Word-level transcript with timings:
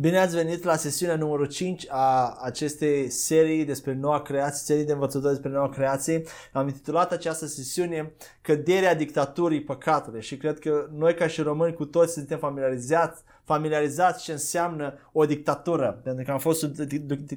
Bine 0.00 0.18
ați 0.18 0.34
venit 0.34 0.64
la 0.64 0.76
sesiunea 0.76 1.16
numărul 1.16 1.46
5 1.46 1.86
a 1.88 2.38
acestei 2.42 3.10
serii 3.10 3.64
despre 3.64 3.94
noua 3.94 4.22
creație, 4.22 4.64
serii 4.64 4.84
de 4.84 4.92
învățători 4.92 5.32
despre 5.32 5.50
noua 5.50 5.68
creație. 5.68 6.22
Am 6.52 6.66
intitulat 6.66 7.12
această 7.12 7.46
sesiune 7.46 8.12
Căderea 8.40 8.94
dictaturii 8.94 9.62
păcatului 9.62 10.22
și 10.22 10.36
cred 10.36 10.58
că 10.58 10.88
noi 10.92 11.14
ca 11.14 11.26
și 11.26 11.40
români 11.40 11.74
cu 11.74 11.84
toți 11.84 12.12
suntem 12.12 12.38
familiarizați 12.38 13.22
familiarizați 13.44 14.22
ce 14.22 14.32
înseamnă 14.32 14.94
o 15.12 15.24
dictatură, 15.24 16.00
pentru 16.04 16.24
că 16.24 16.30
am 16.30 16.38
fost 16.38 16.58
sub 16.58 16.74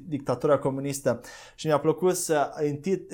dictatura 0.08 0.58
comunistă 0.58 1.22
și 1.56 1.68
mi-a 1.68 1.80
plăcut 1.80 2.16
să 2.16 2.50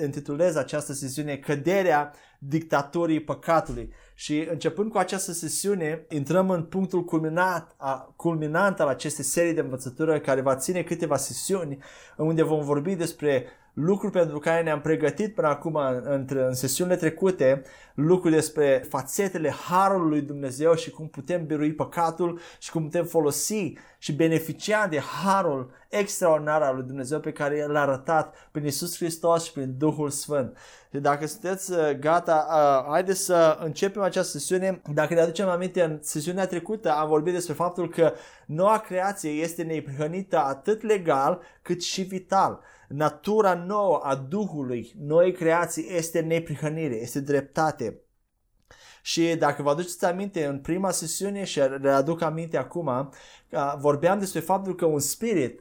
intitulez 0.02 0.56
această 0.56 0.92
sesiune 0.92 1.36
Căderea 1.36 2.12
dictaturii 2.42 3.20
păcatului. 3.20 3.92
Și 4.14 4.46
începând 4.50 4.90
cu 4.90 4.98
această 4.98 5.32
sesiune, 5.32 6.06
intrăm 6.08 6.50
în 6.50 6.62
punctul 6.62 7.04
culminat, 7.04 7.74
a, 7.76 8.12
culminant 8.16 8.80
al 8.80 8.88
acestei 8.88 9.24
serii 9.24 9.54
de 9.54 9.60
învățătură 9.60 10.18
care 10.18 10.40
va 10.40 10.56
ține 10.56 10.82
câteva 10.82 11.16
sesiuni 11.16 11.78
unde 12.16 12.42
vom 12.42 12.62
vorbi 12.62 12.94
despre 12.94 13.46
lucruri 13.72 14.12
pentru 14.12 14.38
care 14.38 14.62
ne-am 14.62 14.80
pregătit 14.80 15.34
până 15.34 15.48
acum 15.48 15.74
în, 16.04 16.26
în 16.28 16.54
sesiunile 16.54 16.96
trecute, 16.96 17.62
lucruri 17.94 18.34
despre 18.34 18.84
fațetele 18.88 19.50
Harului 19.50 20.08
lui 20.08 20.20
Dumnezeu 20.20 20.74
și 20.74 20.90
cum 20.90 21.08
putem 21.08 21.46
birui 21.46 21.72
păcatul 21.72 22.40
și 22.58 22.70
cum 22.70 22.82
putem 22.82 23.04
folosi 23.04 23.72
și 23.98 24.12
beneficia 24.12 24.86
de 24.86 25.00
Harul 25.00 25.70
extraordinar 25.88 26.62
al 26.62 26.74
lui 26.74 26.84
Dumnezeu 26.84 27.20
pe 27.20 27.32
care 27.32 27.66
l-a 27.66 27.80
arătat 27.80 28.48
prin 28.50 28.66
Isus 28.66 28.96
Hristos 28.96 29.44
și 29.44 29.52
prin 29.52 29.74
Duhul 29.78 30.10
Sfânt. 30.10 30.56
Și 30.92 30.98
dacă 30.98 31.26
sunteți 31.26 31.72
uh, 31.72 31.90
gata, 32.00 32.46
uh, 32.48 32.90
haideți 32.90 33.20
să 33.20 33.58
începem 33.60 34.02
această 34.02 34.38
sesiune. 34.38 34.82
Dacă 34.94 35.14
ne 35.14 35.20
aducem 35.20 35.48
aminte, 35.48 35.82
în 35.82 35.98
sesiunea 36.02 36.46
trecută 36.46 36.92
am 36.92 37.08
vorbit 37.08 37.32
despre 37.32 37.54
faptul 37.54 37.88
că 37.88 38.12
noua 38.46 38.78
creație 38.78 39.30
este 39.30 39.62
neprihănită 39.62 40.38
atât 40.38 40.82
legal 40.82 41.40
cât 41.62 41.82
și 41.82 42.02
vital 42.02 42.60
natura 42.90 43.54
nouă 43.54 44.00
a 44.02 44.14
Duhului, 44.14 44.92
noi 44.98 45.32
creații, 45.32 45.86
este 45.88 46.20
neprihănire, 46.20 46.94
este 46.94 47.20
dreptate. 47.20 48.00
Și 49.02 49.34
dacă 49.38 49.62
vă 49.62 49.70
aduceți 49.70 50.04
aminte 50.04 50.44
în 50.46 50.60
prima 50.60 50.90
sesiune 50.90 51.44
și 51.44 51.60
readuc 51.80 52.22
aminte 52.22 52.56
acum, 52.56 53.10
vorbeam 53.78 54.18
despre 54.18 54.40
faptul 54.40 54.74
că 54.74 54.84
un 54.84 54.98
spirit, 54.98 55.60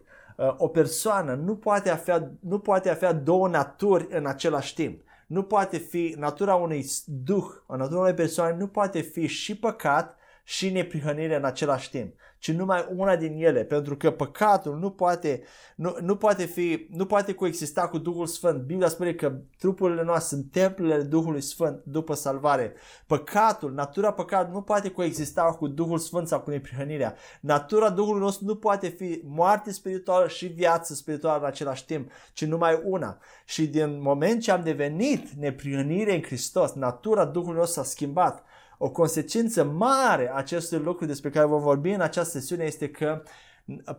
o 0.58 0.68
persoană, 0.68 1.34
nu 1.34 1.56
poate 1.56 1.90
avea, 1.90 2.32
nu 2.40 2.60
poate 2.60 2.90
avea 2.90 3.14
două 3.14 3.48
naturi 3.48 4.08
în 4.10 4.26
același 4.26 4.74
timp. 4.74 5.02
Nu 5.28 5.44
poate 5.44 5.78
fi, 5.78 6.16
natura 6.18 6.56
unui 6.56 6.86
duh, 7.06 7.46
o 7.66 7.76
natura 7.76 8.00
unei 8.00 8.14
persoane 8.14 8.58
nu 8.58 8.68
poate 8.68 9.02
fi 9.02 9.28
și 9.28 9.58
păcat 9.58 10.18
și 10.44 10.70
neprihănire 10.70 11.36
în 11.36 11.46
același 11.46 11.90
timp 11.90 12.14
ci 12.40 12.52
numai 12.52 12.88
una 12.96 13.16
din 13.16 13.34
ele, 13.38 13.64
pentru 13.64 13.98
că 13.98 14.12
păcatul 14.12 14.78
nu 14.78 14.90
poate, 14.90 15.42
nu, 15.76 15.96
nu 16.02 16.16
poate 16.16 16.46
fi, 16.46 16.88
nu 16.92 17.06
poate 17.06 17.34
coexista 17.34 17.88
cu 17.88 17.98
Duhul 17.98 18.26
Sfânt. 18.26 18.62
Biblia 18.62 18.88
spune 18.88 19.14
că 19.14 19.36
trupurile 19.58 20.04
noastre 20.04 20.38
sunt 20.38 20.52
templele 20.52 21.02
Duhului 21.02 21.42
Sfânt 21.42 21.82
după 21.84 22.14
salvare. 22.14 22.74
Păcatul, 23.06 23.74
natura 23.74 24.12
păcatului 24.12 24.54
nu 24.54 24.62
poate 24.62 24.90
coexista 24.90 25.42
cu 25.42 25.68
Duhul 25.68 25.98
Sfânt 25.98 26.28
sau 26.28 26.40
cu 26.40 26.50
neprihănirea. 26.50 27.16
Natura 27.42 27.90
Duhului 27.90 28.22
nostru 28.22 28.46
nu 28.46 28.56
poate 28.56 28.88
fi 28.88 29.22
moarte 29.26 29.72
spirituală 29.72 30.28
și 30.28 30.48
viață 30.48 30.94
spirituală 30.94 31.40
în 31.40 31.46
același 31.46 31.86
timp, 31.86 32.12
ci 32.34 32.46
numai 32.46 32.82
una. 32.86 33.18
Și 33.46 33.68
din 33.68 34.02
moment 34.02 34.42
ce 34.42 34.52
am 34.52 34.64
devenit 34.64 35.30
neprihănire 35.30 36.16
în 36.16 36.22
Hristos, 36.22 36.74
natura 36.74 37.26
Duhului 37.26 37.58
nostru 37.58 37.82
s-a 37.82 37.90
schimbat 37.90 38.44
o 38.82 38.90
consecință 38.90 39.64
mare 39.64 40.30
a 40.30 40.36
acestui 40.36 40.78
lucru 40.78 41.06
despre 41.06 41.30
care 41.30 41.46
vom 41.46 41.62
vorbi 41.62 41.90
în 41.90 42.02
această 42.02 42.40
sesiune 42.40 42.64
este 42.64 42.90
că 42.90 43.24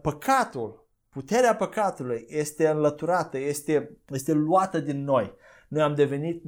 păcatul, 0.00 0.88
puterea 1.08 1.56
păcatului 1.56 2.26
este 2.28 2.68
înlăturată, 2.68 3.38
este, 3.38 3.96
este 4.08 4.32
luată 4.32 4.80
din 4.80 5.04
noi. 5.04 5.34
Noi 5.68 5.82
am 5.82 5.94
devenit, 5.94 6.42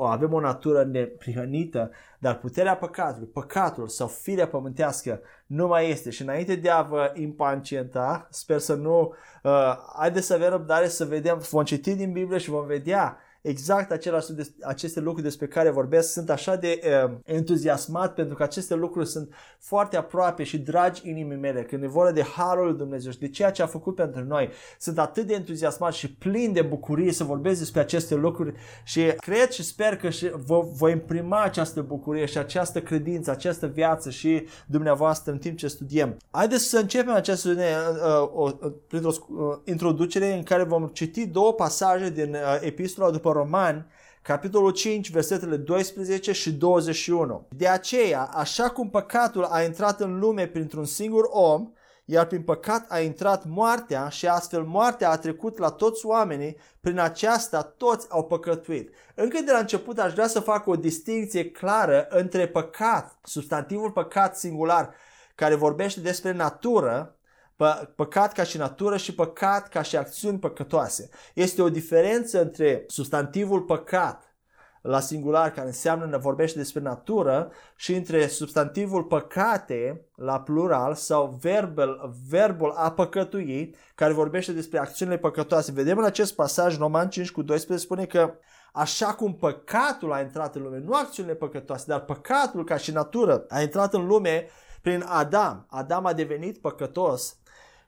avem 0.00 0.32
o 0.32 0.40
natură 0.40 0.84
neprihănită, 0.84 1.90
dar 2.18 2.38
puterea 2.38 2.76
păcatului, 2.76 3.28
păcatul 3.28 3.88
sau 3.88 4.06
firea 4.06 4.48
pământească 4.48 5.20
nu 5.46 5.66
mai 5.66 5.90
este. 5.90 6.10
Și 6.10 6.22
înainte 6.22 6.54
de 6.54 6.70
a 6.70 6.82
vă 6.82 7.12
impacienta, 7.14 8.26
sper 8.30 8.58
să 8.58 8.74
nu, 8.74 9.14
uh, 9.42 9.76
haideți 9.98 10.26
să 10.26 10.34
avem 10.34 10.50
răbdare 10.50 10.88
să 10.88 11.04
vedem, 11.04 11.38
vom 11.50 11.64
citi 11.64 11.94
din 11.94 12.12
Biblie 12.12 12.38
și 12.38 12.50
vom 12.50 12.66
vedea 12.66 13.18
exact 13.40 13.90
același, 13.90 14.26
aceste 14.62 15.00
lucruri 15.00 15.26
despre 15.26 15.46
care 15.46 15.70
vorbesc. 15.70 16.12
Sunt 16.12 16.30
așa 16.30 16.56
de 16.56 16.80
uh, 17.04 17.12
entuziasmat 17.24 18.14
pentru 18.14 18.36
că 18.36 18.42
aceste 18.42 18.74
lucruri 18.74 19.08
sunt 19.08 19.34
foarte 19.58 19.96
aproape 19.96 20.42
și 20.42 20.58
dragi 20.58 21.08
inimii 21.08 21.36
mele. 21.36 21.62
Când 21.62 21.82
e 21.82 21.86
vorba 21.86 22.12
de 22.12 22.22
Harul 22.22 22.66
lui 22.66 22.76
Dumnezeu 22.76 23.12
și 23.12 23.18
de 23.18 23.28
ceea 23.28 23.50
ce 23.50 23.62
a 23.62 23.66
făcut 23.66 23.94
pentru 23.94 24.24
noi, 24.24 24.50
sunt 24.78 24.98
atât 24.98 25.26
de 25.26 25.34
entuziasmat 25.34 25.92
și 25.92 26.14
plin 26.14 26.52
de 26.52 26.62
bucurie 26.62 27.12
să 27.12 27.24
vorbesc 27.24 27.58
despre 27.58 27.80
aceste 27.80 28.14
lucruri 28.14 28.54
și 28.84 29.12
cred 29.16 29.50
și 29.50 29.62
sper 29.62 29.96
că 29.96 30.10
și 30.10 30.30
vă 30.46 30.60
voi 30.72 30.92
imprima 30.92 31.42
această 31.42 31.82
bucurie 31.82 32.26
și 32.26 32.38
această 32.38 32.80
credință, 32.80 33.30
această 33.30 33.66
viață 33.66 34.10
și 34.10 34.46
dumneavoastră 34.66 35.32
în 35.32 35.38
timp 35.38 35.56
ce 35.58 35.66
studiem. 35.66 36.16
Haideți 36.30 36.64
să 36.64 36.78
începem 36.78 37.14
această 37.14 37.48
uh, 37.48 38.30
uh, 38.34 38.52
uh, 38.60 38.72
printr-o 38.86 39.10
uh, 39.10 39.58
introducere 39.64 40.34
în 40.34 40.42
care 40.42 40.62
vom 40.62 40.86
citi 40.86 41.26
două 41.26 41.52
pasaje 41.52 42.10
din 42.10 42.34
uh, 42.34 42.58
epistola 42.60 43.10
după 43.10 43.29
după 43.32 43.42
Romani, 43.42 43.86
capitolul 44.22 44.70
5, 44.70 45.10
versetele 45.10 45.56
12 45.56 46.32
și 46.32 46.52
21. 46.52 47.46
De 47.56 47.68
aceea, 47.68 48.22
așa 48.22 48.70
cum 48.70 48.90
păcatul 48.90 49.44
a 49.44 49.62
intrat 49.62 50.00
în 50.00 50.18
lume 50.18 50.46
printr-un 50.46 50.84
singur 50.84 51.28
om, 51.30 51.72
iar 52.04 52.26
prin 52.26 52.42
păcat 52.42 52.86
a 52.88 53.00
intrat 53.00 53.44
moartea 53.44 54.08
și 54.08 54.26
astfel 54.26 54.62
moartea 54.62 55.10
a 55.10 55.16
trecut 55.16 55.58
la 55.58 55.68
toți 55.68 56.06
oamenii, 56.06 56.56
prin 56.80 56.98
aceasta 56.98 57.62
toți 57.62 58.06
au 58.10 58.24
păcătuit. 58.24 58.94
Încă 59.14 59.38
de 59.44 59.52
la 59.52 59.58
început 59.58 59.98
aș 59.98 60.12
vrea 60.12 60.26
să 60.26 60.40
fac 60.40 60.66
o 60.66 60.76
distinție 60.76 61.50
clară 61.50 62.06
între 62.08 62.48
păcat, 62.48 63.18
substantivul 63.22 63.90
păcat 63.90 64.36
singular, 64.36 64.94
care 65.34 65.54
vorbește 65.54 66.00
despre 66.00 66.32
natură, 66.32 67.14
Pă, 67.60 67.92
păcat 67.96 68.32
ca 68.32 68.42
și 68.42 68.56
natură 68.56 68.96
și 68.96 69.14
păcat 69.14 69.68
ca 69.68 69.82
și 69.82 69.96
acțiuni 69.96 70.38
păcătoase. 70.38 71.08
Este 71.34 71.62
o 71.62 71.70
diferență 71.70 72.40
între 72.40 72.84
substantivul 72.86 73.60
păcat 73.60 74.36
la 74.82 75.00
singular, 75.00 75.50
care 75.50 75.66
înseamnă, 75.66 76.06
ne 76.06 76.16
vorbește 76.16 76.58
despre 76.58 76.80
natură, 76.80 77.52
și 77.76 77.94
între 77.94 78.26
substantivul 78.26 79.04
păcate, 79.04 80.06
la 80.14 80.40
plural, 80.40 80.94
sau 80.94 81.38
verbul, 81.40 82.18
verbul 82.28 82.70
a 82.70 82.92
păcătui, 82.92 83.74
care 83.94 84.12
vorbește 84.12 84.52
despre 84.52 84.78
acțiunile 84.78 85.18
păcătoase. 85.18 85.72
Vedem 85.72 85.98
în 85.98 86.04
acest 86.04 86.34
pasaj, 86.34 86.78
Roman 86.78 87.08
5 87.08 87.30
cu 87.30 87.42
12, 87.42 87.86
spune 87.86 88.04
că 88.04 88.34
așa 88.72 89.14
cum 89.14 89.34
păcatul 89.34 90.12
a 90.12 90.20
intrat 90.20 90.54
în 90.54 90.62
lume, 90.62 90.78
nu 90.78 90.92
acțiunile 90.92 91.34
păcătoase, 91.34 91.84
dar 91.86 92.00
păcatul 92.00 92.64
ca 92.64 92.76
și 92.76 92.92
natură 92.92 93.44
a 93.48 93.60
intrat 93.60 93.94
în 93.94 94.06
lume 94.06 94.46
prin 94.82 95.04
Adam. 95.06 95.66
Adam 95.68 96.06
a 96.06 96.12
devenit 96.12 96.58
păcătos 96.58 97.39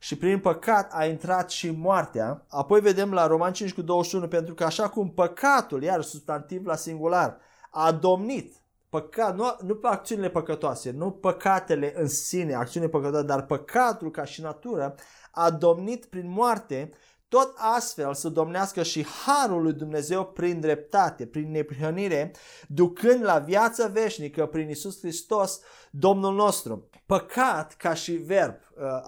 și 0.03 0.17
prin 0.17 0.41
păcat 0.41 0.93
a 0.93 1.05
intrat 1.05 1.51
și 1.51 1.71
moartea. 1.71 2.45
Apoi 2.49 2.81
vedem 2.81 3.13
la 3.13 3.27
Roman 3.27 3.53
5 3.53 3.73
cu 3.73 3.83
21, 3.83 4.29
pentru 4.29 4.55
că 4.55 4.65
așa 4.65 4.89
cum 4.89 5.11
păcatul, 5.11 5.83
iar 5.83 6.03
substantiv 6.03 6.67
la 6.67 6.77
singular, 6.77 7.39
a 7.71 7.93
domnit, 7.93 8.55
păcat, 8.89 9.37
nu, 9.37 9.57
nu 9.61 9.75
pe 9.75 9.87
acțiunile 9.87 10.31
păcătoase, 10.31 10.91
nu 10.91 11.11
păcatele 11.11 11.93
în 11.97 12.09
sine, 12.09 12.55
acțiunile 12.55 12.93
păcătoase, 12.93 13.27
dar 13.27 13.47
păcatul 13.47 14.11
ca 14.11 14.25
și 14.25 14.41
natură 14.41 14.95
a 15.31 15.51
domnit 15.51 16.05
prin 16.05 16.31
moarte, 16.31 16.91
tot 17.33 17.55
astfel 17.57 18.15
să 18.15 18.29
domnească 18.29 18.83
și 18.83 19.07
harul 19.07 19.63
lui 19.63 19.73
Dumnezeu 19.73 20.25
prin 20.25 20.61
dreptate, 20.61 21.27
prin 21.27 21.51
neprihănire, 21.51 22.33
ducând 22.69 23.25
la 23.25 23.39
viața 23.39 23.87
veșnică 23.87 24.47
prin 24.47 24.69
Isus 24.69 24.99
Hristos, 24.99 25.61
Domnul 25.91 26.35
nostru. 26.35 26.89
Păcat 27.07 27.75
ca 27.75 27.95
și 27.95 28.13
verb, 28.13 28.55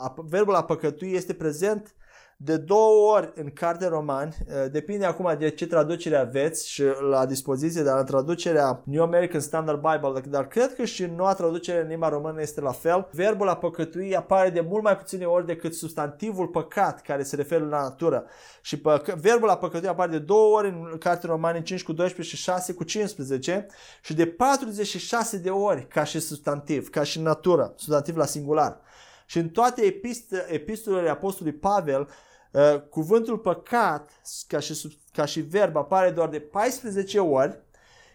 uh, 0.07 0.25
verbul 0.29 0.55
a 0.55 0.65
păcătui 0.65 1.13
este 1.13 1.35
prezent 1.35 1.95
de 2.37 2.57
două 2.57 3.15
ori 3.17 3.33
în 3.35 3.51
carte 3.51 3.87
romani, 3.87 4.37
uh, 4.47 4.71
depinde 4.71 5.05
acum 5.05 5.37
de 5.39 5.49
ce 5.49 5.67
traducere 5.67 6.17
aveți 6.17 6.71
și 6.71 6.83
la 7.11 7.27
dispoziție, 7.27 7.83
dar 7.83 7.99
în 7.99 8.05
traducerea 8.05 8.83
New 8.85 9.03
American 9.03 9.41
Standard 9.41 9.81
Bible, 9.81 10.21
dar 10.31 10.49
cred 10.49 10.75
că 10.75 10.85
și 10.85 11.03
în 11.03 11.15
noua 11.15 11.35
traducere 11.35 11.81
în 11.81 11.89
limba 11.89 12.09
română 12.09 12.41
este 12.41 12.61
la 12.61 12.73
fel, 12.73 13.09
verbul 13.13 13.49
a 13.49 13.57
păcătui 13.57 14.17
apare 14.17 14.51
de 14.51 14.61
mult 14.61 14.83
mai 14.83 14.97
puține 14.97 15.25
ori 15.25 15.47
decât 15.47 15.75
substantivul 15.75 16.47
păcat 16.47 17.03
care 17.03 17.23
se 17.23 17.37
referă 17.37 17.65
la 17.65 17.81
natură. 17.81 18.25
Și 18.63 18.81
păc- 18.81 19.15
verbul 19.21 19.49
a 19.49 19.57
păcătui 19.57 19.89
apare 19.89 20.11
de 20.11 20.19
două 20.19 20.57
ori 20.57 20.69
în 20.69 20.99
carte 20.99 21.27
romani 21.27 21.63
5 21.63 21.83
cu 21.83 21.93
12 21.93 22.37
și 22.37 22.43
6 22.43 22.73
cu 22.73 22.85
15 22.85 23.67
și 24.03 24.15
de 24.15 24.27
46 24.27 25.39
de 25.39 25.51
ori 25.51 25.87
ca 25.89 26.05
și 26.05 26.21
substantiv, 26.21 26.89
ca 26.89 27.03
și 27.03 27.21
natură, 27.21 27.73
substantiv 27.77 28.17
la 28.17 28.25
singular. 28.25 28.81
Și 29.27 29.39
în 29.39 29.49
toate 29.49 30.01
epistolele 30.49 31.09
Apostolului 31.09 31.59
Pavel, 31.59 32.09
uh, 32.51 32.81
cuvântul 32.91 33.39
păcat 33.39 34.11
ca 34.49 34.59
și, 34.59 34.99
ca 35.13 35.25
și 35.25 35.41
verb 35.41 35.77
apare 35.77 36.11
doar 36.11 36.29
de 36.29 36.41
14 36.41 37.19
ori, 37.19 37.63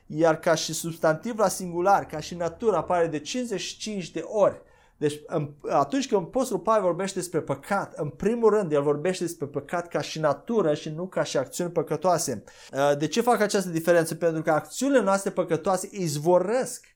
iar 0.05 0.39
ca 0.39 0.55
și 0.55 0.73
substantiv 0.73 1.37
la 1.37 1.47
singular, 1.47 2.05
ca 2.05 2.19
și 2.19 2.35
natură 2.35 2.75
apare 2.75 3.07
de 3.07 3.19
55 3.19 4.11
de 4.11 4.23
ori 4.25 4.61
Deci 4.99 5.21
atunci 5.69 6.07
când 6.07 6.21
Apostolul 6.21 6.63
Pavel 6.63 6.81
vorbește 6.81 7.19
despre 7.19 7.39
păcat, 7.39 7.93
în 7.95 8.09
primul 8.09 8.49
rând 8.49 8.71
el 8.71 8.81
vorbește 8.81 9.23
despre 9.23 9.45
păcat 9.45 9.87
ca 9.87 10.01
și 10.01 10.19
natură 10.19 10.73
și 10.73 10.89
nu 10.89 11.07
ca 11.07 11.23
și 11.23 11.37
acțiuni 11.37 11.71
păcătoase. 11.71 12.43
Uh, 12.73 12.97
de 12.97 13.07
ce 13.07 13.21
fac 13.21 13.39
această 13.41 13.69
diferență? 13.69 14.15
Pentru 14.15 14.41
că 14.41 14.51
acțiunile 14.51 15.01
noastre 15.01 15.31
păcătoase 15.31 15.89
izvorăsc 15.91 16.88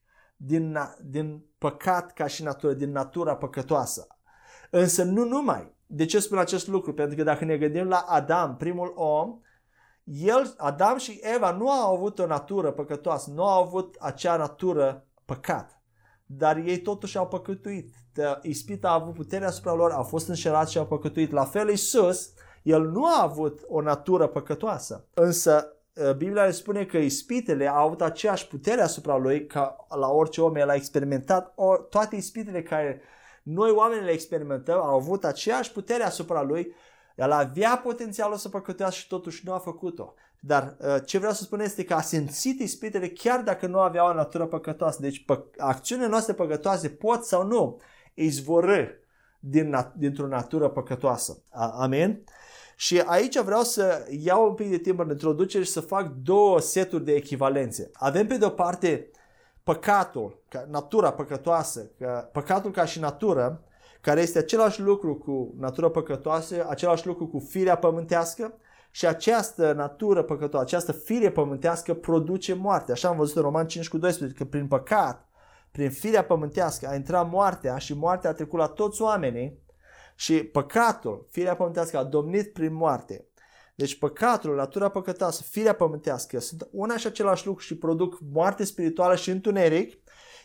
din, 0.45 0.77
din 1.01 1.45
păcat 1.57 2.13
ca 2.13 2.27
și 2.27 2.43
natură, 2.43 2.73
din 2.73 2.91
natura 2.91 3.35
păcătoasă. 3.35 4.07
Însă 4.69 5.03
nu 5.03 5.25
numai. 5.25 5.75
De 5.85 6.05
ce 6.05 6.19
spun 6.19 6.37
acest 6.37 6.67
lucru? 6.67 6.93
Pentru 6.93 7.15
că 7.15 7.23
dacă 7.23 7.45
ne 7.45 7.57
gândim 7.57 7.87
la 7.87 8.05
Adam, 8.07 8.57
primul 8.57 8.93
om, 8.95 9.39
el, 10.03 10.53
Adam 10.57 10.97
și 10.97 11.19
Eva 11.35 11.51
nu 11.51 11.69
au 11.71 11.95
avut 11.95 12.19
o 12.19 12.25
natură 12.25 12.71
păcătoasă, 12.71 13.31
nu 13.31 13.43
au 13.47 13.63
avut 13.63 13.95
acea 13.99 14.37
natură 14.37 15.07
păcat 15.25 15.83
dar 16.25 16.57
ei 16.57 16.81
totuși 16.81 17.17
au 17.17 17.27
păcătuit. 17.27 17.93
Ispita 18.41 18.89
a 18.89 18.93
avut 18.93 19.13
puterea 19.13 19.47
asupra 19.47 19.73
lor, 19.73 19.91
au 19.91 20.03
fost 20.03 20.27
înșelați 20.27 20.71
și 20.71 20.77
au 20.77 20.85
păcătuit. 20.85 21.31
La 21.31 21.45
fel 21.45 21.69
Isus, 21.69 22.33
el 22.63 22.89
nu 22.89 23.05
a 23.05 23.21
avut 23.21 23.59
o 23.67 23.81
natură 23.81 24.27
păcătoasă, 24.27 25.07
însă 25.13 25.67
ă, 25.97 26.13
Biblia 26.13 26.51
spune 26.51 26.85
că 26.85 26.97
ispitele 26.97 27.67
au 27.67 27.85
avut 27.85 28.01
aceeași 28.01 28.47
putere 28.47 28.81
asupra 28.81 29.17
lui 29.17 29.45
ca 29.45 29.85
la 29.89 30.07
orice 30.07 30.41
om. 30.41 30.55
El 30.55 30.69
a 30.69 30.75
experimentat 30.75 31.53
toate 31.89 32.15
ispitele 32.15 32.63
care 32.63 33.01
noi 33.43 33.71
oamenii 33.71 34.05
le 34.05 34.11
experimentăm, 34.11 34.77
au 34.77 34.95
avut 34.95 35.25
aceeași 35.25 35.71
putere 35.71 36.03
asupra 36.03 36.41
lui. 36.41 36.75
El 37.15 37.31
avea 37.31 37.81
potențialul 37.83 38.37
să 38.37 38.49
păcătească 38.49 38.99
și 38.99 39.07
totuși 39.07 39.41
nu 39.45 39.53
a 39.53 39.57
făcut-o. 39.57 40.13
Dar 40.39 40.75
uh, 40.79 40.95
ce 41.05 41.17
vreau 41.17 41.33
să 41.33 41.43
spun 41.43 41.59
este 41.59 41.83
că 41.83 41.93
a 41.93 42.01
simțit 42.01 42.59
ispitele 42.59 43.09
chiar 43.09 43.41
dacă 43.41 43.67
nu 43.67 43.79
avea 43.79 44.09
o 44.09 44.13
natură 44.13 44.45
păcătoasă. 44.45 45.01
Deci 45.01 45.25
pă- 45.25 45.55
acțiunile 45.57 46.07
noastre 46.07 46.33
păcătoase 46.33 46.89
pot 46.89 47.25
sau 47.25 47.45
nu 47.45 47.79
izvorâ 48.13 48.85
din 49.39 49.75
nat- 49.75 49.93
dintr-o 49.95 50.27
natură 50.27 50.69
păcătoasă. 50.69 51.41
Amen? 51.51 52.23
Și 52.75 52.99
aici 53.05 53.39
vreau 53.39 53.61
să 53.61 54.07
iau 54.09 54.47
un 54.47 54.53
pic 54.53 54.69
de 54.69 54.77
timp 54.77 54.99
în 54.99 55.09
introducere 55.09 55.63
și 55.63 55.71
să 55.71 55.81
fac 55.81 56.07
două 56.23 56.59
seturi 56.59 57.05
de 57.05 57.13
echivalențe. 57.13 57.89
Avem 57.93 58.27
pe 58.27 58.37
de 58.37 58.45
o 58.45 58.49
parte 58.49 59.11
păcatul, 59.63 60.43
ca 60.47 60.67
natura 60.69 61.11
păcătoasă, 61.11 61.91
că 61.97 62.29
păcatul 62.31 62.71
ca 62.71 62.85
și 62.85 62.99
natură, 62.99 63.63
care 64.01 64.21
este 64.21 64.37
același 64.37 64.81
lucru 64.81 65.15
cu 65.15 65.53
natura 65.57 65.89
păcătoasă, 65.89 66.65
același 66.69 67.07
lucru 67.07 67.27
cu 67.27 67.39
firea 67.39 67.77
pământească, 67.77 68.53
și 68.95 69.07
această 69.07 69.73
natură 69.73 70.23
păcătoasă, 70.23 70.65
această 70.65 70.91
fire 70.91 71.31
pământească 71.31 71.93
produce 71.93 72.53
moarte. 72.53 72.91
Așa 72.91 73.07
am 73.07 73.17
văzut 73.17 73.35
în 73.35 73.41
Roman 73.41 73.67
5 73.67 73.89
cu 73.89 73.97
12, 73.97 74.37
că 74.37 74.45
prin 74.45 74.67
păcat, 74.67 75.27
prin 75.71 75.89
firea 75.89 76.23
pământească 76.23 76.87
a 76.87 76.95
intrat 76.95 77.29
moartea 77.29 77.77
și 77.77 77.93
moartea 77.93 78.29
a 78.29 78.33
trecut 78.33 78.59
la 78.59 78.67
toți 78.67 79.01
oamenii 79.01 79.62
și 80.15 80.43
păcatul, 80.43 81.27
firea 81.29 81.55
pământească 81.55 81.97
a 81.97 82.03
domnit 82.03 82.53
prin 82.53 82.73
moarte. 82.73 83.27
Deci 83.75 83.97
păcatul, 83.97 84.55
natura 84.55 84.89
păcătoasă, 84.89 85.43
firea 85.49 85.73
pământească 85.73 86.39
sunt 86.39 86.67
una 86.71 86.97
și 86.97 87.07
același 87.07 87.45
lucru 87.45 87.63
și 87.63 87.77
produc 87.77 88.19
moarte 88.31 88.63
spirituală 88.63 89.15
și 89.15 89.29
întuneric, 89.29 89.97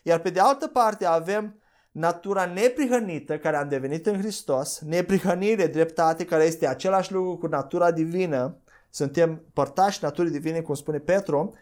iar 0.03 0.21
pe 0.21 0.31
de 0.31 0.41
altă 0.41 0.67
parte 0.67 1.07
avem 1.07 1.61
natura 1.91 2.45
neprihănită 2.45 3.39
care 3.39 3.57
am 3.57 3.69
devenit 3.69 4.07
în 4.07 4.19
Hristos, 4.19 4.81
neprihănire, 4.81 5.67
dreptate, 5.67 6.25
care 6.25 6.45
este 6.45 6.67
același 6.67 7.13
lucru 7.13 7.37
cu 7.37 7.47
natura 7.47 7.91
divină, 7.91 8.59
suntem 8.91 9.45
părtași 9.53 9.99
naturii 10.03 10.31
divine, 10.31 10.61
cum 10.61 10.75
spune 10.75 10.99
Petru, 10.99 11.55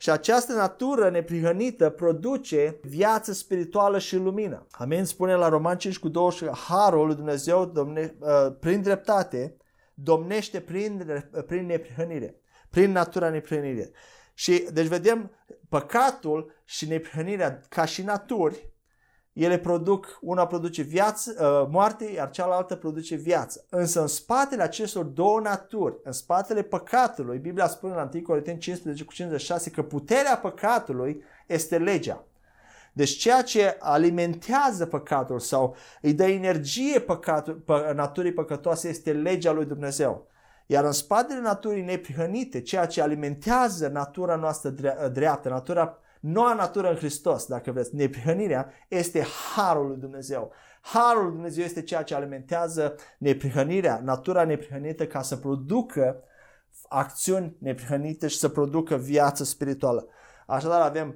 și 0.00 0.10
această 0.10 0.52
natură 0.52 1.10
neprihănită 1.10 1.90
produce 1.90 2.80
viață 2.82 3.32
spirituală 3.32 3.98
și 3.98 4.16
lumină. 4.16 4.66
Amin? 4.70 5.04
Spune 5.04 5.34
la 5.34 5.48
Roman 5.48 5.78
5 5.78 5.98
cu 5.98 6.08
20 6.08 6.48
că 6.48 6.54
Harul 6.54 7.06
lui 7.06 7.14
Dumnezeu 7.14 7.64
domne, 7.66 8.14
uh, 8.18 8.28
prin 8.60 8.82
dreptate 8.82 9.56
domnește 9.94 10.60
prin, 10.60 11.24
prin 11.46 11.66
neprihănire, 11.66 12.40
prin 12.70 12.92
natura 12.92 13.30
neprihănire. 13.30 13.90
Și 14.34 14.66
deci 14.72 14.86
vedem 14.86 15.30
păcatul 15.68 16.52
și 16.64 16.88
neprihănirea 16.88 17.60
ca 17.68 17.84
și 17.84 18.02
naturi 18.02 18.72
ele 19.38 19.58
produc, 19.58 20.18
una 20.20 20.46
produce 20.46 20.82
viață, 20.82 21.34
uh, 21.40 21.68
moarte, 21.70 22.04
iar 22.04 22.30
cealaltă 22.30 22.76
produce 22.76 23.14
viață. 23.14 23.64
Însă 23.68 24.00
în 24.00 24.06
spatele 24.06 24.62
acestor 24.62 25.04
două 25.04 25.40
naturi, 25.40 25.96
în 26.02 26.12
spatele 26.12 26.62
păcatului, 26.62 27.38
Biblia 27.38 27.66
spune 27.66 27.94
în 27.94 28.08
1 28.14 28.22
Corinteni 28.22 28.58
15 28.58 29.04
cu 29.04 29.12
56 29.12 29.70
că 29.70 29.82
puterea 29.82 30.36
păcatului 30.36 31.22
este 31.46 31.78
legea. 31.78 32.24
Deci 32.92 33.16
ceea 33.16 33.42
ce 33.42 33.76
alimentează 33.78 34.86
păcatul 34.86 35.38
sau 35.38 35.76
îi 36.02 36.12
dă 36.12 36.24
energie 36.24 37.00
păcatul, 37.00 37.54
pă, 37.54 37.92
naturii 37.94 38.32
păcătoase 38.32 38.88
este 38.88 39.12
legea 39.12 39.52
lui 39.52 39.64
Dumnezeu. 39.64 40.26
Iar 40.66 40.84
în 40.84 40.92
spatele 40.92 41.40
naturii 41.40 41.82
neprihănite, 41.82 42.60
ceea 42.60 42.86
ce 42.86 43.02
alimentează 43.02 43.88
natura 43.88 44.36
noastră 44.36 44.70
dreaptă, 45.12 45.48
natura 45.48 45.98
Noua 46.20 46.54
natură 46.54 46.88
în 46.88 46.96
Hristos, 46.96 47.46
dacă 47.46 47.72
vreți, 47.72 47.94
neprihănirea, 47.94 48.72
este 48.88 49.26
harul 49.54 49.86
lui 49.86 49.96
Dumnezeu. 49.96 50.52
Harul 50.80 51.22
lui 51.22 51.32
Dumnezeu 51.32 51.64
este 51.64 51.82
ceea 51.82 52.02
ce 52.02 52.14
alimentează 52.14 52.94
neprihănirea, 53.18 54.00
natura 54.04 54.44
neprihănită 54.44 55.06
ca 55.06 55.22
să 55.22 55.36
producă 55.36 56.22
acțiuni 56.88 57.56
neprihănite 57.58 58.26
și 58.26 58.38
să 58.38 58.48
producă 58.48 58.96
viață 58.96 59.44
spirituală. 59.44 60.06
Așadar 60.46 60.80
avem 60.80 61.08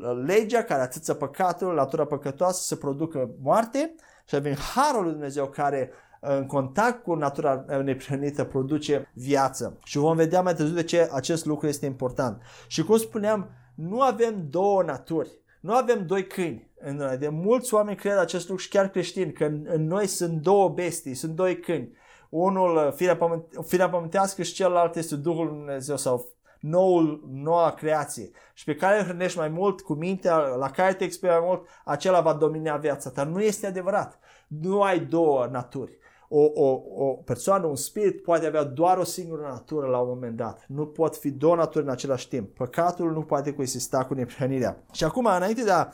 uh, 0.00 0.22
legea 0.26 0.62
care 0.62 0.82
atâță 0.82 1.14
păcatul, 1.14 1.74
natura 1.74 2.04
păcătoasă 2.04 2.62
să 2.62 2.76
producă 2.76 3.30
moarte 3.42 3.94
și 4.24 4.34
avem 4.34 4.54
harul 4.74 5.02
lui 5.02 5.12
Dumnezeu 5.12 5.46
care 5.46 5.90
uh, 6.20 6.30
în 6.30 6.46
contact 6.46 7.02
cu 7.02 7.14
natura 7.14 7.64
uh, 7.68 7.82
neprihănită 7.82 8.44
produce 8.44 9.10
viață. 9.14 9.78
Și 9.84 9.98
vom 9.98 10.16
vedea 10.16 10.42
mai 10.42 10.54
târziu 10.54 10.74
de 10.74 10.82
ce 10.82 11.08
acest 11.12 11.44
lucru 11.44 11.66
este 11.66 11.86
important. 11.86 12.42
Și 12.66 12.84
cum 12.84 12.96
spuneam, 12.96 13.50
nu 13.88 14.00
avem 14.00 14.46
două 14.50 14.82
naturi. 14.82 15.30
Nu 15.60 15.74
avem 15.74 16.06
doi 16.06 16.26
câini 16.26 16.70
în 16.80 16.96
noi. 16.96 17.16
De 17.16 17.28
mulți 17.28 17.74
oameni 17.74 17.96
cred 17.96 18.18
acest 18.18 18.48
lucru 18.48 18.62
și 18.62 18.68
chiar 18.68 18.88
creștini, 18.88 19.32
că 19.32 19.44
în, 19.44 19.66
în 19.68 19.86
noi 19.86 20.06
sunt 20.06 20.42
două 20.42 20.68
bestii, 20.68 21.14
sunt 21.14 21.34
doi 21.34 21.58
câini. 21.58 21.96
Unul, 22.28 22.76
uh, 22.76 22.92
firea, 22.92 23.16
pământ, 23.16 23.44
firea 23.66 23.88
pământească 23.88 24.42
și 24.42 24.54
celălalt 24.54 24.96
este 24.96 25.16
Duhul 25.16 25.46
Lui 25.46 25.56
Dumnezeu 25.56 25.96
sau 25.96 26.28
noul, 26.60 27.28
noua 27.32 27.70
creație. 27.70 28.30
Și 28.54 28.64
pe 28.64 28.74
care 28.74 28.98
îl 28.98 29.04
hrănești 29.04 29.38
mai 29.38 29.48
mult 29.48 29.80
cu 29.80 29.92
mintea, 29.92 30.36
la 30.36 30.70
care 30.70 30.94
te 30.94 31.04
experi 31.04 31.32
mai 31.32 31.46
mult, 31.46 31.66
acela 31.84 32.20
va 32.20 32.32
domina 32.32 32.76
viața 32.76 33.10
ta. 33.10 33.24
Nu 33.24 33.42
este 33.42 33.66
adevărat. 33.66 34.18
Nu 34.46 34.82
ai 34.82 35.00
două 35.00 35.48
naturi 35.50 35.98
o, 36.32 36.50
o, 36.54 36.82
o 36.96 37.12
persoană, 37.12 37.66
un 37.66 37.76
spirit 37.76 38.22
poate 38.22 38.46
avea 38.46 38.62
doar 38.62 38.98
o 38.98 39.04
singură 39.04 39.42
natură 39.42 39.86
la 39.86 39.98
un 39.98 40.08
moment 40.08 40.36
dat. 40.36 40.64
Nu 40.68 40.86
pot 40.86 41.16
fi 41.16 41.30
două 41.30 41.56
naturi 41.56 41.84
în 41.84 41.90
același 41.90 42.28
timp. 42.28 42.54
Păcatul 42.54 43.12
nu 43.12 43.22
poate 43.22 43.52
coexista 43.52 44.04
cu 44.04 44.14
neprihănirea. 44.14 44.84
Și 44.92 45.04
acum, 45.04 45.24
înainte 45.24 45.64
de 45.64 45.70
a 45.70 45.88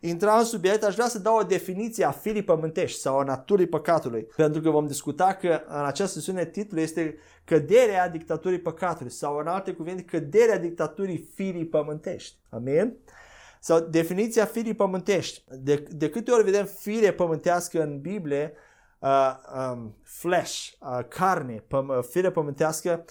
intra 0.00 0.38
în 0.38 0.44
subiect, 0.44 0.82
aș 0.82 0.94
vrea 0.94 1.08
să 1.08 1.18
dau 1.18 1.36
o 1.36 1.42
definiție 1.42 2.04
a 2.04 2.10
firii 2.10 2.42
pământești 2.42 3.00
sau 3.00 3.18
a 3.18 3.24
naturii 3.24 3.66
păcatului. 3.66 4.26
Pentru 4.36 4.60
că 4.60 4.70
vom 4.70 4.86
discuta 4.86 5.34
că 5.34 5.60
în 5.68 5.84
această 5.84 6.18
sesiune 6.18 6.44
titlul 6.46 6.80
este 6.80 7.16
căderea 7.44 8.08
dictaturii 8.08 8.60
păcatului 8.60 9.12
sau 9.12 9.36
în 9.36 9.46
alte 9.46 9.72
cuvinte 9.72 10.02
căderea 10.02 10.58
dictaturii 10.58 11.30
firii 11.34 11.66
pământești. 11.66 12.36
Amin? 12.48 12.96
Sau 13.60 13.80
definiția 13.80 14.44
firii 14.44 14.74
pământești. 14.74 15.44
De, 15.48 15.84
de 15.90 16.10
câte 16.10 16.30
ori 16.30 16.44
vedem 16.44 16.64
fire 16.64 17.12
pământească 17.12 17.82
în 17.82 18.00
Biblie, 18.00 18.52
uh, 19.00 19.34
um, 19.72 19.96
flesh, 20.02 20.68
uh, 20.80 21.04
carne, 21.08 21.64
păm- 21.66 21.88
uh, 21.88 22.04
fire 22.10 22.30
pământească, 22.30 23.04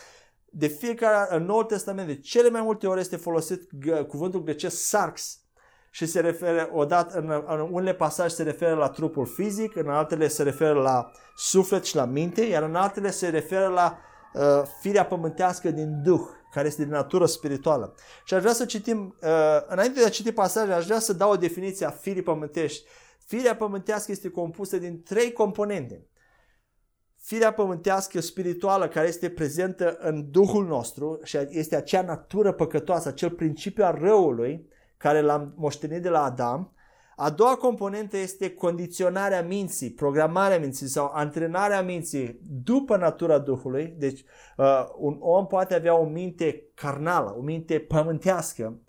de 0.52 0.68
fiecare, 0.68 1.36
în 1.36 1.46
Noul 1.46 1.64
Testament, 1.64 2.08
de 2.08 2.20
cele 2.20 2.50
mai 2.50 2.62
multe 2.62 2.88
ori 2.88 3.00
este 3.00 3.16
folosit 3.16 3.62
g- 3.62 4.08
cuvântul 4.08 4.44
grecesc 4.44 4.78
sarx 4.82 5.40
și 5.92 6.06
se 6.06 6.20
referă, 6.20 6.70
odată, 6.74 7.18
în, 7.18 7.44
în 7.48 7.68
unele 7.72 7.94
pasaje 7.94 8.36
se 8.36 8.44
referă 8.44 8.76
la 8.76 8.90
trupul 8.90 9.26
fizic, 9.26 9.76
în 9.76 9.90
altele 9.90 10.28
se 10.28 10.44
referă 10.44 10.74
la 10.74 11.12
suflet 11.36 11.84
și 11.84 11.96
la 11.96 12.06
minte, 12.06 12.42
iar 12.42 12.64
în 12.64 12.76
altele 12.76 13.12
se 13.12 13.30
referă 13.30 13.68
la 13.68 13.98
uh, 14.34 14.62
firea 14.82 15.06
pământească 15.06 15.72
din 15.72 16.02
Duh, 16.04 16.22
care 16.52 16.68
este 16.68 16.86
de 16.86 16.92
natură 16.92 17.26
spirituală. 17.26 17.96
Și 18.24 18.34
aș 18.34 18.42
vrea 18.42 18.54
să 18.54 18.66
citim, 18.66 19.16
uh, 19.22 19.30
înainte 19.68 20.00
de 20.00 20.06
a 20.06 20.10
citi 20.10 20.32
pasajul, 20.32 20.74
aș 20.74 20.86
vrea 20.86 21.00
să 21.00 21.14
dau 21.14 21.32
o 21.32 21.36
definiție 21.36 21.86
a 21.86 21.90
firii 21.90 22.22
pământești 22.22 22.88
Firea 23.30 23.56
pământească 23.56 24.12
este 24.12 24.30
compusă 24.30 24.78
din 24.78 25.04
trei 25.04 25.32
componente. 25.32 26.08
Firea 27.16 27.54
pământească 27.54 28.20
spirituală 28.20 28.88
care 28.88 29.08
este 29.08 29.30
prezentă 29.30 29.98
în 30.00 30.32
Duhul 30.32 30.66
nostru 30.66 31.20
și 31.24 31.38
este 31.50 31.76
acea 31.76 32.02
natură 32.02 32.52
păcătoasă, 32.52 33.08
acel 33.08 33.30
principiu 33.30 33.84
al 33.84 33.98
răului 34.00 34.68
care 34.98 35.22
l-am 35.22 35.54
moștenit 35.56 36.02
de 36.02 36.10
la 36.10 36.24
Adam. 36.24 36.74
A 37.16 37.30
doua 37.30 37.56
componentă 37.56 38.18
este 38.18 38.54
condiționarea 38.54 39.44
minții, 39.44 39.92
programarea 39.92 40.60
minții 40.60 40.88
sau 40.88 41.12
antrenarea 41.14 41.82
minții 41.82 42.40
după 42.64 42.98
natura 42.98 43.40
Duhului. 43.40 43.96
Deci 43.98 44.24
uh, 44.58 44.86
un 44.98 45.18
om 45.20 45.48
poate 45.48 45.76
avea 45.76 45.96
o 46.00 46.06
minte 46.06 46.70
carnală, 46.74 47.36
o 47.38 47.42
minte 47.42 47.80
pământească, 47.80 48.80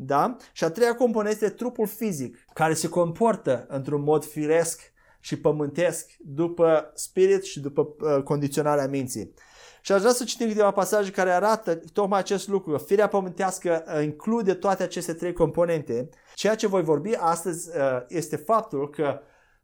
Da? 0.00 0.36
Și 0.52 0.64
a 0.64 0.70
treia 0.70 0.94
componentă 0.94 1.44
este 1.44 1.56
trupul 1.56 1.86
fizic, 1.86 2.44
care 2.52 2.74
se 2.74 2.88
comportă 2.88 3.66
într-un 3.68 4.02
mod 4.02 4.24
firesc 4.24 4.92
și 5.20 5.40
pământesc 5.40 6.10
după 6.18 6.90
spirit 6.94 7.44
și 7.44 7.60
după 7.60 7.94
uh, 8.00 8.22
condiționarea 8.22 8.88
minții. 8.88 9.34
Și 9.80 9.92
aș 9.92 10.00
vrea 10.00 10.12
să 10.12 10.24
citim 10.24 10.48
câteva 10.48 10.70
pasaje 10.70 11.10
care 11.10 11.30
arată 11.30 11.74
tocmai 11.92 12.18
acest 12.18 12.48
lucru. 12.48 12.78
Firea 12.78 13.08
pământească 13.08 13.84
uh, 13.86 14.02
include 14.02 14.54
toate 14.54 14.82
aceste 14.82 15.12
trei 15.12 15.32
componente. 15.32 16.08
Ceea 16.34 16.54
ce 16.54 16.66
voi 16.66 16.82
vorbi 16.82 17.14
astăzi 17.16 17.68
uh, 17.68 18.04
este 18.08 18.36
faptul 18.36 18.90
că 18.90 19.20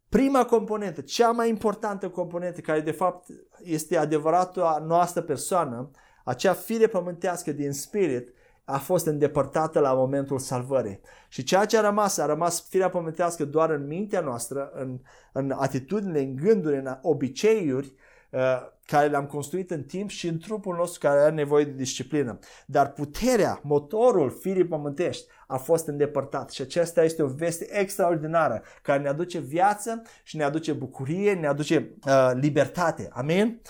prima 0.08 0.44
componentă, 0.44 1.00
cea 1.00 1.30
mai 1.30 1.48
importantă 1.48 2.08
componentă, 2.08 2.60
care 2.60 2.80
de 2.80 2.90
fapt 2.90 3.26
este 3.62 3.96
adevărata 3.96 4.84
noastră 4.86 5.22
persoană, 5.22 5.90
acea 6.24 6.52
fire 6.52 6.86
pământească 6.86 7.52
din 7.52 7.72
spirit, 7.72 8.32
a 8.64 8.78
fost 8.78 9.06
îndepărtată 9.06 9.78
la 9.78 9.92
momentul 9.92 10.38
salvării. 10.38 11.00
Și 11.28 11.42
ceea 11.42 11.64
ce 11.64 11.78
a 11.78 11.80
rămas, 11.80 12.18
a 12.18 12.26
rămas 12.26 12.66
firea 12.68 12.88
pământească 12.88 13.44
doar 13.44 13.70
în 13.70 13.86
mintea 13.86 14.20
noastră, 14.20 14.70
în, 14.74 14.98
în 15.32 15.50
atitudine, 15.50 16.20
în 16.20 16.36
gânduri, 16.36 16.76
în 16.76 16.98
obiceiuri, 17.02 17.94
uh, 18.30 18.72
care 18.86 19.08
le-am 19.08 19.26
construit 19.26 19.70
în 19.70 19.82
timp 19.82 20.10
și 20.10 20.28
în 20.28 20.38
trupul 20.38 20.76
nostru 20.76 21.00
care 21.00 21.20
are 21.20 21.34
nevoie 21.34 21.64
de 21.64 21.70
disciplină. 21.70 22.38
Dar 22.66 22.92
puterea, 22.92 23.60
motorul 23.62 24.30
firii 24.30 24.66
pământești 24.66 25.26
a 25.46 25.56
fost 25.56 25.86
îndepărtat 25.86 26.50
și 26.50 26.62
acesta 26.62 27.04
este 27.04 27.22
o 27.22 27.26
veste 27.26 27.78
extraordinară 27.78 28.62
care 28.82 29.02
ne 29.02 29.08
aduce 29.08 29.38
viață 29.38 30.02
și 30.22 30.36
ne 30.36 30.44
aduce 30.44 30.72
bucurie, 30.72 31.34
ne 31.34 31.46
aduce 31.46 31.96
uh, 32.06 32.30
libertate. 32.34 33.08
Amin? 33.12 33.60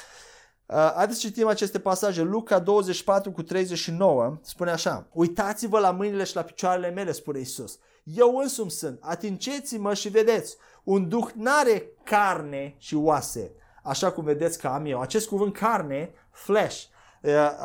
Uh, 0.67 0.93
haideți 0.95 1.21
să 1.21 1.27
citim 1.27 1.47
aceste 1.47 1.79
pasaje. 1.79 2.23
Luca 2.23 2.59
24 2.59 3.31
cu 3.31 3.43
39 3.43 4.39
spune 4.43 4.71
așa. 4.71 5.07
Uitați-vă 5.13 5.79
la 5.79 5.91
mâinile 5.91 6.25
și 6.25 6.37
la 6.37 6.43
picioarele 6.43 6.91
mele, 6.91 7.13
spune 7.13 7.39
Isus. 7.39 7.79
Eu 8.03 8.37
însumi 8.37 8.71
sunt. 8.71 8.99
Atingeți-mă 9.01 9.95
și 9.95 10.09
vedeți. 10.09 10.57
Un 10.85 11.09
duh 11.09 11.27
n-are 11.35 11.91
carne 12.05 12.75
și 12.79 12.95
oase 12.95 13.53
așa 13.85 14.13
cum 14.13 14.25
vedeți 14.25 14.59
că 14.59 14.67
am 14.67 14.87
eu. 14.87 15.01
Acest 15.01 15.29
cuvânt 15.29 15.57
carne, 15.57 16.13
flesh, 16.31 16.83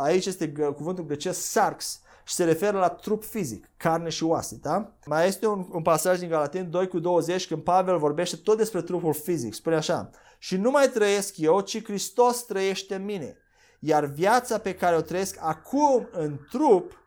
aici 0.02 0.26
este 0.26 0.52
cuvântul 0.52 1.06
grecesc 1.06 1.42
sarx 1.42 2.02
și 2.24 2.34
se 2.34 2.44
referă 2.44 2.78
la 2.78 2.90
trup 2.90 3.24
fizic, 3.24 3.70
carne 3.78 4.10
și 4.10 4.24
oase, 4.24 4.60
da? 4.62 4.92
Mai 5.06 5.28
este 5.28 5.48
un, 5.48 5.66
un 5.72 5.82
pasaj 5.82 6.20
din 6.20 6.30
Galaten 6.30 6.70
2 6.70 6.88
cu 6.88 7.00
20 7.00 7.48
când 7.48 7.62
Pavel 7.62 7.98
vorbește 7.98 8.36
tot 8.36 8.58
despre 8.58 8.82
trupul 8.82 9.14
fizic. 9.14 9.54
Spune 9.54 9.76
așa, 9.76 10.10
și 10.40 10.58
nu 10.58 10.72
mai 10.72 10.90
trăiesc 10.90 11.38
eu, 11.38 11.62
ci 11.62 11.84
Hristos 11.84 12.44
trăiește 12.46 12.96
în 12.96 13.06
mine. 13.06 13.38
Iar 13.80 14.06
viața 14.06 14.58
pe 14.58 14.76
care 14.76 14.96
o 14.96 15.02
trăiesc 15.02 15.38
acum 15.40 16.10
în 16.12 16.40
trup, 16.50 17.04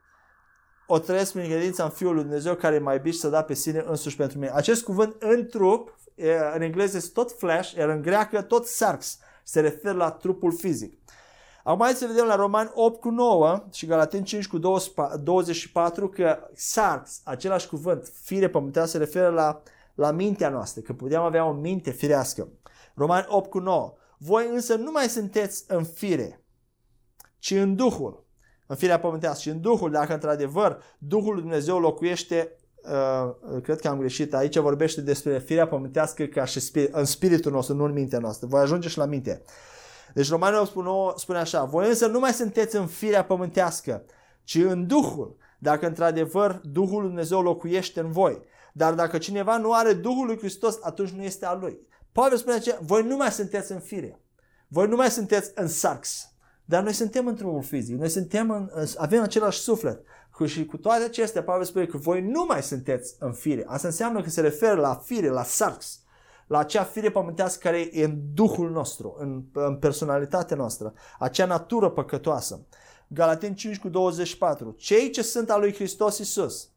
o 0.87 0.99
trăiesc 0.99 1.33
prin 1.33 1.49
credința 1.51 1.85
în 1.85 1.91
Fiul 1.91 2.15
lui 2.15 2.23
Dumnezeu 2.23 2.55
care 2.55 2.75
e 2.75 2.79
mai 2.79 2.97
iubit 2.97 3.15
să 3.15 3.29
da 3.29 3.43
pe 3.43 3.55
sine 3.55 3.85
însuși 3.87 4.17
pentru 4.17 4.39
mine. 4.39 4.53
Acest 4.55 4.85
cuvânt 4.85 5.17
în 5.19 5.47
trup 5.47 5.97
în 6.55 6.63
engleză 6.63 6.97
este 6.97 7.11
tot 7.13 7.39
flesh, 7.39 7.73
iar 7.73 7.89
în 7.89 8.03
greacă 8.03 8.43
tot 8.43 8.67
sarx. 8.67 9.19
Se 9.43 9.61
referă 9.61 9.97
la 9.97 10.11
trupul 10.11 10.53
fizic. 10.53 10.99
Acum 11.65 11.85
hai 11.85 11.93
să 11.93 12.07
vedem 12.07 12.27
la 12.27 12.35
Roman 12.35 12.71
8 12.75 13.01
cu 13.01 13.11
9 13.11 13.65
și 13.73 13.87
Galaten 13.87 14.25
5 14.25 14.49
cu 14.49 14.59
24 14.59 16.09
că 16.09 16.39
sarx, 16.55 17.21
același 17.25 17.69
cuvânt, 17.69 18.13
fire 18.23 18.49
pământească, 18.49 18.91
se 18.91 18.99
referă 18.99 19.29
la, 19.29 19.63
la 19.95 20.11
mintea 20.11 20.49
noastră, 20.49 20.81
că 20.81 20.93
puteam 20.93 21.25
avea 21.25 21.45
o 21.45 21.53
minte 21.53 21.91
firească. 21.91 22.49
Roman 22.95 23.25
8 23.29 23.51
cu 23.51 23.59
9. 23.59 23.95
Voi 24.19 24.49
însă 24.53 24.75
nu 24.75 24.91
mai 24.91 25.09
sunteți 25.09 25.65
în 25.69 25.85
fire, 25.85 26.45
ci 27.39 27.51
în 27.51 27.77
Duhul, 27.77 28.27
în 28.67 28.77
firea 28.77 29.01
pământească 29.01 29.41
și 29.41 29.49
în 29.49 29.61
Duhul, 29.61 29.91
dacă 29.91 30.13
într-adevăr 30.13 30.83
Duhul 30.99 31.33
lui 31.33 31.43
Dumnezeu 31.43 31.79
locuiește 31.79 32.57
Uh, 32.83 33.63
cred 33.63 33.81
că 33.81 33.89
am 33.89 33.99
greșit, 33.99 34.35
aici 34.35 34.59
vorbește 34.59 35.01
despre 35.01 35.39
firea 35.39 35.67
pământească 35.67 36.25
ca 36.25 36.45
și 36.45 36.61
spirit, 36.61 36.95
în 36.95 37.05
spiritul 37.05 37.53
nostru, 37.53 37.75
nu 37.75 37.85
în 37.85 37.93
mintea 37.93 38.19
noastră. 38.19 38.47
Voi 38.47 38.61
ajunge 38.61 38.89
și 38.89 38.99
la 38.99 39.05
minte. 39.05 39.43
Deci 40.15 40.31
Romanul 40.31 40.67
spune, 40.67 40.89
spune 41.17 41.39
așa, 41.39 41.65
voi 41.65 41.89
însă 41.89 42.07
nu 42.07 42.19
mai 42.19 42.33
sunteți 42.33 42.77
în 42.77 42.87
firea 42.87 43.25
pământească, 43.25 44.05
ci 44.45 44.55
în 44.55 44.87
Duhul, 44.87 45.37
dacă 45.59 45.87
într-adevăr 45.87 46.61
Duhul 46.63 46.99
Lui 46.99 47.09
Dumnezeu 47.09 47.43
locuiește 47.43 48.01
în 48.01 48.11
voi. 48.11 48.43
Dar 48.73 48.95
dacă 48.95 49.19
cineva 49.19 49.57
nu 49.57 49.73
are 49.73 49.93
Duhul 49.93 50.27
lui 50.27 50.39
Hristos, 50.39 50.79
atunci 50.83 51.11
nu 51.11 51.23
este 51.23 51.47
al 51.47 51.59
lui. 51.61 51.79
Pavel 52.13 52.39
spune 52.39 52.59
ce? 52.59 52.79
Voi 52.81 53.03
nu 53.03 53.17
mai 53.17 53.31
sunteți 53.31 53.73
în 53.73 53.81
fire. 53.81 54.21
Voi 54.69 54.89
nu 54.89 54.97
mai 54.97 55.11
sunteți 55.11 55.51
în 55.55 55.69
sarx. 55.69 56.33
Dar 56.65 56.83
noi 56.83 56.93
suntem 56.93 57.27
într-un 57.27 57.61
fizic. 57.61 57.99
Noi 57.99 58.09
suntem 58.09 58.51
în, 58.51 58.87
avem 58.97 59.23
același 59.23 59.59
suflet. 59.59 60.01
Și 60.47 60.67
cu 60.67 60.77
toate 60.77 61.05
acestea, 61.05 61.43
Pavel 61.43 61.65
spune 61.65 61.87
că 61.87 61.97
voi 61.97 62.23
nu 62.23 62.45
mai 62.49 62.63
sunteți 62.63 63.17
în 63.19 63.33
fire. 63.33 63.65
Asta 63.67 63.87
înseamnă 63.87 64.23
că 64.23 64.31
se 64.31 64.41
referă 64.41 64.81
la 64.81 64.95
fire, 64.95 65.29
la 65.29 65.43
sarx, 65.43 66.01
la 66.47 66.59
acea 66.59 66.85
fire 66.85 67.11
pământească 67.11 67.69
care 67.69 67.89
e 67.93 68.05
în 68.05 68.21
Duhul 68.35 68.71
nostru, 68.71 69.17
în, 69.19 69.45
în 69.53 69.77
personalitatea 69.77 70.57
noastră, 70.57 70.93
acea 71.19 71.47
natură 71.47 71.91
păcătoasă. 71.91 72.67
Galaten 73.07 73.55
5 73.55 73.79
cu 73.79 73.89
24. 73.89 74.75
Cei 74.79 75.11
ce 75.11 75.23
sunt 75.23 75.51
al 75.51 75.61
lui 75.61 75.75
Hristos 75.75 76.19
Isus 76.19 76.69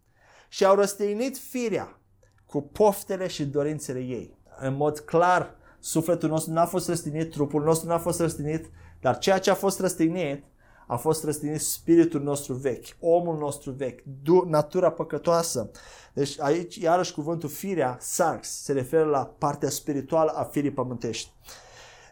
și 0.47 0.65
au 0.65 0.75
răstăinit 0.75 1.37
firea 1.37 1.99
cu 2.45 2.61
poftele 2.61 3.27
și 3.27 3.45
dorințele 3.45 3.99
ei. 3.99 4.37
În 4.59 4.75
mod 4.75 4.99
clar, 4.99 5.55
sufletul 5.79 6.29
nostru 6.29 6.53
n-a 6.53 6.65
fost 6.65 6.87
răstinit, 6.87 7.31
trupul 7.31 7.63
nostru 7.63 7.87
n-a 7.87 7.97
fost 7.97 8.19
răstinit, 8.19 8.69
dar 9.01 9.17
ceea 9.17 9.39
ce 9.39 9.49
a 9.51 9.55
fost 9.55 9.79
răstinit 9.79 10.43
a 10.87 10.95
fost 10.95 11.23
răstinit 11.23 11.61
spiritul 11.61 12.21
nostru 12.21 12.53
vechi, 12.53 12.85
omul 12.99 13.37
nostru 13.37 13.71
vechi, 13.71 13.99
natura 14.45 14.89
păcătoasă. 14.89 15.71
Deci 16.13 16.39
aici, 16.39 16.75
iarăși, 16.75 17.13
cuvântul 17.13 17.49
firea, 17.49 17.97
sarx, 17.99 18.47
se 18.47 18.73
referă 18.73 19.03
la 19.03 19.25
partea 19.37 19.69
spirituală 19.69 20.31
a 20.31 20.43
firii 20.43 20.71
pământești. 20.71 21.31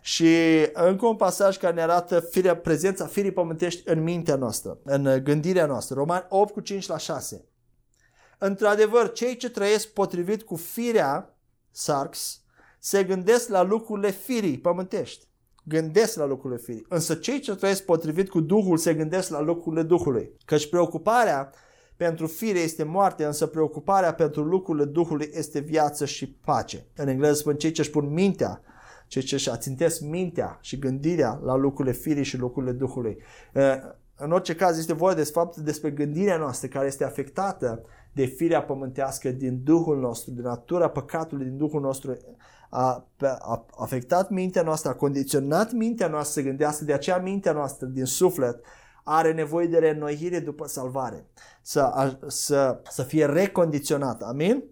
Și 0.01 0.35
încă 0.73 1.05
un 1.05 1.15
pasaj 1.15 1.57
care 1.57 1.73
ne 1.73 1.81
arată 1.81 2.19
firea, 2.19 2.57
prezența 2.57 3.05
firii 3.05 3.31
pământești 3.31 3.89
în 3.89 4.03
mintea 4.03 4.35
noastră, 4.35 4.77
în 4.83 5.23
gândirea 5.23 5.65
noastră. 5.65 5.95
Roman 5.95 6.25
8 6.29 6.53
cu 6.53 6.59
5 6.59 6.87
la 6.87 6.97
6. 6.97 7.45
Într-adevăr, 8.37 9.11
cei 9.11 9.37
ce 9.37 9.49
trăiesc 9.49 9.87
potrivit 9.87 10.43
cu 10.43 10.55
firea, 10.55 11.32
sarx, 11.73 12.41
se 12.79 13.03
gândesc 13.03 13.49
la 13.49 13.61
lucrurile 13.61 14.11
firii 14.11 14.57
pământești 14.57 15.27
gândesc 15.63 16.17
la 16.17 16.25
lucrurile 16.25 16.59
firii. 16.59 16.85
Însă 16.89 17.15
cei 17.15 17.39
ce 17.39 17.55
trăiesc 17.55 17.85
potrivit 17.85 18.29
cu 18.29 18.39
Duhul 18.39 18.77
se 18.77 18.93
gândesc 18.93 19.29
la 19.29 19.41
lucrurile 19.41 19.83
Duhului. 19.83 20.31
Căci 20.45 20.69
preocuparea 20.69 21.51
pentru 21.95 22.27
fire 22.27 22.59
este 22.59 22.83
moarte, 22.83 23.25
însă 23.25 23.45
preocuparea 23.45 24.13
pentru 24.13 24.43
lucrurile 24.43 24.85
Duhului 24.85 25.29
este 25.33 25.59
viață 25.59 26.05
și 26.05 26.27
pace. 26.27 26.85
În 26.95 27.07
engleză 27.07 27.33
spun 27.33 27.55
cei 27.55 27.71
ce 27.71 27.81
își 27.81 27.89
pun 27.89 28.13
mintea, 28.13 28.61
cei 29.07 29.21
ce 29.21 29.35
își 29.35 29.49
ațintesc 29.49 30.01
mintea 30.01 30.57
și 30.61 30.79
gândirea 30.79 31.39
la 31.43 31.55
lucrurile 31.55 31.93
firii 31.93 32.23
și 32.23 32.37
lucrurile 32.37 32.71
Duhului. 32.71 33.17
În 34.15 34.31
orice 34.31 34.55
caz 34.55 34.77
este 34.77 34.93
vorba 34.93 35.15
de 35.15 35.23
fapt 35.23 35.57
despre 35.57 35.89
gândirea 35.89 36.37
noastră 36.37 36.67
care 36.67 36.87
este 36.87 37.03
afectată 37.03 37.83
de 38.13 38.25
firea 38.25 38.63
pământească 38.63 39.29
din 39.29 39.63
Duhul 39.63 39.99
nostru, 39.99 40.31
din 40.31 40.43
natura 40.43 40.89
păcatului 40.89 41.45
din 41.45 41.57
Duhul 41.57 41.81
nostru 41.81 42.17
a, 42.69 43.07
a 43.39 43.65
afectat 43.77 44.29
mintea 44.29 44.61
noastră, 44.61 44.89
a 44.89 44.95
condiționat 44.95 45.71
mintea 45.71 46.07
noastră 46.07 46.41
să 46.41 46.47
gândească, 46.47 46.83
de 46.83 46.93
aceea 46.93 47.17
mintea 47.17 47.51
noastră 47.51 47.87
din 47.87 48.05
suflet 48.05 48.65
are 49.03 49.33
nevoie 49.33 49.67
de 49.67 49.77
reînnoire 49.77 50.39
după 50.39 50.67
salvare, 50.67 51.25
să, 51.61 51.81
a, 51.81 52.17
să, 52.27 52.81
să 52.89 53.03
fie 53.03 53.25
recondiționată. 53.25 54.25
Amin? 54.25 54.63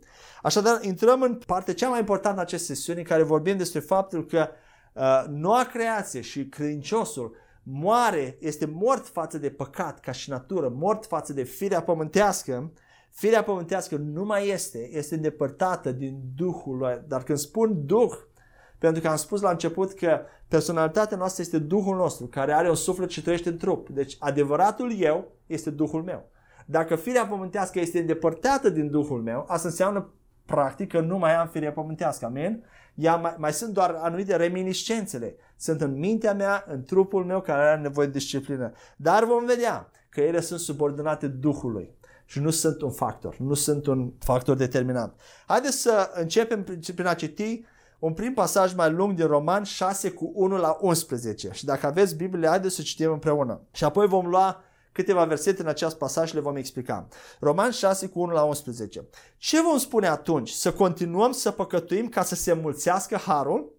Așadar, 0.42 0.80
intrăm 0.82 1.22
în 1.22 1.40
partea 1.46 1.74
cea 1.74 1.90
mai 1.90 2.00
importantă 2.00 2.40
a 2.40 2.42
acestei 2.42 2.76
sesiuni 2.76 3.00
în 3.00 3.06
care 3.06 3.24
vorbim 3.24 3.58
despre 3.58 3.80
faptul 3.80 4.26
că 4.26 4.48
uh, 4.94 5.24
noua 5.30 5.64
creație 5.64 6.22
și 6.22 6.48
credinciosul 6.48 7.36
moare, 7.64 8.38
este 8.40 8.66
mort 8.66 9.08
față 9.08 9.38
de 9.38 9.50
păcat 9.50 10.00
ca 10.00 10.12
și 10.12 10.30
natură, 10.30 10.70
mort 10.70 11.06
față 11.06 11.34
de 11.34 11.44
firea 11.44 11.82
pământească 11.82 12.72
Firea 13.12 13.44
pământească 13.44 13.96
nu 13.96 14.24
mai 14.24 14.48
este, 14.48 14.90
este 14.92 15.16
îndepărtată 15.16 15.92
din 15.92 16.22
Duhul 16.36 16.78
lui. 16.78 17.02
Dar 17.08 17.24
când 17.24 17.38
spun 17.38 17.86
Duh, 17.86 18.12
pentru 18.78 19.02
că 19.02 19.08
am 19.08 19.16
spus 19.16 19.42
la 19.42 19.50
început 19.50 19.94
că 19.94 20.22
personalitatea 20.48 21.18
noastră 21.18 21.42
este 21.42 21.60
Duhul 21.60 21.96
nostru, 21.96 22.28
care 22.28 22.54
are 22.54 22.70
un 22.70 22.76
suflet 22.76 23.10
și 23.10 23.22
trăiește 23.22 23.50
în 23.50 23.58
trup. 23.58 23.90
Deci 23.90 24.16
adevăratul 24.20 25.00
eu 25.00 25.32
este 25.48 25.70
Duhul 25.70 26.04
meu. 26.04 26.30
Dacă 26.66 26.96
firea 26.96 27.26
pământească 27.26 27.80
este 27.80 28.00
îndepărtată 28.00 28.70
din 28.70 28.90
Duhul 28.90 29.22
meu, 29.22 29.46
asta 29.48 29.68
înseamnă 29.68 30.14
practic 30.46 30.92
că 30.92 31.00
nu 31.00 31.18
mai 31.18 31.36
am 31.36 31.48
firea 31.48 31.72
pământească. 31.72 32.26
Amin? 32.26 32.64
Ea 32.96 33.16
mai, 33.16 33.36
mai 33.38 33.54
sunt 33.54 33.74
doar 33.74 33.98
anumite 34.02 34.36
reminiscențele. 34.36 35.36
Sunt 35.58 35.82
în 35.82 36.00
mintea 36.00 36.34
mea, 36.34 36.66
în 36.68 36.84
trupul 36.84 37.26
meu 37.26 37.42
care 37.42 37.62
are 37.62 37.82
nevoie 37.82 38.08
de 38.08 38.18
disciplină. 38.18 38.72
Dar 38.96 39.24
vom 39.24 39.46
vedea 39.46 39.92
că 40.10 40.22
ele 40.22 40.40
sunt 40.40 40.60
subordonate 40.60 41.28
Duhului 41.28 42.00
și 42.32 42.40
nu 42.40 42.50
sunt 42.50 42.82
un 42.82 42.92
factor, 42.92 43.36
nu 43.38 43.54
sunt 43.54 43.86
un 43.86 44.12
factor 44.20 44.56
determinant. 44.56 45.14
Haideți 45.48 45.78
să 45.78 46.12
începem 46.14 46.64
prin 46.64 47.06
a 47.06 47.14
citi 47.14 47.66
un 48.00 48.14
prim 48.14 48.34
pasaj 48.34 48.74
mai 48.74 48.92
lung 48.92 49.16
din 49.16 49.28
Roman 49.28 49.64
6 49.64 50.12
cu 50.12 50.32
1 50.34 50.58
la 50.58 50.78
11 50.80 51.50
și 51.54 51.66
dacă 51.66 51.86
aveți 51.86 52.16
Biblie, 52.16 52.48
haideți 52.48 52.76
să 52.76 52.82
citim 52.82 53.12
împreună. 53.12 53.62
Și 53.72 53.84
apoi 53.84 54.08
vom 54.08 54.28
lua 54.28 54.64
câteva 54.92 55.26
versete 55.26 55.62
în 55.62 55.68
acest 55.68 55.98
pasaj 55.98 56.30
și 56.30 56.36
le 56.36 56.40
vom 56.40 56.56
explica. 56.56 57.08
Roman 57.40 57.72
6 57.72 58.08
cu 58.08 58.20
1 58.22 58.32
la 58.32 58.44
11. 58.44 59.06
Ce 59.38 59.62
vom 59.62 59.78
spune 59.78 60.08
atunci? 60.08 60.50
Să 60.50 60.74
continuăm 60.74 61.32
să 61.32 61.52
păcătuim 61.52 62.08
ca 62.08 62.24
să 62.24 62.36
se 62.36 62.54
mulțească 62.54 63.18
harul? 63.18 63.74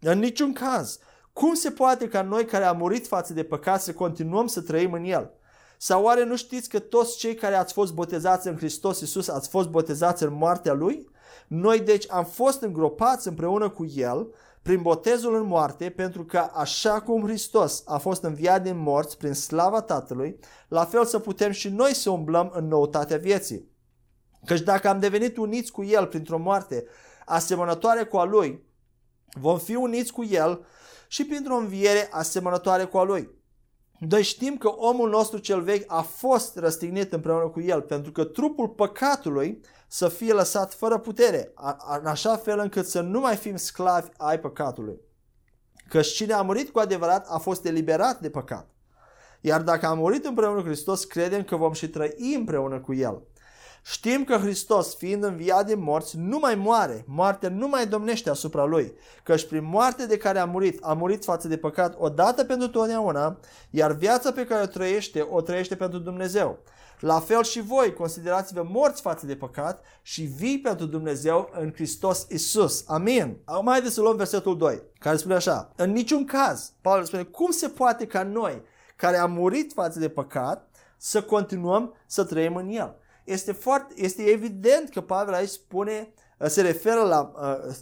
În 0.00 0.18
niciun 0.18 0.52
caz. 0.52 0.98
Cum 1.32 1.54
se 1.54 1.70
poate 1.70 2.08
ca 2.08 2.22
noi 2.22 2.44
care 2.44 2.64
am 2.64 2.76
murit 2.76 3.06
față 3.06 3.32
de 3.32 3.42
păcat 3.42 3.82
să 3.82 3.92
continuăm 3.92 4.46
să 4.46 4.60
trăim 4.60 4.92
în 4.92 5.04
el? 5.04 5.32
Sau 5.80 6.02
oare 6.02 6.24
nu 6.24 6.36
știți 6.36 6.68
că 6.68 6.78
toți 6.78 7.16
cei 7.16 7.34
care 7.34 7.54
ați 7.54 7.72
fost 7.72 7.92
botezați 7.92 8.48
în 8.48 8.56
Hristos 8.56 9.00
Iisus 9.00 9.28
ați 9.28 9.48
fost 9.48 9.68
botezați 9.68 10.22
în 10.22 10.32
moartea 10.32 10.72
Lui? 10.72 11.10
Noi 11.46 11.80
deci 11.80 12.04
am 12.10 12.24
fost 12.24 12.62
îngropați 12.62 13.28
împreună 13.28 13.68
cu 13.68 13.86
El 13.86 14.34
prin 14.62 14.82
botezul 14.82 15.34
în 15.34 15.46
moarte, 15.46 15.90
pentru 15.90 16.24
că 16.24 16.50
așa 16.52 17.00
cum 17.00 17.22
Hristos 17.22 17.82
a 17.86 17.98
fost 17.98 18.22
înviat 18.22 18.62
din 18.62 18.78
morți 18.78 19.16
prin 19.16 19.32
slava 19.32 19.80
Tatălui, 19.82 20.38
la 20.68 20.84
fel 20.84 21.04
să 21.04 21.18
putem 21.18 21.50
și 21.50 21.68
noi 21.68 21.94
să 21.94 22.10
umblăm 22.10 22.50
în 22.54 22.66
noutatea 22.66 23.16
vieții. 23.16 23.68
Căci 24.44 24.60
dacă 24.60 24.88
am 24.88 25.00
devenit 25.00 25.36
uniți 25.36 25.72
cu 25.72 25.84
El 25.84 26.06
printr-o 26.06 26.38
moarte 26.38 26.84
asemănătoare 27.24 28.04
cu 28.04 28.16
a 28.16 28.24
Lui, 28.24 28.66
vom 29.40 29.58
fi 29.58 29.74
uniți 29.74 30.12
cu 30.12 30.24
El 30.24 30.66
și 31.08 31.24
printr-o 31.24 31.56
înviere 31.56 32.08
asemănătoare 32.10 32.84
cu 32.84 32.98
a 32.98 33.02
Lui. 33.02 33.37
Noi 33.98 34.22
știm 34.22 34.56
că 34.56 34.68
omul 34.68 35.08
nostru 35.08 35.38
cel 35.38 35.62
vechi 35.62 35.92
a 35.92 36.00
fost 36.00 36.56
răstignit 36.56 37.12
împreună 37.12 37.48
cu 37.48 37.60
El, 37.60 37.80
pentru 37.80 38.12
că 38.12 38.24
trupul 38.24 38.68
păcatului 38.68 39.60
să 39.88 40.08
fie 40.08 40.32
lăsat 40.32 40.74
fără 40.74 40.98
putere, 40.98 41.52
în 42.00 42.06
așa 42.06 42.36
fel 42.36 42.58
încât 42.58 42.86
să 42.86 43.00
nu 43.00 43.20
mai 43.20 43.36
fim 43.36 43.56
sclavi 43.56 44.08
ai 44.16 44.40
păcatului. 44.40 45.00
Că 45.88 46.00
cine 46.00 46.32
a 46.32 46.42
murit 46.42 46.70
cu 46.70 46.78
adevărat 46.78 47.26
a 47.28 47.38
fost 47.38 47.64
eliberat 47.64 48.20
de 48.20 48.30
păcat. 48.30 48.70
Iar 49.40 49.62
dacă 49.62 49.86
am 49.86 49.98
murit 49.98 50.24
împreună 50.24 50.60
cu 50.60 50.66
Hristos, 50.66 51.04
credem 51.04 51.44
că 51.44 51.56
vom 51.56 51.72
și 51.72 51.88
trăi 51.88 52.34
împreună 52.36 52.80
cu 52.80 52.94
El. 52.94 53.22
Știm 53.84 54.24
că 54.24 54.36
Hristos, 54.36 54.96
fiind 54.96 55.24
înviat 55.24 55.66
din 55.66 55.82
morți, 55.82 56.16
nu 56.16 56.38
mai 56.38 56.54
moare, 56.54 57.04
moartea 57.06 57.48
nu 57.48 57.68
mai 57.68 57.86
domnește 57.86 58.30
asupra 58.30 58.64
Lui, 58.64 58.92
căci 59.22 59.46
prin 59.46 59.64
moarte 59.64 60.06
de 60.06 60.16
care 60.16 60.38
a 60.38 60.44
murit, 60.44 60.78
a 60.82 60.92
murit 60.92 61.24
față 61.24 61.48
de 61.48 61.56
păcat 61.56 61.94
odată 61.98 62.44
pentru 62.44 62.68
totdeauna, 62.68 63.38
iar 63.70 63.92
viața 63.92 64.32
pe 64.32 64.44
care 64.46 64.62
o 64.62 64.66
trăiește, 64.66 65.20
o 65.30 65.40
trăiește 65.40 65.76
pentru 65.76 65.98
Dumnezeu. 65.98 66.58
La 67.00 67.20
fel 67.20 67.42
și 67.42 67.60
voi, 67.60 67.92
considerați-vă 67.92 68.66
morți 68.70 69.00
față 69.00 69.26
de 69.26 69.36
păcat 69.36 69.84
și 70.02 70.22
vii 70.22 70.60
pentru 70.60 70.86
Dumnezeu 70.86 71.50
în 71.52 71.72
Hristos 71.74 72.26
Isus. 72.28 72.84
Amin. 72.86 73.36
Acum 73.44 73.66
haideți 73.66 73.94
să 73.94 74.00
luăm 74.00 74.16
versetul 74.16 74.56
2, 74.56 74.82
care 74.98 75.16
spune 75.16 75.34
așa. 75.34 75.72
În 75.76 75.92
niciun 75.92 76.24
caz, 76.24 76.72
Paul 76.80 77.04
spune, 77.04 77.22
cum 77.22 77.50
se 77.50 77.68
poate 77.68 78.06
ca 78.06 78.22
noi, 78.22 78.62
care 78.96 79.16
am 79.16 79.32
murit 79.32 79.72
față 79.72 79.98
de 79.98 80.08
păcat, 80.08 80.68
să 80.96 81.22
continuăm 81.22 81.94
să 82.06 82.24
trăim 82.24 82.56
în 82.56 82.68
el? 82.68 82.96
Este, 83.28 83.52
foarte, 83.52 83.94
este 83.96 84.22
evident 84.22 84.90
că 84.90 85.00
Pavel 85.00 85.34
aici 85.34 85.48
spune, 85.48 86.12
se 86.46 86.62
referă 86.62 87.00
la, 87.00 87.32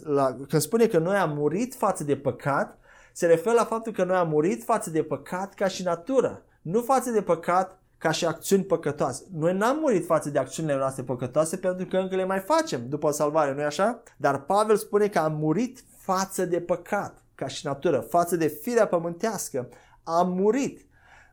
la, 0.03 0.35
când 0.47 0.61
spune 0.61 0.87
că 0.87 0.97
noi 0.97 1.15
am 1.15 1.33
murit 1.33 1.75
față 1.75 2.03
de 2.03 2.17
păcat, 2.17 2.79
se 3.13 3.25
referă 3.25 3.55
la 3.55 3.65
faptul 3.65 3.93
că 3.93 4.03
noi 4.03 4.15
am 4.15 4.29
murit 4.29 4.63
față 4.63 4.89
de 4.89 5.03
păcat 5.03 5.53
ca 5.53 5.67
și 5.67 5.83
natură, 5.83 6.45
nu 6.61 6.81
față 6.81 7.09
de 7.09 7.21
păcat 7.21 7.79
ca 7.97 8.11
și 8.11 8.25
acțiuni 8.25 8.63
păcătoase. 8.63 9.23
Noi 9.33 9.53
n-am 9.53 9.77
murit 9.79 10.05
față 10.05 10.29
de 10.29 10.39
acțiunile 10.39 10.77
noastre 10.77 11.03
păcătoase 11.03 11.57
pentru 11.57 11.85
că 11.85 11.97
încă 11.97 12.15
le 12.15 12.25
mai 12.25 12.39
facem 12.39 12.89
după 12.89 13.11
salvare, 13.11 13.53
nu-i 13.53 13.63
așa? 13.63 14.03
Dar 14.17 14.41
Pavel 14.41 14.75
spune 14.75 15.07
că 15.07 15.19
am 15.19 15.35
murit 15.35 15.83
față 15.97 16.45
de 16.45 16.59
păcat, 16.59 17.23
ca 17.35 17.47
și 17.47 17.65
natură, 17.65 17.99
față 17.99 18.35
de 18.35 18.47
firea 18.47 18.87
pământească. 18.87 19.69
Am 20.03 20.29
murit. 20.33 20.85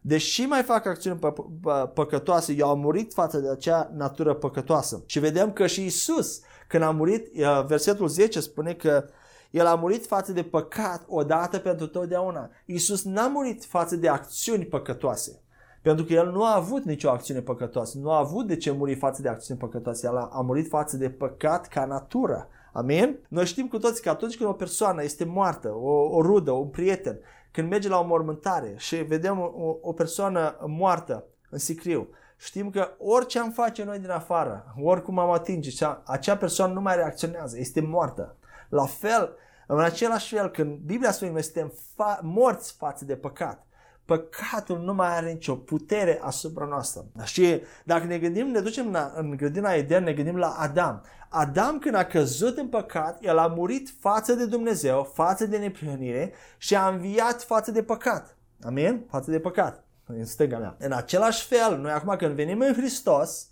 Deși 0.07 0.43
mai 0.43 0.63
fac 0.63 0.87
acțiuni 0.87 1.19
pă- 1.19 1.33
pă- 1.33 1.93
păcătoase, 1.95 2.53
eu 2.53 2.69
am 2.69 2.79
murit 2.79 3.13
față 3.13 3.39
de 3.39 3.51
acea 3.51 3.91
natură 3.95 4.35
păcătoasă. 4.35 5.03
Și 5.07 5.19
vedem 5.19 5.53
că 5.53 5.67
și 5.67 5.85
Isus, 5.85 6.41
când 6.69 6.83
a 6.83 6.91
murit, 6.91 7.33
versetul 7.67 8.09
10 8.09 8.41
spune 8.41 8.73
că 8.73 9.05
el 9.51 9.67
a 9.67 9.75
murit 9.75 10.07
față 10.07 10.33
de 10.33 10.43
păcat 10.43 11.05
odată 11.09 11.59
pentru 11.59 11.87
totdeauna. 11.87 12.51
Isus 12.65 13.05
n-a 13.05 13.27
murit 13.27 13.65
față 13.65 13.97
de 13.97 14.09
acțiuni 14.09 14.65
păcătoase. 14.65 15.43
Pentru 15.83 16.05
că 16.05 16.13
el 16.13 16.31
nu 16.31 16.45
a 16.45 16.57
avut 16.57 16.85
nicio 16.85 17.11
acțiune 17.11 17.41
păcătoasă. 17.41 17.99
Nu 17.99 18.11
a 18.11 18.19
avut 18.19 18.47
de 18.47 18.57
ce 18.57 18.71
muri 18.71 18.95
față 18.95 19.23
de 19.23 19.29
acțiuni 19.29 19.61
păcătoase. 19.61 20.07
El 20.07 20.17
a, 20.17 20.31
a 20.33 20.41
murit 20.41 20.69
față 20.69 20.97
de 20.97 21.11
păcat 21.11 21.69
ca 21.69 21.85
natură. 21.85 22.49
Amin? 22.73 23.19
Noi 23.29 23.47
știm 23.47 23.69
cu 23.69 23.79
toți 23.79 24.03
că 24.03 24.09
atunci 24.11 24.37
când 24.37 24.49
o 24.49 24.53
persoană 24.53 25.03
este 25.03 25.25
moartă, 25.25 25.69
o, 25.69 26.17
o 26.17 26.23
rudă, 26.23 26.51
un 26.51 26.69
prieten, 26.69 27.19
când 27.55 27.69
merge 27.69 27.89
la 27.89 27.99
o 27.99 28.05
mormântare 28.05 28.75
și 28.77 28.97
vedem 28.97 29.41
o, 29.41 29.77
o 29.81 29.93
persoană 29.93 30.57
moartă 30.67 31.25
în 31.51 31.59
sicriu, 31.59 32.09
știm 32.37 32.71
că 32.71 32.91
orice 32.99 33.39
am 33.39 33.51
face 33.51 33.85
noi 33.85 33.99
din 33.99 34.11
afară, 34.11 34.75
oricum 34.83 35.19
am 35.19 35.31
atinge, 35.31 35.87
acea 36.05 36.37
persoană 36.37 36.73
nu 36.73 36.81
mai 36.81 36.97
reacționează, 36.97 37.59
este 37.59 37.81
moartă. 37.81 38.37
La 38.69 38.87
fel, 38.87 39.37
în 39.67 39.81
același 39.81 40.35
fel, 40.35 40.51
când 40.51 40.79
Biblia 40.79 41.11
spune 41.11 41.31
că 41.31 41.35
noi 41.35 41.45
suntem 41.45 41.73
fa- 41.73 42.21
morți 42.21 42.77
față 42.79 43.05
de 43.05 43.17
păcat, 43.17 43.67
păcatul 44.05 44.79
nu 44.79 44.95
mai 44.95 45.17
are 45.17 45.33
nicio 45.33 45.55
putere 45.55 46.21
asupra 46.23 46.65
noastră. 46.65 47.05
Și 47.23 47.63
dacă 47.85 48.05
ne 48.05 48.19
gândim, 48.19 48.47
ne 48.47 48.61
ducem 48.61 48.93
la, 48.93 49.13
în 49.17 49.37
grădina 49.37 49.73
Eden, 49.73 50.05
ne 50.05 50.13
gândim 50.13 50.37
la 50.37 50.49
Adam. 50.59 51.03
Adam 51.29 51.79
când 51.79 51.95
a 51.95 52.05
căzut 52.05 52.59
în 52.59 52.69
păcat, 52.69 53.25
el 53.25 53.39
a 53.39 53.47
murit 53.47 53.95
față 54.01 54.35
de 54.35 54.47
Dumnezeu, 54.47 55.11
față 55.15 55.47
de 55.47 55.57
neprihănire 55.57 56.33
și 56.59 56.77
a 56.77 56.89
înviat 56.89 57.43
față 57.43 57.71
de 57.71 57.83
păcat. 57.83 58.37
Amin? 58.63 59.07
Față 59.11 59.31
de 59.31 59.41
păcat. 59.41 59.85
În 60.07 60.25
stânga 60.25 60.59
mea. 60.59 60.77
În 60.79 60.93
același 60.93 61.47
fel, 61.47 61.79
noi 61.79 61.93
acum 61.93 62.17
când 62.17 62.35
venim 62.35 62.61
în 62.61 62.73
Hristos, 62.73 63.49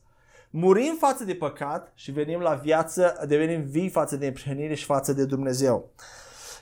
murim 0.51 0.97
față 0.99 1.25
de 1.25 1.35
păcat 1.35 1.93
și 1.95 2.11
venim 2.11 2.41
la 2.41 2.55
viață, 2.55 3.25
devenim 3.29 3.63
vii 3.63 3.89
față 3.89 4.17
de 4.17 4.25
neprihănire 4.25 4.75
și 4.75 4.85
față 4.85 5.13
de 5.13 5.25
Dumnezeu. 5.25 5.91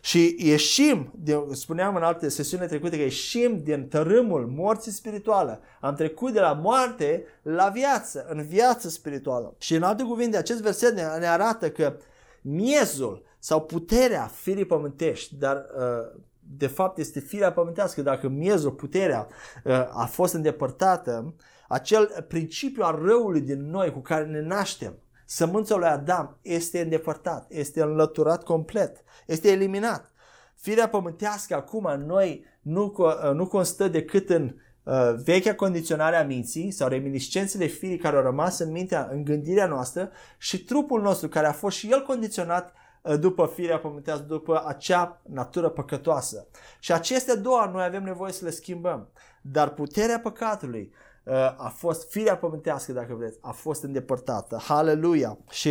Și 0.00 0.36
ieșim, 0.38 1.12
de, 1.14 1.38
spuneam 1.52 1.96
în 1.96 2.02
alte 2.02 2.28
sesiuni 2.28 2.66
trecute 2.66 2.96
că 2.96 3.02
ieșim 3.02 3.62
din 3.62 3.88
tărâmul 3.88 4.46
morții 4.46 4.92
spirituale. 4.92 5.60
Am 5.80 5.94
trecut 5.94 6.32
de 6.32 6.40
la 6.40 6.52
moarte 6.52 7.24
la 7.42 7.68
viață, 7.68 8.26
în 8.28 8.46
viață 8.46 8.88
spirituală. 8.88 9.54
Și 9.58 9.74
în 9.74 9.82
alte 9.82 10.02
cuvinte, 10.02 10.36
acest 10.36 10.62
verset 10.62 10.94
ne, 10.94 11.02
ne 11.18 11.26
arată 11.26 11.70
că 11.70 11.96
miezul 12.42 13.22
sau 13.38 13.60
puterea 13.60 14.30
firii 14.34 14.64
pământești, 14.64 15.34
dar 15.36 15.56
uh, 15.56 16.20
de 16.56 16.66
fapt 16.66 16.98
este 16.98 17.20
firea 17.20 17.52
pământească, 17.52 18.02
dacă 18.02 18.28
miezul, 18.28 18.70
puterea 18.70 19.26
uh, 19.64 19.72
a 19.92 20.08
fost 20.10 20.34
îndepărtată, 20.34 21.34
acel 21.68 22.24
principiu 22.28 22.82
al 22.82 23.00
răului 23.02 23.40
din 23.40 23.70
noi 23.70 23.92
cu 23.92 23.98
care 23.98 24.24
ne 24.24 24.40
naștem, 24.40 24.98
sămânța 25.30 25.76
lui 25.76 25.88
Adam 25.88 26.38
este 26.42 26.80
îndepărtat, 26.80 27.46
este 27.50 27.82
înlăturat 27.82 28.44
complet, 28.44 29.04
este 29.26 29.50
eliminat. 29.50 30.12
Firea 30.54 30.88
pământească 30.88 31.54
acum 31.54 31.84
în 31.84 32.06
noi 32.06 32.44
nu, 32.60 32.94
uh, 32.96 33.30
nu 33.32 33.46
constă 33.46 33.88
decât 33.88 34.30
în 34.30 34.54
uh, 34.82 35.14
vechea 35.24 35.54
condiționare 35.54 36.16
a 36.16 36.24
minții 36.24 36.70
sau 36.70 36.88
reminiscențele 36.88 37.66
firii 37.66 37.96
care 37.96 38.16
au 38.16 38.22
rămas 38.22 38.58
în 38.58 38.70
mintea, 38.70 39.08
în 39.10 39.24
gândirea 39.24 39.66
noastră 39.66 40.10
și 40.38 40.64
trupul 40.64 41.00
nostru 41.00 41.28
care 41.28 41.46
a 41.46 41.52
fost 41.52 41.76
și 41.76 41.90
el 41.90 42.02
condiționat 42.02 42.72
uh, 43.02 43.18
după 43.18 43.52
firea 43.54 43.78
pământească, 43.78 44.24
după 44.24 44.62
acea 44.66 45.22
natură 45.28 45.68
păcătoasă. 45.68 46.46
Și 46.80 46.92
acestea 46.92 47.36
două 47.36 47.70
noi 47.72 47.84
avem 47.84 48.02
nevoie 48.02 48.32
să 48.32 48.44
le 48.44 48.50
schimbăm. 48.50 49.08
Dar 49.42 49.68
puterea 49.68 50.20
păcatului, 50.20 50.92
Uh, 50.92 51.09
a 51.56 51.72
fost 51.76 52.10
firea 52.10 52.36
pământească, 52.36 52.92
dacă 52.92 53.14
vreți, 53.14 53.38
a 53.40 53.50
fost 53.50 53.82
îndepărtată. 53.82 54.60
Haleluia! 54.62 55.38
Și 55.50 55.70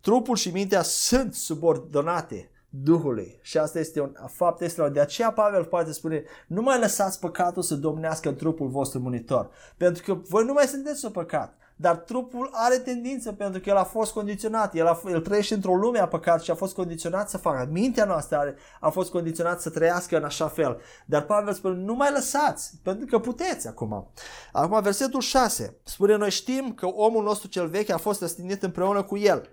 trupul 0.00 0.36
și 0.36 0.50
mintea 0.50 0.82
sunt 0.82 1.34
subordonate 1.34 2.50
Duhului. 2.74 3.38
Și 3.42 3.58
asta 3.58 3.78
este 3.78 4.00
un 4.00 4.12
fapt 4.26 4.60
extraordinar. 4.60 5.06
De 5.06 5.12
aceea 5.12 5.32
Pavel 5.32 5.64
poate 5.64 5.92
spune, 5.92 6.24
nu 6.46 6.62
mai 6.62 6.78
lăsați 6.78 7.20
păcatul 7.20 7.62
să 7.62 7.74
domnească 7.74 8.28
în 8.28 8.36
trupul 8.36 8.68
vostru 8.68 9.00
monitor. 9.00 9.50
Pentru 9.76 10.02
că 10.02 10.14
voi 10.28 10.44
nu 10.44 10.52
mai 10.52 10.64
sunteți 10.64 10.98
sub 10.98 11.12
păcat. 11.12 11.56
Dar 11.76 11.96
trupul 11.96 12.50
are 12.52 12.78
tendință 12.78 13.32
pentru 13.32 13.60
că 13.60 13.68
el 13.68 13.76
a 13.76 13.84
fost 13.84 14.12
condiționat, 14.12 14.74
el, 14.74 14.86
a, 14.86 15.00
el 15.06 15.20
trăiește 15.20 15.54
într-o 15.54 15.74
lume 15.74 15.98
a 15.98 16.08
păcat 16.08 16.42
și 16.42 16.50
a 16.50 16.54
fost 16.54 16.74
condiționat 16.74 17.30
să 17.30 17.38
facă. 17.38 17.68
Mintea 17.70 18.04
noastră 18.04 18.36
are, 18.36 18.56
a 18.80 18.88
fost 18.88 19.10
condiționat 19.10 19.60
să 19.60 19.70
trăiască 19.70 20.16
în 20.16 20.24
așa 20.24 20.48
fel. 20.48 20.80
Dar 21.06 21.22
Pavel 21.22 21.54
spune, 21.54 21.74
nu 21.74 21.94
mai 21.94 22.10
lăsați, 22.12 22.72
pentru 22.82 23.06
că 23.06 23.18
puteți 23.18 23.68
acum. 23.68 24.10
Acum 24.52 24.82
versetul 24.82 25.20
6 25.20 25.76
spune, 25.82 26.16
noi 26.16 26.30
știm 26.30 26.72
că 26.74 26.86
omul 26.86 27.22
nostru 27.22 27.48
cel 27.48 27.66
vechi 27.66 27.90
a 27.90 27.98
fost 27.98 28.20
răstignit 28.20 28.62
împreună 28.62 29.02
cu 29.02 29.16
el 29.16 29.48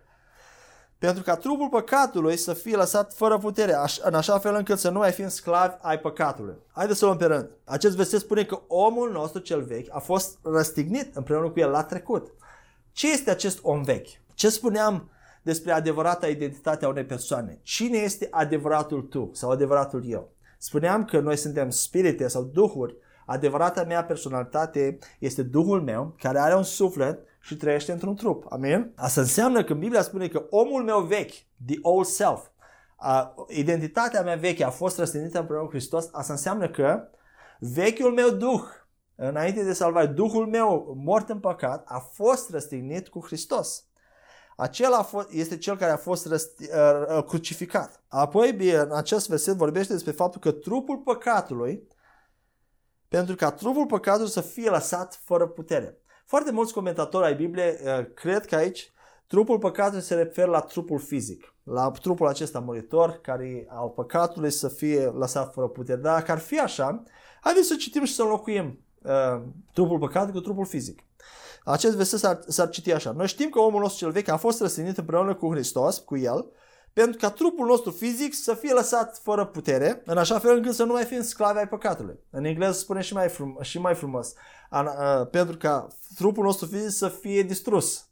pentru 0.99 1.23
ca 1.23 1.35
trupul 1.35 1.69
păcatului 1.69 2.37
să 2.37 2.53
fie 2.53 2.75
lăsat 2.75 3.13
fără 3.13 3.37
putere, 3.37 3.75
în 4.01 4.13
așa 4.13 4.39
fel 4.39 4.55
încât 4.55 4.79
să 4.79 4.89
nu 4.89 4.97
mai 4.97 5.11
fim 5.11 5.27
sclavi 5.27 5.75
ai 5.81 5.99
păcatului. 5.99 6.55
Haideți 6.71 6.99
să 6.99 7.05
luăm 7.05 7.17
pe 7.17 7.25
rând. 7.25 7.49
Acest 7.63 7.95
verset 7.95 8.19
spune 8.19 8.43
că 8.43 8.61
omul 8.67 9.11
nostru 9.11 9.39
cel 9.39 9.61
vechi 9.63 9.95
a 9.95 9.99
fost 9.99 10.37
răstignit 10.43 11.15
împreună 11.15 11.49
cu 11.49 11.59
el 11.59 11.69
la 11.69 11.83
trecut. 11.83 12.33
Ce 12.91 13.11
este 13.11 13.29
acest 13.29 13.59
om 13.61 13.81
vechi? 13.83 14.07
Ce 14.33 14.49
spuneam 14.49 15.09
despre 15.41 15.71
adevărata 15.71 16.27
identitate 16.27 16.85
a 16.85 16.89
unei 16.89 17.05
persoane? 17.05 17.59
Cine 17.63 17.97
este 17.97 18.27
adevăratul 18.31 19.01
tu 19.01 19.29
sau 19.33 19.49
adevăratul 19.49 20.03
eu? 20.05 20.31
Spuneam 20.57 21.05
că 21.05 21.19
noi 21.19 21.35
suntem 21.35 21.69
spirite 21.69 22.27
sau 22.27 22.43
duhuri 22.43 22.95
Adevărata 23.29 23.83
mea 23.83 24.03
personalitate 24.03 24.97
este 25.19 25.43
Duhul 25.43 25.81
meu 25.81 26.15
care 26.17 26.39
are 26.39 26.55
un 26.55 26.63
suflet 26.63 27.19
și 27.41 27.55
trăiește 27.55 27.91
într-un 27.91 28.15
trup. 28.15 28.45
Amin? 28.49 28.91
Asta 28.95 29.21
înseamnă 29.21 29.63
că 29.63 29.73
Biblia 29.73 30.01
spune 30.01 30.27
că 30.27 30.45
omul 30.49 30.83
meu 30.83 30.99
vechi, 30.99 31.33
the 31.65 31.77
old 31.81 32.05
self, 32.05 32.45
a, 32.95 33.33
identitatea 33.47 34.21
mea 34.21 34.35
veche 34.35 34.63
a 34.63 34.69
fost 34.69 34.97
răstignită 34.97 35.39
împreună 35.39 35.65
cu 35.65 35.71
Hristos, 35.71 36.09
asta 36.11 36.33
înseamnă 36.33 36.69
că 36.69 37.07
vechiul 37.59 38.13
meu 38.13 38.29
Duh, 38.29 38.63
înainte 39.15 39.63
de 39.63 39.73
salvare, 39.73 40.05
Duhul 40.05 40.47
meu 40.47 40.97
mort 41.03 41.29
în 41.29 41.39
păcat, 41.39 41.83
a 41.87 41.99
fost 41.99 42.49
răstignit 42.49 43.07
cu 43.07 43.25
Hristos. 43.25 43.83
Acela 44.55 45.09
este 45.29 45.57
cel 45.57 45.77
care 45.77 45.91
a 45.91 45.97
fost 45.97 46.25
răsti, 46.25 46.63
uh, 46.63 47.17
uh, 47.17 47.23
crucificat. 47.23 48.03
Apoi, 48.07 48.73
în 48.73 48.91
acest 48.93 49.29
verset 49.29 49.55
vorbește 49.55 49.93
despre 49.93 50.11
faptul 50.11 50.41
că 50.41 50.51
trupul 50.51 50.97
păcatului, 50.97 51.87
pentru 53.09 53.35
ca 53.35 53.51
trupul 53.51 53.85
păcatului 53.85 54.29
să 54.29 54.41
fie 54.41 54.69
lăsat 54.69 55.19
fără 55.23 55.47
putere. 55.47 55.97
Foarte 56.25 56.51
mulți 56.51 56.73
comentatori 56.73 57.25
ai 57.25 57.35
Bibliei 57.35 57.77
uh, 57.83 58.05
cred 58.13 58.45
că 58.45 58.55
aici 58.55 58.91
trupul 59.27 59.57
păcatului 59.57 60.03
se 60.03 60.15
referă 60.15 60.49
la 60.49 60.59
trupul 60.59 60.99
fizic, 60.99 61.53
la 61.63 61.91
trupul 61.91 62.27
acesta 62.27 62.59
muritor 62.59 63.19
care 63.21 63.65
al 63.69 63.89
păcatului 63.89 64.51
să 64.51 64.67
fie 64.67 65.05
lăsat 65.05 65.53
fără 65.53 65.67
putere. 65.67 66.01
Dar 66.01 66.15
dacă 66.15 66.31
ar 66.31 66.39
fi 66.39 66.59
așa, 66.59 67.03
haideți 67.41 67.67
să 67.67 67.75
citim 67.75 68.03
și 68.03 68.13
să 68.13 68.21
înlocuim 68.21 68.79
uh, 69.01 69.41
trupul 69.73 69.99
păcatului 69.99 70.33
cu 70.33 70.39
trupul 70.39 70.65
fizic. 70.65 71.03
Acest 71.63 71.95
verset 71.95 72.19
s-ar, 72.19 72.39
s-ar 72.47 72.69
citi 72.69 72.93
așa. 72.93 73.11
Noi 73.11 73.27
știm 73.27 73.49
că 73.49 73.59
omul 73.59 73.81
nostru 73.81 73.99
cel 73.99 74.11
vechi 74.11 74.27
a 74.27 74.37
fost 74.37 74.59
răstignit 74.61 74.97
împreună 74.97 75.35
cu 75.35 75.51
Hristos, 75.51 75.97
cu 75.97 76.17
El, 76.17 76.51
pentru 76.93 77.17
ca 77.17 77.29
trupul 77.29 77.65
nostru 77.65 77.91
fizic 77.91 78.33
să 78.33 78.53
fie 78.53 78.73
lăsat 78.73 79.17
fără 79.17 79.45
putere, 79.45 80.01
în 80.05 80.17
așa 80.17 80.39
fel 80.39 80.55
încât 80.55 80.73
să 80.73 80.83
nu 80.83 80.93
mai 80.93 81.03
fim 81.03 81.21
sclavi 81.21 81.57
ai 81.57 81.67
păcatului. 81.67 82.19
În 82.29 82.43
engleză 82.43 82.71
spune 82.71 83.01
și 83.01 83.13
mai, 83.13 83.27
frum- 83.27 83.61
și 83.61 83.79
mai 83.79 83.95
frumos, 83.95 84.33
an, 84.69 84.85
uh, 84.85 85.27
pentru 85.27 85.57
ca 85.57 85.87
trupul 86.15 86.43
nostru 86.43 86.65
fizic 86.65 86.89
să 86.89 87.07
fie 87.07 87.41
distrus, 87.41 88.07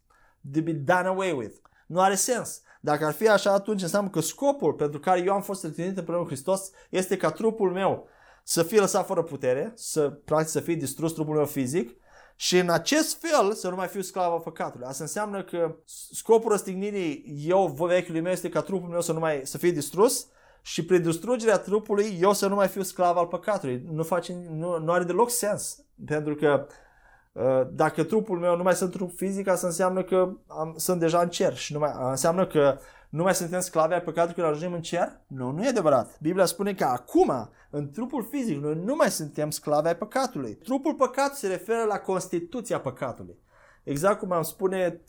to 0.52 0.60
be 0.60 0.72
done 0.72 1.06
away 1.06 1.32
with. 1.32 1.54
Nu 1.86 2.00
are 2.00 2.14
sens. 2.14 2.62
Dacă 2.80 3.04
ar 3.04 3.12
fi 3.12 3.28
așa, 3.28 3.52
atunci 3.52 3.82
înseamnă 3.82 4.10
că 4.10 4.20
scopul 4.20 4.72
pentru 4.72 5.00
care 5.00 5.22
eu 5.26 5.32
am 5.32 5.42
fost 5.42 5.62
răstignit 5.62 5.98
împreună 5.98 6.22
cu 6.22 6.28
Hristos 6.28 6.70
este 6.90 7.16
ca 7.16 7.30
trupul 7.30 7.70
meu 7.70 8.08
să 8.42 8.62
fie 8.62 8.80
lăsat 8.80 9.06
fără 9.06 9.22
putere, 9.22 9.72
să 9.74 10.10
practic 10.10 10.48
să 10.48 10.60
fie 10.60 10.74
distrus 10.74 11.12
trupul 11.12 11.34
meu 11.34 11.46
fizic 11.46 11.96
și 12.40 12.58
în 12.58 12.70
acest 12.70 13.20
fel 13.20 13.52
să 13.52 13.68
nu 13.68 13.76
mai 13.76 13.86
fiu 13.86 14.00
sclav 14.00 14.32
al 14.32 14.40
păcatului. 14.40 14.86
Asta 14.86 15.02
înseamnă 15.02 15.42
că 15.42 15.74
scopul 16.10 16.50
răstignirii 16.50 17.42
eu, 17.46 17.66
vechiului 17.66 18.20
meu, 18.20 18.32
este 18.32 18.48
ca 18.48 18.60
trupul 18.60 18.88
meu 18.88 19.00
să 19.00 19.12
nu 19.12 19.18
mai 19.18 19.40
să 19.44 19.58
fie 19.58 19.70
distrus 19.70 20.26
și 20.62 20.84
prin 20.84 21.02
distrugerea 21.02 21.58
trupului 21.58 22.18
eu 22.20 22.32
să 22.32 22.46
nu 22.46 22.54
mai 22.54 22.68
fiu 22.68 22.82
sclav 22.82 23.16
al 23.16 23.26
păcatului. 23.26 23.82
Nu, 23.90 24.02
face, 24.02 24.36
nu, 24.50 24.78
nu 24.78 24.92
are 24.92 25.04
deloc 25.04 25.30
sens. 25.30 25.84
Pentru 26.06 26.34
că 26.34 26.66
uh, 27.32 27.66
dacă 27.70 28.02
trupul 28.02 28.38
meu 28.38 28.56
nu 28.56 28.62
mai 28.62 28.74
sunt 28.74 28.90
trup 28.90 29.16
fizic, 29.16 29.48
asta 29.48 29.66
înseamnă 29.66 30.02
că 30.02 30.32
am, 30.46 30.74
sunt 30.76 31.00
deja 31.00 31.20
în 31.20 31.28
cer 31.28 31.56
și 31.56 31.72
nu 31.72 31.78
mai, 31.78 31.92
înseamnă 31.98 32.46
că 32.46 32.78
nu 33.08 33.22
mai 33.22 33.34
suntem 33.34 33.60
sclavi 33.60 33.92
ai 33.92 34.02
păcatului 34.02 34.34
când 34.34 34.46
ajungem 34.46 34.72
în 34.72 34.82
cer? 34.82 35.20
Nu, 35.26 35.50
nu 35.50 35.64
e 35.64 35.68
adevărat. 35.68 36.18
Biblia 36.20 36.44
spune 36.44 36.74
că 36.74 36.84
acum, 36.84 37.50
în 37.70 37.90
trupul 37.90 38.26
fizic, 38.30 38.56
noi 38.56 38.80
nu 38.84 38.94
mai 38.94 39.10
suntem 39.10 39.50
sclavi 39.50 39.86
ai 39.86 39.96
păcatului. 39.96 40.54
Trupul 40.54 40.94
păcat 40.94 41.36
se 41.36 41.46
referă 41.46 41.84
la 41.84 41.98
constituția 41.98 42.80
păcatului. 42.80 43.38
Exact 43.82 44.18
cum 44.18 44.32
am 44.32 44.42
spune 44.42 45.00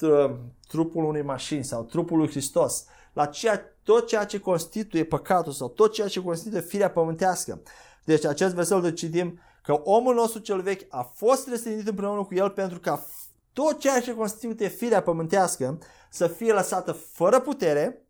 trupul 0.67 1.03
unei 1.03 1.21
mașini 1.21 1.63
sau 1.63 1.83
trupul 1.83 2.17
lui 2.17 2.29
Hristos. 2.29 2.85
La 3.13 3.25
ceea, 3.25 3.61
tot 3.83 4.07
ceea 4.07 4.25
ce 4.25 4.39
constituie 4.39 5.03
păcatul 5.03 5.51
sau 5.51 5.69
tot 5.69 5.93
ceea 5.93 6.07
ce 6.07 6.21
constituie 6.21 6.61
firea 6.61 6.89
pământească. 6.89 7.61
Deci 8.05 8.25
acest 8.25 8.53
verset 8.53 8.81
de 8.81 8.93
citim 8.93 9.39
că 9.63 9.73
omul 9.83 10.13
nostru 10.13 10.39
cel 10.39 10.61
vechi 10.61 10.81
a 10.89 11.01
fost 11.01 11.47
restrânit 11.47 11.87
împreună 11.87 12.23
cu 12.23 12.35
el 12.35 12.49
pentru 12.49 12.79
ca 12.79 13.05
tot 13.53 13.79
ceea 13.79 14.01
ce 14.01 14.15
constituie 14.15 14.69
firea 14.69 15.01
pământească 15.01 15.77
să 16.09 16.27
fie 16.27 16.53
lăsată 16.53 16.91
fără 16.91 17.39
putere, 17.39 18.03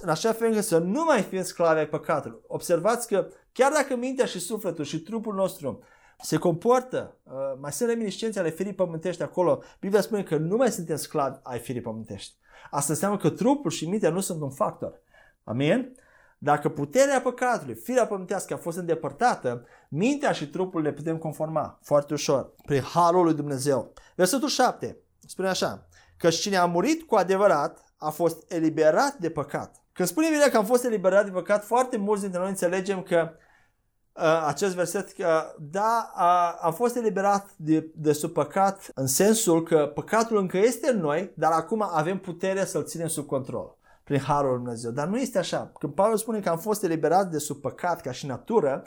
în 0.00 0.08
așa 0.08 0.32
fel 0.32 0.48
încât 0.48 0.64
să 0.64 0.78
nu 0.78 1.04
mai 1.04 1.22
fim 1.22 1.42
sclavi 1.42 1.78
ai 1.78 1.88
păcatului. 1.88 2.40
Observați 2.46 3.06
că 3.06 3.28
chiar 3.52 3.72
dacă 3.72 3.96
mintea 3.96 4.24
și 4.24 4.38
sufletul 4.38 4.84
și 4.84 5.00
trupul 5.00 5.34
nostru 5.34 5.82
se 6.22 6.36
comportă, 6.36 7.16
uh, 7.22 7.32
mai 7.60 7.72
sunt 7.72 7.88
reminiscențe 7.88 8.38
ale 8.38 8.50
firii 8.50 8.74
pământești 8.74 9.22
acolo, 9.22 9.62
Biblia 9.80 10.00
spune 10.00 10.22
că 10.22 10.36
nu 10.36 10.56
mai 10.56 10.70
suntem 10.70 10.96
sclavi 10.96 11.38
ai 11.42 11.58
firii 11.58 11.80
pământești. 11.80 12.36
Asta 12.70 12.92
înseamnă 12.92 13.18
că 13.18 13.30
trupul 13.30 13.70
și 13.70 13.88
mintea 13.88 14.10
nu 14.10 14.20
sunt 14.20 14.40
un 14.40 14.50
factor. 14.50 15.00
Amin? 15.44 15.94
Dacă 16.38 16.68
puterea 16.68 17.20
păcatului, 17.20 17.74
firea 17.74 18.06
pământească 18.06 18.54
a 18.54 18.56
fost 18.56 18.78
îndepărtată, 18.78 19.64
mintea 19.88 20.32
și 20.32 20.48
trupul 20.48 20.82
le 20.82 20.92
putem 20.92 21.18
conforma 21.18 21.78
foarte 21.82 22.12
ușor, 22.12 22.54
prin 22.66 22.82
harul 22.82 23.24
lui 23.24 23.34
Dumnezeu. 23.34 23.92
Versetul 24.14 24.48
7 24.48 24.96
spune 25.26 25.48
așa, 25.48 25.88
că 26.20 26.28
cine 26.28 26.56
a 26.56 26.64
murit 26.64 27.02
cu 27.02 27.14
adevărat 27.14 27.84
a 27.96 28.10
fost 28.10 28.52
eliberat 28.52 29.16
de 29.16 29.30
păcat. 29.30 29.82
Când 29.92 30.08
spune 30.08 30.28
Biblia 30.28 30.50
că 30.50 30.56
am 30.56 30.64
fost 30.64 30.84
eliberat 30.84 31.24
de 31.24 31.30
păcat, 31.30 31.64
foarte 31.64 31.96
mulți 31.96 32.22
dintre 32.22 32.40
noi 32.40 32.48
înțelegem 32.48 33.02
că 33.02 33.30
uh, 34.12 34.44
acest 34.46 34.74
verset 34.74 35.12
că 35.12 35.54
da, 35.58 36.12
a, 36.14 36.58
am 36.60 36.72
fost 36.72 36.96
eliberat 36.96 37.50
de, 37.56 37.90
de 37.94 38.12
sub 38.12 38.32
păcat 38.32 38.90
în 38.94 39.06
sensul 39.06 39.62
că 39.62 39.90
păcatul 39.94 40.36
încă 40.36 40.58
este 40.58 40.90
în 40.90 40.98
noi, 40.98 41.32
dar 41.36 41.52
acum 41.52 41.82
avem 41.92 42.18
puterea 42.18 42.64
să-l 42.64 42.84
ținem 42.84 43.08
sub 43.08 43.26
control 43.26 43.76
prin 44.04 44.20
Harul 44.20 44.48
Lui 44.48 44.58
Dumnezeu. 44.58 44.90
Dar 44.90 45.06
nu 45.06 45.18
este 45.18 45.38
așa. 45.38 45.72
Când 45.78 45.92
Pavel 45.92 46.16
spune 46.16 46.40
că 46.40 46.48
am 46.48 46.58
fost 46.58 46.82
eliberat 46.82 47.30
de 47.30 47.38
sub 47.38 47.60
păcat 47.60 48.00
ca 48.00 48.12
și 48.12 48.26
natură, 48.26 48.84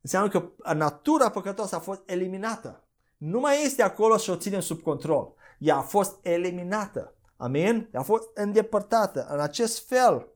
înseamnă 0.00 0.28
că 0.28 0.50
natura 0.74 1.30
păcătoasă 1.30 1.76
a 1.76 1.78
fost 1.78 2.02
eliminată. 2.06 2.82
Nu 3.16 3.40
mai 3.40 3.64
este 3.64 3.82
acolo 3.82 4.16
și 4.16 4.30
o 4.30 4.36
ținem 4.36 4.60
sub 4.60 4.80
control. 4.80 5.36
Ea 5.58 5.76
a 5.76 5.80
fost 5.80 6.18
eliminată. 6.22 7.14
Amin? 7.36 7.88
Ea 7.94 8.00
a 8.00 8.02
fost 8.02 8.28
îndepărtată. 8.34 9.26
În 9.30 9.40
acest 9.40 9.88
fel, 9.88 10.28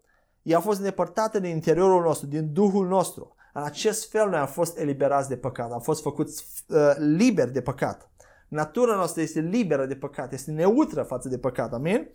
ea 0.43 0.59
a 0.59 0.61
fost 0.61 0.79
îndepărtată 0.79 1.39
din 1.39 1.51
interiorul 1.51 2.03
nostru, 2.03 2.27
din 2.27 2.53
Duhul 2.53 2.87
nostru. 2.87 3.37
În 3.53 3.63
acest 3.63 4.11
fel 4.11 4.29
noi 4.29 4.39
am 4.39 4.47
fost 4.47 4.79
eliberați 4.79 5.29
de 5.29 5.37
păcat, 5.37 5.73
am 5.73 5.81
fost 5.81 6.03
făcuți 6.03 6.65
uh, 6.69 6.95
liberi 6.97 7.53
de 7.53 7.61
păcat. 7.61 8.11
Natura 8.49 8.95
noastră 8.95 9.23
este 9.23 9.41
liberă 9.41 9.87
de 9.87 9.95
păcat, 9.95 10.33
este 10.33 10.51
neutră 10.51 11.03
față 11.03 11.29
de 11.29 11.39
păcat. 11.39 11.73
Amin? 11.73 12.11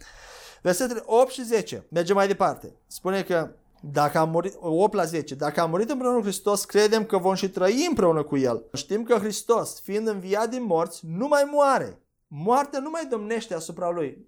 Versetele 0.62 1.04
8 1.06 1.32
și 1.32 1.43
10. 1.43 1.86
Mergem 1.89 2.15
mai 2.15 2.28
departe. 2.28 2.76
Spune 2.88 3.24
că 3.24 3.50
dacă 3.80 4.17
am 4.17 4.30
murit, 4.30 4.54
8 4.60 4.93
la 4.93 5.04
10, 5.04 5.36
dacă 5.36 5.62
am 5.62 5.70
murit 5.70 5.89
împreună 5.89 6.17
cu 6.17 6.24
Hristos, 6.24 6.65
credem 6.65 7.06
că 7.06 7.17
vom 7.17 7.34
și 7.34 7.50
trăi 7.50 7.86
împreună 7.89 8.24
cu 8.24 8.38
El. 8.38 8.63
Știm 8.74 9.04
că 9.04 9.13
Hristos, 9.13 9.82
fiind 9.82 10.08
înviat 10.08 10.50
din 10.50 10.63
morți, 10.63 11.04
nu 11.17 11.28
mai 11.28 11.50
moare. 11.52 12.02
Moartea 12.28 12.80
nu 12.80 12.90
mai 12.90 13.06
domnește 13.06 13.54
asupra 13.54 13.90
Lui. 13.90 14.28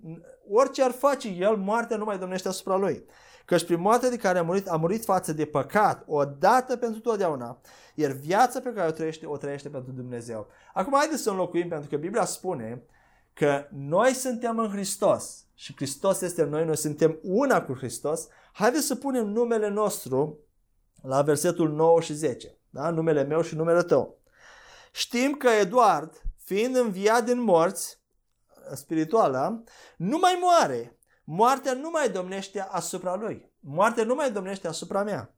Orice 0.49 0.83
ar 0.83 0.91
face 0.91 1.27
El, 1.27 1.55
moartea 1.55 1.97
nu 1.97 2.05
mai 2.05 2.17
domnește 2.17 2.47
asupra 2.47 2.75
Lui. 2.75 3.05
Căci 3.45 3.65
prin 3.65 3.79
moartea 3.79 4.09
de 4.09 4.17
care 4.17 4.37
a 4.37 4.43
murit, 4.43 4.67
a 4.67 4.75
murit 4.75 5.03
față 5.03 5.33
de 5.33 5.45
păcat, 5.45 6.03
o 6.07 6.25
dată 6.25 6.77
pentru 6.77 6.99
totdeauna, 6.99 7.61
iar 7.95 8.11
viața 8.11 8.59
pe 8.59 8.73
care 8.73 8.87
o 8.87 8.91
trăiește, 8.91 9.25
o 9.25 9.37
trăiește 9.37 9.69
pentru 9.69 9.91
Dumnezeu. 9.91 10.47
Acum 10.73 10.93
haideți 10.95 11.21
să 11.21 11.29
înlocuim, 11.29 11.67
pentru 11.67 11.89
că 11.89 11.95
Biblia 11.95 12.25
spune 12.25 12.83
că 13.33 13.67
noi 13.71 14.13
suntem 14.13 14.59
în 14.59 14.69
Hristos 14.69 15.45
și 15.53 15.73
Hristos 15.75 16.21
este 16.21 16.41
în 16.41 16.49
noi, 16.49 16.65
noi 16.65 16.77
suntem 16.77 17.19
una 17.21 17.61
cu 17.61 17.73
Hristos, 17.73 18.27
haideți 18.51 18.85
să 18.85 18.95
punem 18.95 19.27
numele 19.27 19.69
nostru 19.69 20.39
la 21.01 21.21
versetul 21.21 21.71
9 21.71 22.01
și 22.01 22.13
10. 22.13 22.57
Da? 22.69 22.89
Numele 22.89 23.23
meu 23.23 23.41
și 23.41 23.55
numele 23.55 23.83
tău. 23.83 24.19
Știm 24.91 25.33
că 25.33 25.49
Eduard, 25.49 26.21
fiind 26.49 26.75
înviat 26.75 27.25
din 27.25 27.41
morți, 27.41 28.01
spirituală, 28.73 29.63
nu 29.97 30.17
mai 30.17 30.39
moare. 30.41 30.99
Moartea 31.23 31.73
nu 31.73 31.89
mai 31.89 32.09
domnește 32.09 32.67
asupra 32.69 33.15
lui. 33.15 33.53
Moartea 33.59 34.03
nu 34.03 34.15
mai 34.15 34.31
domnește 34.31 34.67
asupra 34.67 35.03
mea. 35.03 35.35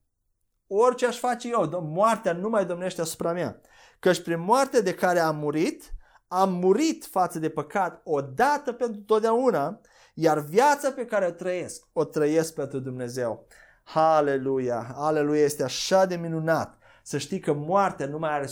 Orice 0.67 1.05
aș 1.05 1.17
face 1.17 1.49
eu, 1.49 1.81
moartea 1.93 2.33
nu 2.33 2.49
mai 2.49 2.65
domnește 2.65 3.01
asupra 3.01 3.31
mea. 3.31 3.61
Căci 3.99 4.21
prin 4.21 4.39
moartea 4.39 4.81
de 4.81 4.93
care 4.93 5.19
am 5.19 5.35
murit, 5.35 5.93
am 6.27 6.53
murit 6.53 7.05
față 7.05 7.39
de 7.39 7.49
păcat 7.49 8.01
odată 8.03 8.73
pentru 8.73 9.01
totdeauna, 9.01 9.81
iar 10.13 10.39
viața 10.39 10.91
pe 10.91 11.05
care 11.05 11.25
o 11.25 11.31
trăiesc, 11.31 11.87
o 11.93 12.03
trăiesc 12.05 12.53
pentru 12.53 12.79
Dumnezeu. 12.79 13.47
Haleluia! 13.83 14.93
Haleluia! 14.95 15.43
Este 15.43 15.63
așa 15.63 16.05
de 16.05 16.15
minunat 16.15 16.80
să 17.03 17.17
știi 17.17 17.39
că 17.39 17.53
moartea 17.53 18.07
nu 18.07 18.17
mai 18.17 18.31
are 18.31 18.47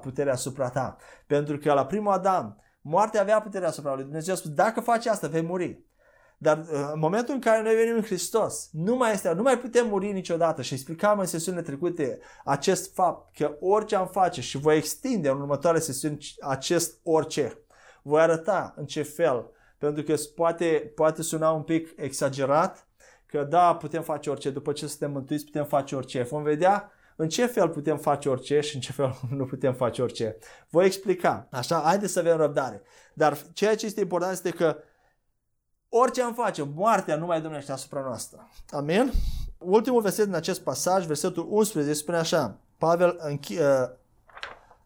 puterea 0.00 0.32
asupra 0.32 0.70
ta. 0.70 0.96
Pentru 1.26 1.58
că 1.58 1.72
la 1.72 1.86
primul 1.86 2.12
Adam, 2.12 2.62
moartea 2.80 3.20
avea 3.20 3.40
puterea 3.40 3.68
asupra 3.68 3.94
lui 3.94 4.02
Dumnezeu. 4.02 4.34
A 4.34 4.36
spus, 4.36 4.50
dacă 4.50 4.80
faci 4.80 5.06
asta, 5.06 5.26
vei 5.26 5.42
muri. 5.42 5.84
Dar 6.38 6.58
uh, 6.58 6.90
în 6.92 6.98
momentul 6.98 7.34
în 7.34 7.40
care 7.40 7.62
noi 7.62 7.74
venim 7.74 7.94
în 7.94 8.02
Hristos, 8.02 8.68
nu 8.72 8.96
mai 8.96 9.12
este, 9.12 9.32
nu 9.32 9.42
mai 9.42 9.58
putem 9.58 9.88
muri 9.88 10.12
niciodată 10.12 10.62
și 10.62 10.74
explicam 10.74 11.18
în 11.18 11.26
sesiunile 11.26 11.62
trecute 11.64 12.18
acest 12.44 12.94
fapt 12.94 13.36
că 13.36 13.56
orice 13.60 13.96
am 13.96 14.06
face 14.06 14.40
și 14.40 14.58
voi 14.58 14.76
extinde 14.76 15.28
în 15.28 15.40
următoarele 15.40 15.82
sesiuni 15.82 16.18
acest 16.40 17.00
orice. 17.02 17.58
Voi 18.02 18.20
arăta 18.20 18.74
în 18.76 18.84
ce 18.84 19.02
fel 19.02 19.48
pentru 19.78 20.02
că 20.02 20.14
poate, 20.34 20.92
poate 20.94 21.22
suna 21.22 21.50
un 21.50 21.62
pic 21.62 21.92
exagerat, 21.96 22.88
că 23.26 23.44
da, 23.44 23.74
putem 23.74 24.02
face 24.02 24.30
orice, 24.30 24.50
după 24.50 24.72
ce 24.72 24.86
suntem 24.86 25.10
mântuiți 25.10 25.44
putem 25.44 25.64
face 25.64 25.96
orice. 25.96 26.22
Vom 26.22 26.42
vedea 26.42 26.92
în 27.16 27.28
ce 27.28 27.46
fel 27.46 27.68
putem 27.68 27.98
face 27.98 28.28
orice 28.28 28.60
și 28.60 28.74
în 28.74 28.80
ce 28.80 28.92
fel 28.92 29.18
nu 29.38 29.44
putem 29.44 29.74
face 29.74 30.02
orice. 30.02 30.36
Voi 30.70 30.86
explica. 30.86 31.48
Așa, 31.50 31.80
haideți 31.80 32.12
să 32.12 32.18
avem 32.18 32.36
răbdare. 32.36 32.82
Dar 33.14 33.38
ceea 33.52 33.76
ce 33.76 33.86
este 33.86 34.00
important 34.00 34.32
este 34.32 34.50
că 34.50 34.76
orice 35.88 36.22
am 36.22 36.34
face, 36.34 36.62
moartea 36.74 37.16
nu 37.16 37.26
mai 37.26 37.40
domnește 37.40 37.72
asupra 37.72 38.00
noastră. 38.00 38.48
Amin? 38.70 39.12
Ultimul 39.58 40.00
verset 40.00 40.24
din 40.24 40.34
acest 40.34 40.60
pasaj, 40.60 41.06
versetul 41.06 41.46
11, 41.50 41.94
spune 41.94 42.16
așa. 42.16 42.58
Pavel 42.78 43.16
înche- 43.18 43.60
uh, 43.60 43.88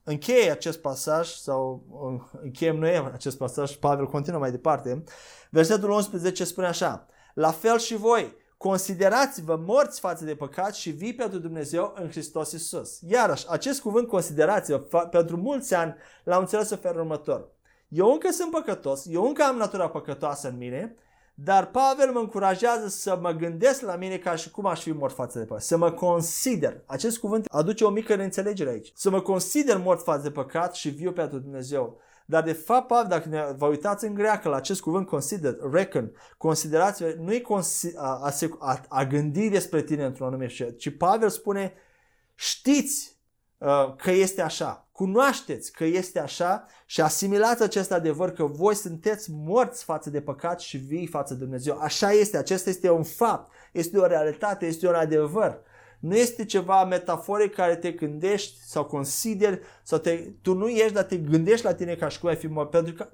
încheie 0.02 0.50
acest 0.50 0.78
pasaj 0.78 1.28
sau 1.28 1.84
uh, 1.90 2.40
încheiem 2.42 2.76
noi 2.76 3.10
acest 3.12 3.36
pasaj, 3.38 3.76
Pavel 3.76 4.06
continuă 4.06 4.40
mai 4.40 4.50
departe. 4.50 5.04
Versetul 5.50 5.90
11 5.90 6.44
spune 6.44 6.66
așa. 6.66 7.06
La 7.34 7.50
fel 7.50 7.78
și 7.78 7.96
voi, 7.96 8.36
considerați-vă 8.58 9.60
morți 9.66 10.00
față 10.00 10.24
de 10.24 10.34
păcat 10.34 10.74
și 10.74 10.90
vii 10.90 11.14
pentru 11.14 11.38
Dumnezeu 11.38 11.92
în 11.96 12.10
Hristos 12.10 12.52
Isus. 12.52 12.98
Iarăși, 13.00 13.46
acest 13.48 13.80
cuvânt 13.80 14.08
considerați-vă 14.08 14.78
pentru 15.10 15.36
mulți 15.36 15.74
ani 15.74 15.94
l-am 16.24 16.40
înțeles 16.40 16.70
în 16.70 16.76
felul 16.76 17.00
următor. 17.00 17.48
Eu 17.88 18.12
încă 18.12 18.30
sunt 18.30 18.50
păcătos, 18.50 19.04
eu 19.08 19.24
încă 19.24 19.42
am 19.42 19.56
natura 19.56 19.88
păcătoasă 19.88 20.48
în 20.48 20.56
mine, 20.56 20.96
dar 21.34 21.66
Pavel 21.66 22.12
mă 22.12 22.18
încurajează 22.18 22.88
să 22.88 23.18
mă 23.20 23.30
gândesc 23.30 23.80
la 23.80 23.96
mine 23.96 24.16
ca 24.16 24.34
și 24.34 24.50
cum 24.50 24.66
aș 24.66 24.82
fi 24.82 24.92
mort 24.92 25.14
față 25.14 25.38
de 25.38 25.44
păcat. 25.44 25.62
Să 25.62 25.76
mă 25.76 25.90
consider. 25.90 26.82
Acest 26.86 27.18
cuvânt 27.18 27.46
aduce 27.50 27.84
o 27.84 27.90
mică 27.90 28.14
neînțelegere 28.14 28.70
aici. 28.70 28.92
Să 28.94 29.10
mă 29.10 29.20
consider 29.20 29.76
mort 29.76 30.02
față 30.02 30.22
de 30.22 30.30
păcat 30.30 30.74
și 30.74 30.88
viu 30.88 31.12
pentru 31.12 31.38
Dumnezeu. 31.38 32.00
Dar 32.30 32.42
de 32.42 32.52
fapt, 32.52 32.86
Pavel, 32.86 33.08
dacă 33.08 33.28
ne, 33.28 33.44
vă 33.56 33.66
uitați 33.66 34.04
în 34.04 34.14
greacă 34.14 34.48
la 34.48 34.56
acest 34.56 34.80
cuvânt 34.80 35.06
consider, 35.06 35.56
reckon, 35.72 36.12
considerați, 36.36 37.04
nu 37.18 37.32
e 37.32 37.40
consi, 37.40 37.96
a, 37.96 38.20
a, 38.22 38.32
a, 38.58 38.80
a 38.88 39.04
gândi 39.04 39.48
despre 39.48 39.82
tine 39.82 40.04
într-un 40.04 40.26
anumit 40.26 40.56
fel, 40.56 40.74
ci 40.76 40.96
Pavel 40.96 41.28
spune 41.28 41.72
știți 42.34 43.16
uh, 43.58 43.94
că 43.96 44.10
este 44.10 44.42
așa, 44.42 44.88
cunoașteți 44.92 45.72
că 45.72 45.84
este 45.84 46.20
așa 46.20 46.66
și 46.86 47.00
asimilați 47.00 47.62
acest 47.62 47.92
adevăr 47.92 48.30
că 48.30 48.44
voi 48.44 48.74
sunteți 48.74 49.30
morți 49.30 49.84
față 49.84 50.10
de 50.10 50.20
păcat 50.20 50.60
și 50.60 50.76
vii 50.76 51.06
față 51.06 51.34
de 51.34 51.40
Dumnezeu. 51.40 51.78
Așa 51.78 52.12
este, 52.12 52.36
acesta 52.36 52.70
este 52.70 52.90
un 52.90 53.02
fapt, 53.02 53.52
este 53.72 53.98
o 53.98 54.06
realitate, 54.06 54.66
este 54.66 54.88
un 54.88 54.94
adevăr. 54.94 55.60
Nu 55.98 56.16
este 56.16 56.44
ceva 56.44 56.84
metaforic 56.84 57.54
care 57.54 57.76
te 57.76 57.90
gândești 57.90 58.60
sau 58.62 58.84
consideri 58.84 59.60
sau 59.82 59.98
te, 59.98 60.32
tu 60.42 60.54
nu 60.54 60.68
ești, 60.68 60.92
dar 60.92 61.04
te 61.04 61.16
gândești 61.16 61.64
la 61.64 61.74
tine 61.74 61.94
ca 61.94 62.08
și 62.08 62.20
cum 62.20 62.28
ai 62.28 62.36
fi 62.36 62.46
mort, 62.46 62.70
pentru 62.70 62.92
că 62.94 63.08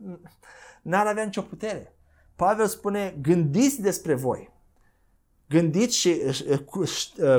n-ar 0.83 1.07
avea 1.07 1.25
nicio 1.25 1.43
putere. 1.43 1.97
Pavel 2.37 2.67
spune, 2.67 3.19
gândiți 3.23 3.81
despre 3.81 4.15
voi. 4.15 4.53
Gândiți 5.49 5.97
și 5.97 6.21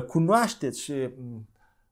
cunoașteți 0.08 0.82
și 0.82 1.10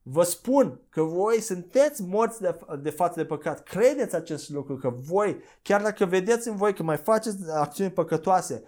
vă 0.01 0.23
spun 0.23 0.79
că 0.89 1.01
voi 1.01 1.41
sunteți 1.41 2.01
morți 2.01 2.41
de, 2.41 2.59
de 2.81 2.89
față 2.89 3.19
de 3.19 3.25
păcat. 3.25 3.63
Credeți 3.63 4.15
acest 4.15 4.49
lucru, 4.49 4.75
că 4.75 4.89
voi, 4.89 5.37
chiar 5.61 5.81
dacă 5.81 6.05
vedeți 6.05 6.47
în 6.47 6.55
voi 6.55 6.73
că 6.73 6.83
mai 6.83 6.97
faceți 6.97 7.37
acțiuni 7.53 7.91
păcătoase, 7.91 8.63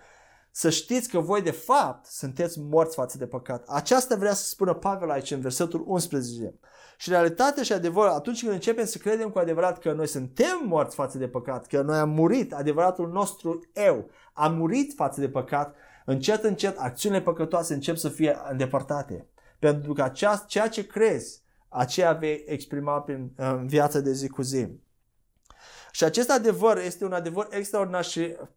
să 0.57 0.69
știți 0.69 1.09
că 1.09 1.19
voi 1.19 1.41
de 1.41 1.51
fapt 1.51 2.05
sunteți 2.05 2.59
morți 2.59 2.95
față 2.95 3.17
de 3.17 3.27
păcat. 3.27 3.65
Aceasta 3.67 4.15
vrea 4.15 4.33
să 4.33 4.43
spună 4.45 4.73
Pavel 4.73 5.09
aici 5.09 5.31
în 5.31 5.39
versetul 5.39 5.83
11. 5.87 6.53
Și 6.97 7.09
realitatea 7.09 7.63
și 7.63 7.73
adevărul, 7.73 8.11
atunci 8.11 8.41
când 8.41 8.53
începem 8.53 8.85
să 8.85 8.97
credem 8.97 9.29
cu 9.29 9.39
adevărat 9.39 9.79
că 9.79 9.91
noi 9.91 10.07
suntem 10.07 10.63
morți 10.65 10.95
față 10.95 11.17
de 11.17 11.27
păcat, 11.27 11.67
că 11.67 11.81
noi 11.81 11.97
am 11.97 12.09
murit, 12.09 12.53
adevăratul 12.53 13.09
nostru 13.11 13.59
eu, 13.73 14.09
a 14.33 14.47
murit 14.47 14.93
față 14.95 15.19
de 15.19 15.29
păcat, 15.29 15.75
încet, 16.05 16.43
încet, 16.43 16.77
acțiunile 16.77 17.21
păcătoase 17.21 17.73
încep 17.73 17.95
să 17.97 18.09
fie 18.09 18.37
îndepărtate. 18.51 19.27
Pentru 19.59 19.93
că 19.93 20.03
aceast, 20.03 20.45
ceea 20.45 20.67
ce 20.67 20.87
crezi, 20.87 21.41
aceea 21.69 22.13
vei 22.13 22.43
exprima 22.47 23.01
prin 23.01 23.31
în 23.35 23.67
viața 23.67 23.99
de 23.99 24.11
zi 24.11 24.27
cu 24.27 24.41
zi. 24.41 24.67
Și 25.91 26.03
acest 26.03 26.29
adevăr 26.29 26.77
este 26.77 27.05
un 27.05 27.13
adevăr 27.13 27.47
extraordinar 27.49 28.03
și 28.03 28.19
uh, 28.19 28.47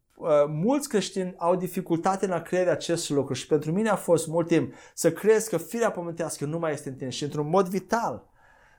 mulți 0.49 0.89
creștini 0.89 1.35
au 1.37 1.57
dificultate 1.57 2.25
în 2.25 2.33
a 2.33 2.43
crede 2.43 2.71
acest 2.71 3.11
lucru 3.11 3.35
și 3.35 3.47
pentru 3.47 3.73
mine 3.73 3.89
a 3.89 3.97
fost 3.97 4.27
mult 4.27 4.47
timp 4.47 4.73
să 4.95 5.13
crezi 5.13 5.51
că 5.51 5.57
firea 5.57 5.91
pământească 5.91 6.45
nu 6.45 6.59
mai 6.59 6.73
este 6.73 6.89
în 6.89 6.95
tine 6.95 7.11
și 7.11 7.25
într-un 7.25 7.49
mod 7.49 7.69
vital 7.69 8.27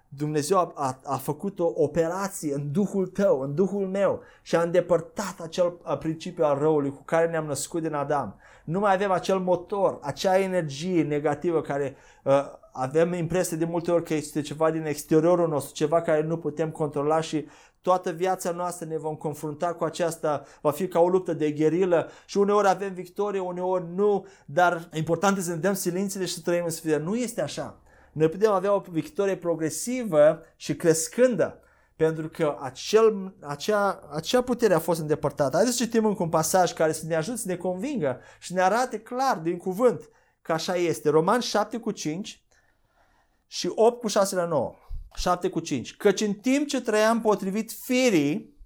Dumnezeu 0.09 0.57
a, 0.57 0.73
a, 0.75 0.99
a 1.03 1.15
făcut 1.15 1.59
o 1.59 1.71
operație 1.75 2.53
în 2.53 2.71
Duhul 2.71 3.07
tău, 3.07 3.41
în 3.41 3.55
Duhul 3.55 3.87
meu 3.87 4.21
și 4.41 4.55
a 4.55 4.61
îndepărtat 4.61 5.39
acel 5.41 5.77
principiu 5.99 6.43
al 6.43 6.57
răului 6.57 6.91
cu 6.91 7.03
care 7.03 7.29
ne-am 7.29 7.45
născut 7.45 7.81
din 7.81 7.93
Adam. 7.93 8.35
Nu 8.63 8.79
mai 8.79 8.93
avem 8.93 9.11
acel 9.11 9.39
motor, 9.39 9.99
acea 10.01 10.39
energie 10.39 11.03
negativă 11.03 11.61
care 11.61 11.95
uh, 12.23 12.33
avem 12.71 13.13
impresia 13.13 13.57
de 13.57 13.65
multe 13.65 13.91
ori 13.91 14.03
că 14.03 14.13
este 14.13 14.41
ceva 14.41 14.71
din 14.71 14.85
exteriorul 14.85 15.47
nostru, 15.47 15.73
ceva 15.73 16.01
care 16.01 16.21
nu 16.21 16.37
putem 16.37 16.69
controla 16.69 17.21
și 17.21 17.47
toată 17.81 18.11
viața 18.11 18.51
noastră 18.51 18.85
ne 18.85 18.97
vom 18.97 19.15
confrunta 19.15 19.73
cu 19.73 19.83
aceasta, 19.83 20.43
va 20.61 20.71
fi 20.71 20.87
ca 20.87 20.99
o 20.99 21.09
luptă 21.09 21.33
de 21.33 21.51
gherilă 21.51 22.09
și 22.25 22.37
uneori 22.37 22.67
avem 22.67 22.93
victorie, 22.93 23.39
uneori 23.39 23.85
nu, 23.95 24.25
dar 24.45 24.89
important 24.93 25.37
este 25.37 25.49
să 25.49 25.55
ne 25.55 25.61
dăm 25.61 25.73
silințele 25.73 26.25
și 26.25 26.33
să 26.33 26.41
trăim 26.41 26.63
în 26.63 26.69
sfidă. 26.69 26.97
Nu 26.97 27.15
este 27.15 27.41
așa. 27.41 27.79
Noi 28.11 28.29
putem 28.29 28.51
avea 28.51 28.73
o 28.73 28.83
victorie 28.89 29.35
progresivă 29.35 30.41
și 30.55 30.75
crescândă 30.75 31.59
pentru 31.95 32.29
că 32.29 32.57
acel, 32.61 33.35
acea, 33.39 34.09
acea 34.11 34.41
putere 34.41 34.73
a 34.73 34.79
fost 34.79 34.99
îndepărtată. 34.99 35.55
Haideți 35.55 35.77
să 35.77 35.83
citim 35.83 36.05
încă 36.05 36.23
un 36.23 36.29
pasaj 36.29 36.73
care 36.73 36.91
să 36.91 37.05
ne 37.05 37.15
ajute 37.15 37.37
să 37.37 37.47
ne 37.47 37.55
convingă 37.55 38.19
și 38.39 38.53
ne 38.53 38.61
arate 38.61 38.99
clar 38.99 39.37
din 39.37 39.57
cuvânt 39.57 40.09
că 40.41 40.51
așa 40.51 40.75
este. 40.75 41.09
Roman 41.09 41.39
7 41.39 41.77
cu 41.77 41.91
5 41.91 42.43
și 43.47 43.71
8 43.75 43.99
cu 44.01 44.07
6 44.07 44.35
la 44.35 44.45
9. 44.45 44.75
7 45.15 45.49
cu 45.49 45.59
5. 45.59 45.95
Căci 45.95 46.21
în 46.21 46.33
timp 46.33 46.67
ce 46.67 46.81
trăiam 46.81 47.21
potrivit 47.21 47.71
firii, 47.71 48.57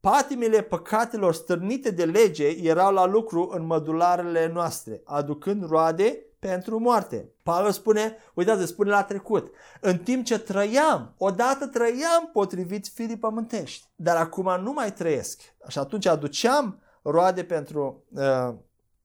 patimile 0.00 0.62
păcatelor 0.62 1.34
stârnite 1.34 1.90
de 1.90 2.04
lege 2.04 2.46
erau 2.46 2.92
la 2.92 3.06
lucru 3.06 3.50
în 3.54 3.66
mădularele 3.66 4.50
noastre, 4.52 5.00
aducând 5.04 5.68
roade 5.68 6.22
pentru 6.38 6.78
moarte. 6.78 7.30
Pavel 7.42 7.70
spune, 7.70 8.16
uitați, 8.34 8.66
spune 8.66 8.90
la 8.90 9.02
trecut, 9.02 9.50
în 9.80 9.98
timp 9.98 10.24
ce 10.24 10.38
trăiam, 10.38 11.14
odată 11.18 11.66
trăiam 11.66 12.30
potrivit 12.32 12.86
firii 12.86 13.18
pământești, 13.18 13.86
dar 13.96 14.16
acum 14.16 14.60
nu 14.62 14.72
mai 14.72 14.92
trăiesc. 14.92 15.40
Și 15.68 15.78
atunci 15.78 16.06
aduceam 16.06 16.82
roade 17.02 17.44
pentru, 17.44 18.04
uh, 18.08 18.54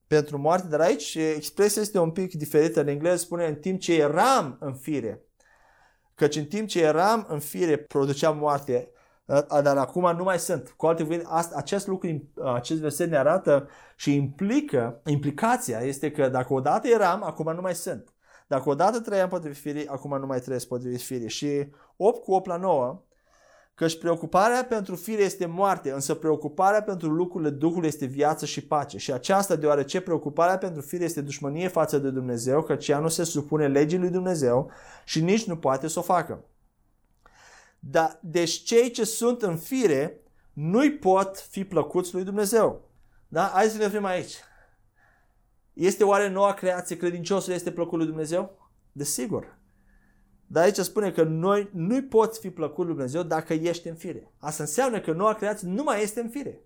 pentru 0.06 0.38
moarte, 0.38 0.66
dar 0.66 0.80
aici 0.80 1.14
expresia 1.14 1.82
este 1.82 1.98
un 1.98 2.10
pic 2.10 2.34
diferită. 2.34 2.80
În 2.80 2.88
engleză 2.88 3.16
spune 3.16 3.46
în 3.46 3.54
timp 3.54 3.80
ce 3.80 3.94
eram 3.94 4.56
în 4.60 4.74
fire. 4.74 5.22
Căci 6.14 6.36
în 6.36 6.44
timp 6.44 6.68
ce 6.68 6.82
eram 6.82 7.26
în 7.28 7.38
fire 7.38 7.76
produceam 7.76 8.38
moarte, 8.38 8.88
dar 9.62 9.76
acum 9.76 10.16
nu 10.16 10.22
mai 10.22 10.38
sunt. 10.38 10.74
Cu 10.76 10.86
alte 10.86 11.02
cuvinte, 11.02 11.26
acest 11.54 11.86
lucru, 11.86 12.22
acest 12.54 12.80
verset 12.80 13.10
ne 13.10 13.16
arată 13.16 13.68
și 13.96 14.14
implică, 14.14 15.00
implicația 15.06 15.78
este 15.78 16.10
că 16.10 16.28
dacă 16.28 16.52
odată 16.52 16.88
eram, 16.88 17.22
acum 17.22 17.54
nu 17.54 17.60
mai 17.60 17.74
sunt. 17.74 18.08
Dacă 18.46 18.68
odată 18.68 19.00
trăiam 19.00 19.28
potrivit 19.28 19.58
firii, 19.58 19.86
acum 19.86 20.18
nu 20.18 20.26
mai 20.26 20.40
trăiesc 20.40 20.66
potrivit 20.66 21.00
firii. 21.00 21.28
Și 21.28 21.68
8 21.96 22.22
cu 22.22 22.32
8 22.32 22.46
la 22.46 22.56
9, 22.56 23.03
căci 23.74 23.98
preocuparea 23.98 24.64
pentru 24.64 24.96
fire 24.96 25.22
este 25.22 25.46
moarte, 25.46 25.90
însă 25.90 26.14
preocuparea 26.14 26.82
pentru 26.82 27.08
lucrurile 27.08 27.50
Duhului 27.50 27.88
este 27.88 28.06
viață 28.06 28.46
și 28.46 28.66
pace. 28.66 28.98
Și 28.98 29.12
aceasta 29.12 29.56
deoarece 29.56 30.00
preocuparea 30.00 30.58
pentru 30.58 30.82
fire 30.82 31.04
este 31.04 31.20
dușmănie 31.20 31.68
față 31.68 31.98
de 31.98 32.10
Dumnezeu, 32.10 32.62
căci 32.62 32.88
ea 32.88 32.98
nu 32.98 33.08
se 33.08 33.24
supune 33.24 33.68
legii 33.68 33.98
lui 33.98 34.10
Dumnezeu 34.10 34.70
și 35.04 35.22
nici 35.22 35.44
nu 35.44 35.56
poate 35.56 35.88
să 35.88 35.98
o 35.98 36.02
facă. 36.02 36.44
Dar, 37.78 38.18
deci 38.22 38.62
cei 38.62 38.90
ce 38.90 39.04
sunt 39.04 39.42
în 39.42 39.56
fire 39.56 40.20
nu-i 40.52 40.92
pot 40.92 41.38
fi 41.50 41.64
plăcuți 41.64 42.14
lui 42.14 42.24
Dumnezeu. 42.24 42.88
Da? 43.28 43.50
Hai 43.54 43.66
să 43.66 43.76
ne 43.76 43.84
oprim 43.84 44.04
aici. 44.04 44.34
Este 45.72 46.04
oare 46.04 46.28
noua 46.28 46.54
creație, 46.54 46.96
credinciosul 46.96 47.52
este 47.52 47.70
plăcut 47.70 47.98
lui 47.98 48.06
Dumnezeu? 48.06 48.68
Desigur. 48.92 49.58
Dar 50.46 50.64
aici 50.64 50.76
spune 50.76 51.10
că 51.10 51.22
noi 51.22 51.70
nu-i 51.72 52.02
poți 52.02 52.40
fi 52.40 52.50
plăcut 52.50 52.84
lui 52.84 52.94
Dumnezeu 52.94 53.22
dacă 53.22 53.52
ești 53.52 53.88
în 53.88 53.94
fire. 53.94 54.32
Asta 54.38 54.62
înseamnă 54.62 55.00
că 55.00 55.12
noua 55.12 55.34
creație 55.34 55.68
nu 55.68 55.82
mai 55.82 56.02
este 56.02 56.20
în 56.20 56.28
fire. 56.28 56.60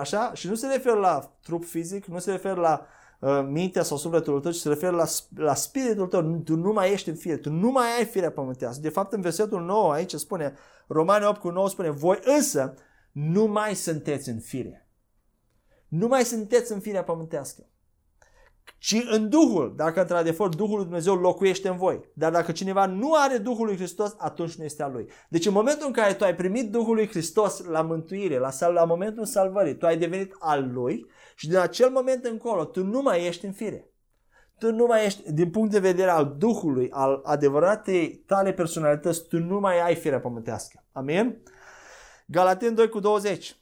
Așa? 0.00 0.32
Și 0.34 0.48
nu 0.48 0.54
se 0.54 0.66
referă 0.66 0.94
la 0.94 1.36
trup 1.42 1.64
fizic, 1.64 2.04
nu 2.04 2.18
se 2.18 2.30
referă 2.30 2.60
la 2.60 2.86
uh, 3.18 3.46
mintea 3.50 3.82
sau 3.82 3.96
sufletul 3.96 4.40
tău, 4.40 4.50
ci 4.50 4.56
se 4.56 4.68
referă 4.68 4.96
la, 4.96 5.04
la 5.36 5.54
spiritul 5.54 6.06
tău. 6.06 6.40
Tu 6.44 6.56
nu 6.56 6.72
mai 6.72 6.92
ești 6.92 7.08
în 7.08 7.14
fire, 7.14 7.36
tu 7.36 7.50
nu 7.50 7.70
mai 7.70 7.86
ai 7.98 8.04
firea 8.04 8.30
pământească. 8.30 8.80
De 8.80 8.88
fapt, 8.88 9.12
în 9.12 9.20
versetul 9.20 9.60
9 9.60 9.92
aici 9.92 10.14
spune, 10.14 10.54
Romani 10.86 11.24
8 11.24 11.40
cu 11.40 11.50
9 11.50 11.68
spune, 11.68 11.90
voi 11.90 12.18
însă 12.24 12.74
nu 13.12 13.46
mai 13.46 13.74
sunteți 13.74 14.28
în 14.28 14.38
fire. 14.38 14.88
Nu 15.88 16.06
mai 16.06 16.24
sunteți 16.24 16.72
în 16.72 16.80
firea 16.80 17.04
pământească 17.04 17.66
ci 18.78 19.04
în 19.10 19.28
Duhul, 19.28 19.72
dacă 19.76 20.00
într-adevăr 20.00 20.48
Duhul 20.48 20.74
lui 20.76 20.84
Dumnezeu 20.84 21.14
locuiește 21.14 21.68
în 21.68 21.76
voi. 21.76 22.00
Dar 22.14 22.32
dacă 22.32 22.52
cineva 22.52 22.86
nu 22.86 23.14
are 23.14 23.36
Duhul 23.36 23.66
lui 23.66 23.76
Hristos, 23.76 24.14
atunci 24.18 24.54
nu 24.54 24.64
este 24.64 24.82
al 24.82 24.92
lui. 24.92 25.08
Deci 25.28 25.46
în 25.46 25.52
momentul 25.52 25.86
în 25.86 25.92
care 25.92 26.12
tu 26.12 26.24
ai 26.24 26.34
primit 26.34 26.70
Duhul 26.70 26.94
lui 26.94 27.08
Hristos 27.08 27.64
la 27.64 27.82
mântuire, 27.82 28.38
la, 28.38 28.50
sal- 28.50 28.72
la 28.72 28.84
momentul 28.84 29.24
salvării, 29.24 29.76
tu 29.76 29.86
ai 29.86 29.98
devenit 29.98 30.34
al 30.38 30.70
lui 30.72 31.06
și 31.36 31.48
din 31.48 31.56
acel 31.56 31.90
moment 31.90 32.24
încolo 32.24 32.64
tu 32.64 32.84
nu 32.84 33.02
mai 33.02 33.26
ești 33.26 33.44
în 33.44 33.52
fire. 33.52 33.88
Tu 34.58 34.72
nu 34.72 34.86
mai 34.86 35.04
ești, 35.04 35.32
din 35.32 35.50
punct 35.50 35.70
de 35.70 35.78
vedere 35.78 36.10
al 36.10 36.34
Duhului, 36.38 36.90
al 36.90 37.20
adevăratei 37.24 38.14
tale 38.26 38.52
personalități, 38.52 39.28
tu 39.28 39.38
nu 39.38 39.60
mai 39.60 39.80
ai 39.80 39.94
firea 39.94 40.20
pământească. 40.20 40.84
Amin? 40.92 41.42
Galaten 42.26 42.74
2 42.74 42.88
cu 42.88 43.00
20. 43.00 43.56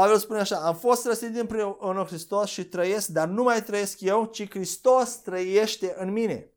Pavel 0.00 0.16
spune 0.16 0.40
așa, 0.40 0.56
am 0.56 0.74
fost 0.74 1.06
răstignit 1.06 1.40
împreună 1.40 2.04
Hristos 2.06 2.48
și 2.48 2.64
trăiesc, 2.64 3.08
dar 3.08 3.28
nu 3.28 3.42
mai 3.42 3.62
trăiesc 3.62 4.00
eu, 4.00 4.24
ci 4.24 4.50
Hristos 4.50 5.16
trăiește 5.16 5.94
în 5.98 6.12
mine. 6.12 6.50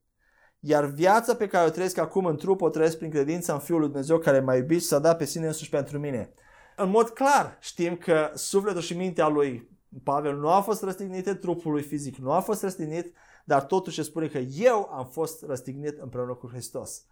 Iar 0.60 0.86
viața 0.86 1.36
pe 1.36 1.48
care 1.48 1.68
o 1.68 1.70
trăiesc 1.70 1.98
acum 1.98 2.26
în 2.26 2.38
trup 2.38 2.62
o 2.62 2.70
trăiesc 2.70 2.98
prin 2.98 3.10
credința 3.10 3.54
în 3.54 3.60
Fiul 3.60 3.80
lui 3.80 3.88
Dumnezeu 3.88 4.18
care 4.18 4.40
m-a 4.40 4.56
iubit 4.56 4.82
și 4.82 4.88
s-a 4.88 5.00
dat 5.00 5.18
pe 5.18 5.26
sine 5.26 5.48
însuși 5.48 5.70
pentru 5.70 6.00
mine. 6.00 6.34
În 6.76 6.90
mod 6.90 7.10
clar 7.10 7.58
știm 7.60 7.96
că 7.96 8.32
sufletul 8.34 8.82
și 8.82 8.98
mintea 8.98 9.28
lui 9.28 9.70
Pavel 10.04 10.38
nu 10.38 10.50
a 10.50 10.62
fost 10.62 10.84
răstignite 10.84 11.34
trupului 11.34 11.82
fizic, 11.82 12.16
nu 12.16 12.32
a 12.32 12.40
fost 12.40 12.62
răstignit, 12.62 13.14
dar 13.46 13.64
totuși 13.64 14.04
spune 14.04 14.28
că 14.28 14.38
eu 14.38 14.90
am 14.94 15.06
fost 15.06 15.44
răstignit 15.48 16.00
împreună 16.00 16.34
cu 16.34 16.48
Hristos. 16.48 17.06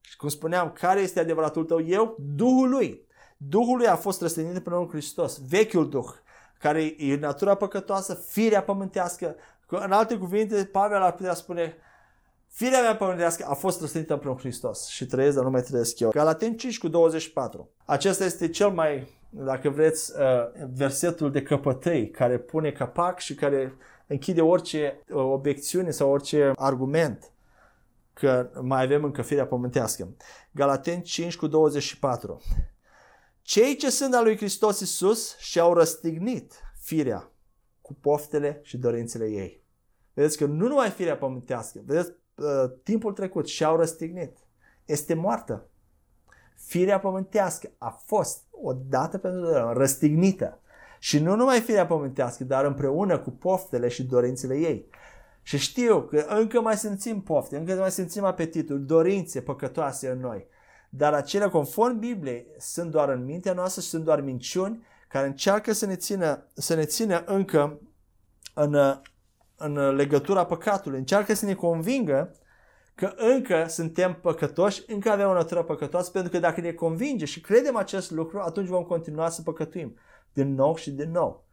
Și 0.00 0.16
cum 0.16 0.28
spuneam, 0.28 0.72
care 0.72 1.00
este 1.00 1.20
adevăratul 1.20 1.64
tău 1.64 1.86
eu? 1.86 2.16
Duhul 2.34 2.68
lui. 2.68 3.06
Duhul 3.40 3.76
lui 3.76 3.86
a 3.86 3.96
fost 3.96 4.20
răstignit 4.20 4.56
împreună 4.56 4.84
cu 4.84 4.90
Hristos, 4.90 5.40
vechiul 5.48 5.88
Duh, 5.88 6.08
care 6.58 6.94
e 6.98 7.16
natura 7.16 7.54
păcătoasă, 7.54 8.14
firea 8.14 8.62
pământească. 8.62 9.36
În 9.66 9.92
alte 9.92 10.16
cuvinte, 10.16 10.64
Pavel 10.64 11.02
ar 11.02 11.12
putea 11.12 11.34
spune, 11.34 11.76
Firea 12.48 12.80
mea 12.80 12.96
pământească 12.96 13.44
a 13.48 13.54
fost 13.54 13.80
răstignită 13.80 14.12
împreună 14.12 14.38
cu 14.38 14.46
Hristos 14.46 14.86
și 14.86 15.06
trăiesc, 15.06 15.34
dar 15.34 15.44
nu 15.44 15.50
mai 15.50 15.62
trăiesc 15.62 15.98
eu. 15.98 16.10
Galaten 16.10 16.56
5 16.56 16.78
cu 16.78 16.88
24. 16.88 17.68
Acesta 17.84 18.24
este 18.24 18.48
cel 18.48 18.70
mai, 18.70 19.08
dacă 19.30 19.68
vreți, 19.68 20.12
uh, 20.18 20.66
versetul 20.74 21.30
de 21.30 21.42
căpătăi 21.42 22.10
care 22.10 22.38
pune 22.38 22.70
capac 22.70 23.18
și 23.18 23.34
care 23.34 23.74
închide 24.06 24.40
orice 24.40 25.04
uh, 25.08 25.16
obiecțiune 25.16 25.90
sau 25.90 26.10
orice 26.10 26.52
argument 26.54 27.32
că 28.12 28.50
mai 28.60 28.82
avem 28.82 29.04
încă 29.04 29.22
firea 29.22 29.46
pământească. 29.46 30.08
Galaten 30.50 31.00
5 31.00 31.36
cu 31.36 31.46
24. 31.46 32.40
Cei 33.48 33.76
ce 33.76 33.90
sunt 33.90 34.14
al 34.14 34.24
lui 34.24 34.36
Hristos 34.36 34.80
Iisus 34.80 35.36
și-au 35.38 35.74
răstignit 35.74 36.52
firea 36.80 37.30
cu 37.80 37.94
poftele 37.94 38.60
și 38.62 38.76
dorințele 38.76 39.26
ei. 39.26 39.64
Vedeți 40.14 40.36
că 40.36 40.44
nu 40.44 40.68
numai 40.68 40.90
firea 40.90 41.16
pământească, 41.16 41.80
vedeți, 41.84 42.12
uh, 42.34 42.70
timpul 42.82 43.12
trecut 43.12 43.46
și-au 43.46 43.76
răstignit. 43.76 44.36
Este 44.84 45.14
moartă. 45.14 45.66
Firea 46.56 47.00
pământească 47.00 47.70
a 47.78 47.90
fost 48.06 48.42
odată 48.50 49.18
pentru 49.18 49.40
totdeauna 49.40 49.72
răstignită. 49.72 50.60
Și 50.98 51.18
nu 51.18 51.36
numai 51.36 51.60
firea 51.60 51.86
pământească, 51.86 52.44
dar 52.44 52.64
împreună 52.64 53.18
cu 53.18 53.30
poftele 53.30 53.88
și 53.88 54.04
dorințele 54.04 54.58
ei. 54.58 54.88
Și 55.42 55.58
știu 55.58 56.02
că 56.02 56.24
încă 56.28 56.60
mai 56.60 56.76
simțim 56.76 57.22
pofte, 57.22 57.56
încă 57.56 57.74
mai 57.74 57.90
simțim 57.90 58.24
apetitul, 58.24 58.84
dorințe 58.84 59.40
păcătoase 59.40 60.08
în 60.08 60.18
noi. 60.18 60.46
Dar 60.88 61.14
acelea, 61.14 61.50
conform 61.50 61.98
Bibliei, 61.98 62.46
sunt 62.58 62.90
doar 62.90 63.08
în 63.08 63.24
mintea 63.24 63.52
noastră 63.52 63.80
și 63.80 63.88
sunt 63.88 64.04
doar 64.04 64.20
minciuni 64.20 64.86
care 65.08 65.26
încearcă 65.26 65.72
să 65.72 65.86
ne 65.86 65.96
țină, 65.96 66.46
să 66.54 66.74
ne 66.74 66.84
țină 66.84 67.22
încă 67.26 67.80
în, 68.54 69.00
în 69.56 69.94
legătura 69.94 70.46
păcatului. 70.46 70.98
Încearcă 70.98 71.34
să 71.34 71.44
ne 71.44 71.54
convingă 71.54 72.34
că 72.94 73.12
încă 73.16 73.66
suntem 73.68 74.18
păcătoși, 74.22 74.82
încă 74.86 75.10
avem 75.10 75.28
o 75.28 75.32
natură 75.32 75.62
păcătoasă, 75.62 76.10
pentru 76.10 76.30
că 76.30 76.38
dacă 76.38 76.60
ne 76.60 76.72
convinge 76.72 77.24
și 77.24 77.40
credem 77.40 77.76
acest 77.76 78.10
lucru, 78.10 78.38
atunci 78.38 78.68
vom 78.68 78.82
continua 78.82 79.28
să 79.28 79.42
păcătuim 79.42 79.98
din 80.32 80.54
nou 80.54 80.76
și 80.76 80.90
din 80.90 81.10
nou. 81.10 81.47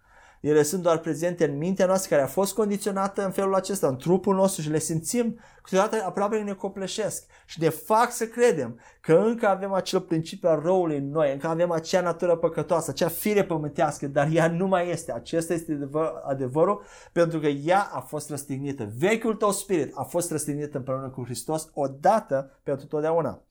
Ele 0.45 0.63
sunt 0.63 0.81
doar 0.81 0.97
prezente 0.97 1.45
în 1.45 1.57
mintea 1.57 1.85
noastră 1.85 2.09
care 2.09 2.27
a 2.27 2.31
fost 2.31 2.53
condiționată 2.53 3.25
în 3.25 3.31
felul 3.31 3.55
acesta, 3.55 3.87
în 3.87 3.97
trupul 3.97 4.35
nostru 4.35 4.61
și 4.61 4.69
le 4.69 4.79
simțim 4.79 5.39
câteodată 5.61 6.03
aproape 6.05 6.37
ne 6.37 6.53
copleșesc 6.53 7.25
și 7.45 7.61
ne 7.61 7.69
fac 7.69 8.11
să 8.11 8.25
credem 8.25 8.79
că 9.01 9.13
încă 9.13 9.47
avem 9.47 9.73
acel 9.73 10.01
principiu 10.01 10.49
al 10.49 10.59
răului 10.59 10.97
în 10.97 11.09
noi, 11.09 11.31
încă 11.31 11.47
avem 11.47 11.71
acea 11.71 12.01
natură 12.01 12.35
păcătoasă, 12.35 12.89
acea 12.89 13.07
fire 13.07 13.45
pământească, 13.45 14.07
dar 14.07 14.29
ea 14.31 14.47
nu 14.47 14.67
mai 14.67 14.89
este. 14.89 15.11
Acesta 15.11 15.53
este 15.53 15.71
adevăr, 15.71 16.21
adevărul 16.25 16.83
pentru 17.11 17.39
că 17.39 17.47
ea 17.47 17.89
a 17.93 17.99
fost 17.99 18.29
răstignită. 18.29 18.91
Vechiul 18.97 19.35
tău 19.35 19.51
spirit 19.51 19.91
a 19.95 20.03
fost 20.03 20.31
răstignit 20.31 20.75
împreună 20.75 21.09
cu 21.09 21.23
Hristos 21.23 21.69
odată 21.73 22.59
pentru 22.63 22.85
totdeauna. 22.85 23.41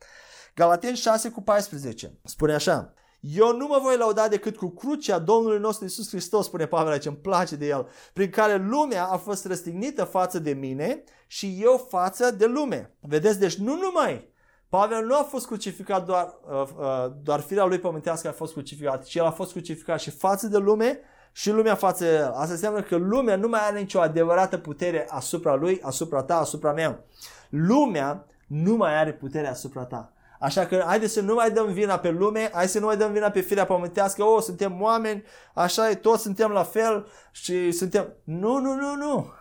Galaten 0.54 0.94
6 0.94 1.30
cu 1.30 1.42
14 1.42 2.12
spune 2.24 2.54
așa, 2.54 2.94
eu 3.32 3.56
nu 3.56 3.66
mă 3.66 3.78
voi 3.82 3.96
lauda 3.96 4.28
decât 4.28 4.56
cu 4.56 4.68
crucea 4.68 5.18
Domnului 5.18 5.58
nostru 5.58 5.84
Isus 5.84 6.08
Hristos, 6.08 6.46
spune 6.46 6.66
Pavel 6.66 6.92
aici, 6.92 7.06
îmi 7.06 7.16
place 7.16 7.56
de 7.56 7.66
el, 7.66 7.88
prin 8.12 8.30
care 8.30 8.56
lumea 8.56 9.04
a 9.04 9.16
fost 9.16 9.46
răstignită 9.46 10.04
față 10.04 10.38
de 10.38 10.52
mine 10.52 11.04
și 11.26 11.58
eu 11.62 11.86
față 11.88 12.30
de 12.30 12.46
lume. 12.46 12.96
Vedeți, 13.00 13.38
deci 13.38 13.54
nu 13.54 13.76
numai 13.76 14.32
Pavel 14.68 15.04
nu 15.04 15.14
a 15.14 15.22
fost 15.22 15.46
crucificat 15.46 16.06
doar, 16.06 16.34
uh, 16.50 16.68
uh, 16.78 17.12
doar 17.22 17.40
firea 17.40 17.64
lui 17.64 17.78
pământească 17.78 18.28
a 18.28 18.32
fost 18.32 18.52
crucificat, 18.52 19.04
ci 19.04 19.14
el 19.14 19.24
a 19.24 19.30
fost 19.30 19.50
crucificat 19.50 20.00
și 20.00 20.10
față 20.10 20.46
de 20.46 20.58
lume 20.58 20.98
și 21.32 21.50
lumea 21.50 21.74
față 21.74 22.04
de 22.04 22.10
el. 22.10 22.32
Asta 22.32 22.52
înseamnă 22.52 22.82
că 22.82 22.96
lumea 22.96 23.36
nu 23.36 23.48
mai 23.48 23.60
are 23.62 23.78
nicio 23.78 24.00
adevărată 24.00 24.58
putere 24.58 25.06
asupra 25.08 25.54
lui, 25.54 25.80
asupra 25.82 26.22
ta, 26.22 26.38
asupra 26.38 26.72
mea. 26.72 27.04
Lumea 27.48 28.26
nu 28.46 28.76
mai 28.76 28.98
are 28.98 29.12
putere 29.12 29.48
asupra 29.48 29.84
ta. 29.84 30.13
Așa 30.44 30.66
că 30.66 30.82
haideți 30.86 31.12
să 31.12 31.20
nu 31.20 31.34
mai 31.34 31.50
dăm 31.50 31.72
vina 31.72 31.98
pe 31.98 32.10
lume, 32.10 32.50
hai 32.52 32.68
să 32.68 32.78
nu 32.78 32.86
mai 32.86 32.96
dăm 32.96 33.12
vina 33.12 33.30
pe 33.30 33.40
firea 33.40 33.64
pământească, 33.64 34.24
o, 34.24 34.40
suntem 34.40 34.80
oameni, 34.80 35.24
așa 35.54 35.90
e, 35.90 35.94
toți 35.94 36.22
suntem 36.22 36.50
la 36.50 36.62
fel 36.62 37.06
și 37.30 37.70
suntem... 37.70 38.12
Nu, 38.24 38.58
nu, 38.58 38.74
nu, 38.74 38.94
nu! 38.94 39.32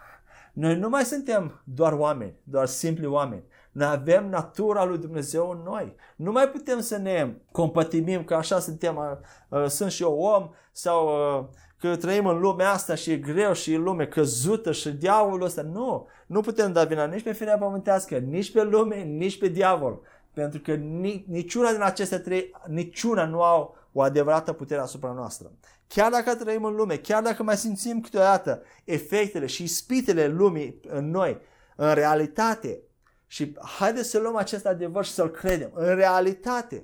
Noi 0.54 0.76
nu 0.76 0.89
mai 0.89 1.04
suntem 1.04 1.62
doar 1.63 1.94
oameni, 1.94 2.36
doar 2.44 2.66
simpli 2.66 3.06
oameni. 3.06 3.44
Noi 3.72 3.88
avem 3.88 4.30
natura 4.30 4.84
lui 4.84 4.98
Dumnezeu 4.98 5.50
în 5.50 5.62
noi. 5.66 5.96
Nu 6.16 6.32
mai 6.32 6.50
putem 6.50 6.80
să 6.80 6.98
ne 6.98 7.34
compătimim 7.52 8.24
că 8.24 8.34
așa 8.36 8.60
suntem, 8.60 8.96
uh, 8.96 9.60
uh, 9.60 9.68
sunt 9.68 9.92
și 9.92 10.04
eu 10.04 10.18
om 10.20 10.50
sau 10.72 11.08
uh, 11.08 11.46
că 11.78 11.96
trăim 11.96 12.26
în 12.26 12.39
lumea 12.39 12.72
asta 12.72 12.96
și 12.96 13.12
e 13.12 13.18
greu 13.18 13.54
și 13.54 13.74
e 13.74 13.78
lume 13.78 14.06
căzută 14.06 14.72
și 14.72 14.89
diavolul 14.89 15.46
ăsta. 15.46 15.62
Nu, 15.62 16.08
nu 16.28 16.42
putem 16.42 16.72
da 16.72 16.84
vina 16.84 17.06
nici 17.06 17.24
pe 17.24 17.32
firea 17.32 17.58
pământească, 17.58 18.18
nici 18.18 18.52
pe 18.52 18.63
lume, 18.63 18.96
nici 18.96 19.39
pe 19.39 19.48
diavol. 19.48 20.02
Pentru 20.34 20.60
că 20.60 20.74
niciuna 21.26 21.72
din 21.72 21.82
aceste 21.82 22.17
trei, 22.17 22.52
niciuna 22.67 23.26
nu 23.26 23.43
au 23.43 23.76
o 23.91 24.02
adevărată 24.02 24.54
putere 24.54 24.82
asupra 24.82 25.12
noastră. 25.12 25.52
Chiar 25.88 26.12
dacă 26.12 26.36
trăim 26.36 26.63
în 26.63 26.76
lume, 26.76 26.98
chiar 26.98 27.24
dacă 27.24 27.43
mai 27.43 27.58
simțim 27.58 28.02
câteodată 28.02 28.62
efectele 28.84 29.46
și 29.46 29.63
ispitele 29.63 30.28
lumii 30.28 30.80
în 30.88 31.10
noi, 31.10 31.38
în 31.76 31.93
realitate, 31.93 32.80
și 33.28 33.58
haideți 33.78 34.10
să 34.10 34.19
luăm 34.19 34.36
acest 34.36 34.65
adevăr 34.65 35.06
și 35.06 35.12
să-l 35.12 35.30
credem, 35.30 35.72
în 35.74 35.96
realitate, 35.96 36.84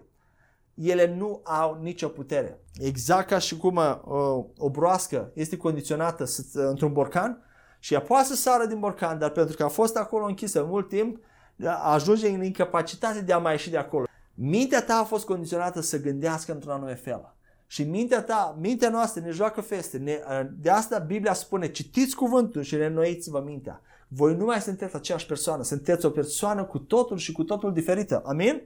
ele 0.73 1.15
nu 1.15 1.41
au 1.43 1.79
nicio 1.81 2.07
putere. 2.07 2.59
Exact 2.77 3.27
ca 3.27 3.37
și 3.37 3.57
cum 3.57 3.75
uh, 3.75 4.45
o 4.57 4.69
broască 4.69 5.31
este 5.33 5.57
condiționată 5.57 6.25
într-un 6.53 6.93
borcan 6.93 7.43
și 7.79 7.93
ea 7.93 8.01
poate 8.01 8.27
să 8.27 8.35
sară 8.35 8.65
din 8.65 8.79
borcan, 8.79 9.19
dar 9.19 9.29
pentru 9.29 9.55
că 9.55 9.63
a 9.63 9.67
fost 9.67 9.97
acolo 9.97 10.25
închisă 10.25 10.63
mult 10.63 10.89
timp, 10.89 11.23
ajunge 11.67 12.29
în 12.29 12.43
incapacitate 12.43 13.21
de 13.21 13.33
a 13.33 13.37
mai 13.37 13.51
ieși 13.51 13.69
de 13.69 13.77
acolo. 13.77 14.05
Mintea 14.33 14.83
ta 14.83 14.95
a 14.95 15.03
fost 15.03 15.25
condiționată 15.25 15.81
să 15.81 15.99
gândească 16.01 16.51
într-un 16.51 16.71
anume 16.71 16.95
fel. 16.95 17.33
Și 17.67 17.83
mintea 17.83 18.23
ta, 18.23 18.57
mintea 18.59 18.89
noastră 18.89 19.21
ne 19.21 19.31
joacă 19.31 19.61
feste. 19.61 19.97
Ne, 19.97 20.19
de 20.59 20.69
asta 20.69 20.97
Biblia 20.97 21.33
spune, 21.33 21.71
citiți 21.71 22.15
cuvântul 22.15 22.61
și 22.61 22.75
renoiți-vă 22.75 23.41
mintea. 23.45 23.81
Voi 24.07 24.35
nu 24.35 24.45
mai 24.45 24.61
sunteți 24.61 24.95
aceeași 24.95 25.25
persoană, 25.25 25.63
sunteți 25.63 26.05
o 26.05 26.09
persoană 26.09 26.63
cu 26.63 26.79
totul 26.79 27.17
și 27.17 27.31
cu 27.31 27.43
totul 27.43 27.73
diferită. 27.73 28.21
Amin? 28.25 28.61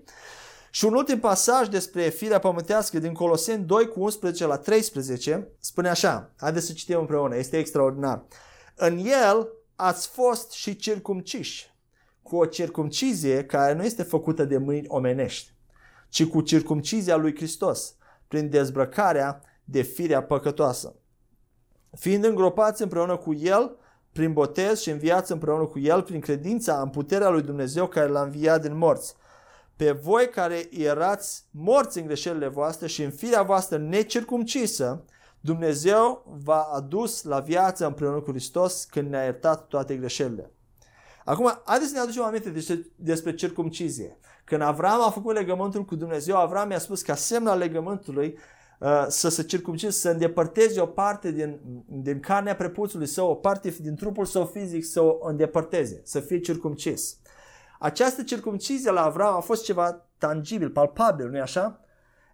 Și 0.72 0.86
un 0.86 0.94
ultim 0.94 1.20
pasaj 1.20 1.68
despre 1.68 2.02
firea 2.02 2.40
pământească 2.40 3.00
din 3.00 3.14
Coloseni 3.14 3.64
2 3.64 3.88
cu 3.88 4.02
11 4.02 4.46
la 4.46 4.58
13 4.58 5.48
spune 5.60 5.90
așa, 5.90 6.32
haideți 6.38 6.66
să 6.66 6.74
citim 6.74 7.00
împreună, 7.00 7.38
este 7.38 7.58
extraordinar. 7.58 8.24
În 8.76 8.98
el 8.98 9.48
ați 9.76 10.08
fost 10.08 10.52
și 10.52 10.76
circumciși 10.76 11.73
cu 12.34 12.40
o 12.40 12.46
circumcizie 12.46 13.46
care 13.46 13.74
nu 13.74 13.84
este 13.84 14.04
făcută 14.04 14.46
de 14.46 14.58
mâini 14.58 14.88
omenești, 14.88 15.54
ci 16.10 16.26
cu 16.26 16.42
circumcizia 16.42 17.16
lui 17.16 17.36
Hristos, 17.36 17.96
prin 18.28 18.50
dezbrăcarea 18.50 19.42
de 19.64 19.82
firea 19.82 20.24
păcătoasă. 20.24 20.96
Fiind 21.98 22.24
îngropați 22.24 22.82
împreună 22.82 23.18
cu 23.18 23.34
El, 23.34 23.78
prin 24.12 24.34
botez 24.34 24.80
și 24.80 24.90
înviați 24.90 25.32
împreună 25.32 25.66
cu 25.66 25.80
El, 25.80 26.02
prin 26.02 26.20
credința 26.20 26.82
în 26.82 26.90
puterea 26.90 27.30
lui 27.30 27.42
Dumnezeu 27.42 27.88
care 27.88 28.08
l-a 28.08 28.22
înviat 28.22 28.62
din 28.62 28.78
morți. 28.78 29.16
Pe 29.76 29.92
voi 29.92 30.30
care 30.30 30.70
erați 30.72 31.46
morți 31.52 32.00
în 32.00 32.06
greșelile 32.06 32.48
voastre 32.48 32.88
și 32.88 33.04
în 33.04 33.12
firea 33.12 33.42
voastră 33.42 33.78
necircumcisă, 33.78 35.06
Dumnezeu 35.40 36.38
v-a 36.44 36.62
adus 36.62 37.24
la 37.24 37.40
viață 37.40 37.86
împreună 37.86 38.20
cu 38.20 38.30
Hristos 38.30 38.84
când 38.84 39.10
ne-a 39.10 39.24
iertat 39.24 39.68
toate 39.68 39.96
greșelile. 39.96 40.52
Acum, 41.26 41.62
haideți 41.66 41.90
să 41.90 41.96
ne 41.96 42.02
aducem 42.02 42.24
aminte 42.24 42.50
despre, 42.50 42.86
despre 42.96 43.34
circumcizie. 43.34 44.18
Când 44.44 44.62
Avram 44.62 45.02
a 45.02 45.10
făcut 45.10 45.36
legământul 45.36 45.86
cu 45.86 45.96
Dumnezeu, 45.96 46.38
Avram 46.38 46.72
i-a 46.72 46.80
spus 46.80 47.02
ca 47.02 47.16
semn 47.16 47.48
al 47.48 47.58
legământului, 47.58 48.38
uh, 48.80 49.06
să 49.08 49.30
se 49.30 49.44
circumcize, 49.44 49.92
să 49.92 50.10
îndepărteze 50.10 50.82
o 50.82 50.86
parte 50.86 51.32
din, 51.32 51.60
din 51.88 52.20
carnea 52.20 52.56
prepuțului 52.56 53.08
său, 53.08 53.30
o 53.30 53.36
parte 53.36 53.76
din 53.80 53.96
trupul 53.96 54.26
său 54.26 54.46
fizic 54.46 54.86
să 54.86 55.02
o 55.02 55.18
îndepărteze, 55.22 56.02
să 56.04 56.20
fie 56.20 56.40
circumcis. 56.40 57.18
Această 57.80 58.24
circumcizie 58.24 58.92
la 58.92 59.04
Avram 59.04 59.36
a 59.36 59.40
fost 59.40 59.64
ceva 59.64 60.06
tangibil, 60.18 60.70
palpabil, 60.70 61.30
nu-i 61.30 61.42
așa? 61.42 61.80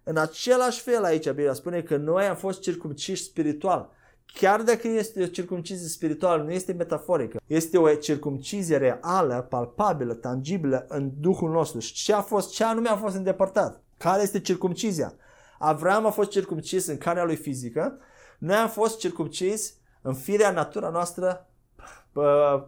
În 0.02 0.16
același 0.16 0.80
fel 0.80 1.04
aici 1.04 1.26
Biblia 1.26 1.52
spune 1.52 1.82
că 1.82 1.96
noi 1.96 2.24
am 2.24 2.36
fost 2.36 2.60
circumciși 2.60 3.22
spiritual. 3.22 3.90
Chiar 4.34 4.62
dacă 4.62 4.88
este 4.88 5.22
o 5.22 5.26
circumcizie 5.26 5.88
spirituală, 5.88 6.42
nu 6.42 6.50
este 6.50 6.72
metaforică. 6.72 7.40
Este 7.46 7.78
o 7.78 7.94
circumcizie 7.94 8.76
reală, 8.76 9.46
palpabilă, 9.48 10.14
tangibilă 10.14 10.84
în 10.88 11.10
Duhul 11.18 11.50
nostru. 11.50 11.78
Și 11.78 11.92
ce 11.92 12.12
a 12.12 12.20
fost, 12.20 12.50
ce 12.50 12.64
anume 12.64 12.88
a 12.88 12.96
fost 12.96 13.14
îndepărtat? 13.14 13.82
Care 13.96 14.22
este 14.22 14.40
circumcizia? 14.40 15.14
Avram 15.58 16.06
a 16.06 16.10
fost 16.10 16.30
circumcis 16.30 16.86
în 16.86 16.98
carnea 16.98 17.24
lui 17.24 17.36
fizică, 17.36 17.98
noi 18.38 18.56
am 18.56 18.68
fost 18.68 18.98
circumcis 18.98 19.74
în 20.02 20.14
firea, 20.14 20.50
natura 20.50 20.88
noastră 20.88 21.48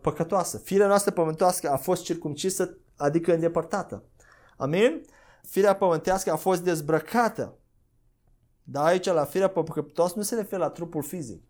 păcătoasă. 0.00 0.58
Firea 0.58 0.86
noastră 0.86 1.10
pământoasă 1.10 1.70
a 1.70 1.76
fost 1.76 2.02
circumcisă, 2.02 2.76
adică 2.96 3.34
îndepărtată. 3.34 4.02
Amin? 4.56 5.02
Firea 5.42 5.76
pământească 5.76 6.32
a 6.32 6.36
fost 6.36 6.62
dezbrăcată. 6.62 7.56
Dar 8.62 8.84
aici 8.84 9.06
la 9.06 9.24
firea 9.24 9.48
păcătoasă 9.48 10.14
nu 10.16 10.22
se 10.22 10.34
referă 10.34 10.62
la 10.62 10.68
trupul 10.68 11.02
fizic. 11.02 11.42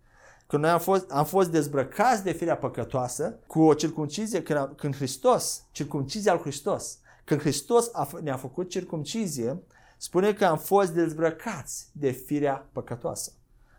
Când 0.53 0.64
noi 0.64 0.72
am 0.72 0.78
fost, 0.78 1.11
am 1.11 1.24
fost 1.24 1.50
dezbrăcați 1.50 2.22
de 2.22 2.32
firea 2.32 2.57
păcătoasă 2.57 3.38
cu 3.46 3.62
o 3.62 3.74
circumcizie 3.74 4.42
când, 4.42 4.72
când 4.76 4.96
Hristos, 4.96 5.64
circumcizia 5.70 6.32
al 6.32 6.38
Hristos, 6.38 6.98
când 7.24 7.40
Hristos 7.40 7.90
a, 7.92 8.09
ne-a 8.22 8.36
făcut 8.36 8.68
circumcizie, 8.68 9.62
spune 9.98 10.32
că 10.32 10.44
am 10.44 10.59
fost 10.59 10.90
dezbrăcați 10.90 11.88
de 11.92 12.11
firea 12.11 12.68
păcătoasă. 12.72 13.32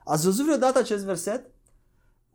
Ați 0.05 0.23
văzut 0.23 0.45
vreodată 0.45 0.79
acest 0.79 1.03
verset? 1.03 1.45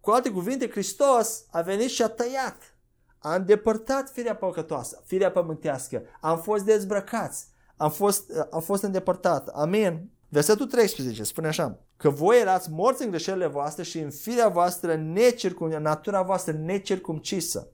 Cu 0.01 0.11
alte 0.11 0.31
cuvinte, 0.31 0.71
Hristos 0.71 1.45
a 1.51 1.61
venit 1.61 1.89
și 1.89 2.03
a 2.03 2.09
tăiat, 2.09 2.77
a 3.19 3.35
îndepărtat 3.35 4.11
firea 4.11 4.37
păcătoasă, 4.37 5.03
firea 5.07 5.31
pământească, 5.31 6.03
am 6.21 6.41
fost 6.41 6.65
dezbrăcați, 6.65 7.47
am 7.77 7.91
fost, 7.91 8.33
am 8.51 8.61
fost 8.61 8.83
îndepărtat. 8.83 9.49
Amin. 9.49 10.11
Versetul 10.29 10.67
13 10.67 11.23
spune 11.23 11.47
așa, 11.47 11.79
că 11.99 12.11
voi 12.11 12.41
erați 12.41 12.71
morți 12.71 13.03
în 13.05 13.11
greșelile 13.11 13.47
voastre 13.47 13.83
și 13.83 13.99
în 13.99 14.11
firea 14.11 14.49
voastră 14.49 14.95
necircum, 14.95 15.69
natura 15.69 16.23
voastră 16.23 16.53
necircumcisă. 16.53 17.69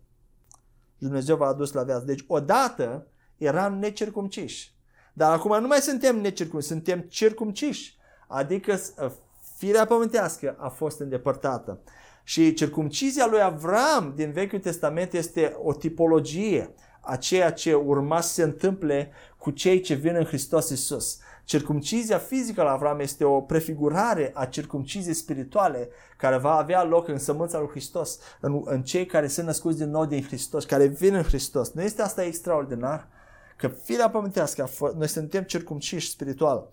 Dumnezeu 0.99 1.37
v-a 1.37 1.47
adus 1.47 1.73
la 1.73 1.83
viață. 1.83 2.05
Deci 2.05 2.25
odată 2.27 3.07
eram 3.37 3.79
necircumciși. 3.79 4.75
Dar 5.13 5.33
acum 5.33 5.61
nu 5.61 5.67
mai 5.67 5.79
suntem 5.79 6.21
necircumciși, 6.21 6.73
suntem 6.73 7.01
circumciși. 7.01 7.97
Adică 8.29 8.81
ă, 8.99 9.13
firea 9.57 9.87
pământească 9.87 10.57
a 10.59 10.69
fost 10.69 11.01
îndepărtată. 11.01 11.81
Și 12.23 12.55
circumcizia 12.55 13.27
lui 13.27 13.43
Avram 13.43 14.13
din 14.17 14.33
Vechiul 14.33 14.59
Testament 14.59 15.13
este 15.13 15.57
o 15.63 15.73
tipologie 15.73 16.75
a 17.01 17.17
ceea 17.17 17.53
ce 17.53 17.75
urma 17.75 18.21
să 18.21 18.33
se 18.33 18.43
întâmple 18.43 19.11
cu 19.39 19.51
cei 19.51 19.81
ce 19.81 19.95
vin 19.95 20.15
în 20.15 20.25
Hristos 20.25 20.71
Isus. 20.71 21.19
Circumcizia 21.45 22.19
fizică 22.19 22.63
la 22.63 22.71
Avram 22.71 23.01
este 23.01 23.25
o 23.25 23.41
prefigurare 23.41 24.31
a 24.35 24.45
circumciziei 24.45 25.15
spirituale 25.15 25.89
care 26.17 26.37
va 26.37 26.57
avea 26.57 26.85
loc 26.85 27.09
în 27.09 27.19
sămânța 27.19 27.59
lui 27.59 27.69
Hristos, 27.69 28.19
în, 28.41 28.63
în 28.65 28.83
cei 28.83 29.07
care 29.07 29.27
sunt 29.27 29.47
născuți 29.47 29.79
din 29.79 29.91
nou 29.91 30.05
din 30.05 30.23
Hristos, 30.23 30.65
care 30.65 30.87
vin 30.87 31.15
în 31.15 31.23
Hristos. 31.23 31.73
Nu 31.73 31.83
este 31.83 32.03
asta 32.03 32.25
extraordinar? 32.25 33.09
Că 33.57 33.69
firea 33.69 34.11
pământească, 34.11 34.71
noi 34.97 35.09
suntem 35.09 35.43
circumciși 35.43 36.11
spiritual. 36.11 36.71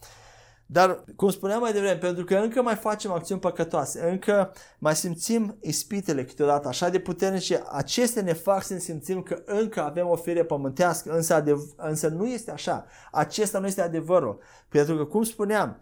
Dar, 0.72 1.04
cum 1.16 1.30
spuneam 1.30 1.60
mai 1.60 1.72
devreme, 1.72 1.98
pentru 1.98 2.24
că 2.24 2.36
încă 2.36 2.62
mai 2.62 2.76
facem 2.76 3.12
acțiuni 3.12 3.42
păcătoase, 3.42 4.10
încă 4.10 4.54
mai 4.80 4.96
simțim 4.96 5.58
ispitele 5.62 6.26
câteodată 6.26 6.68
așa 6.68 6.90
de 6.90 7.00
puternice, 7.00 7.64
acestea 7.72 8.22
ne 8.22 8.34
fac 8.34 8.64
să 8.64 8.74
ne 8.74 8.80
simțim 8.80 9.22
că 9.22 9.42
încă 9.46 9.84
avem 9.84 10.08
o 10.08 10.16
fire 10.16 10.44
pământească, 10.44 11.12
însă, 11.12 11.34
adev- 11.34 11.76
însă 11.76 12.08
nu 12.08 12.28
este 12.28 12.52
așa. 12.52 12.86
Acesta 13.12 13.60
nu 13.60 13.68
este 13.68 13.82
adevărul. 13.82 14.40
Pentru 14.70 14.96
că, 14.96 15.06
cum 15.06 15.24
spuneam, 15.24 15.78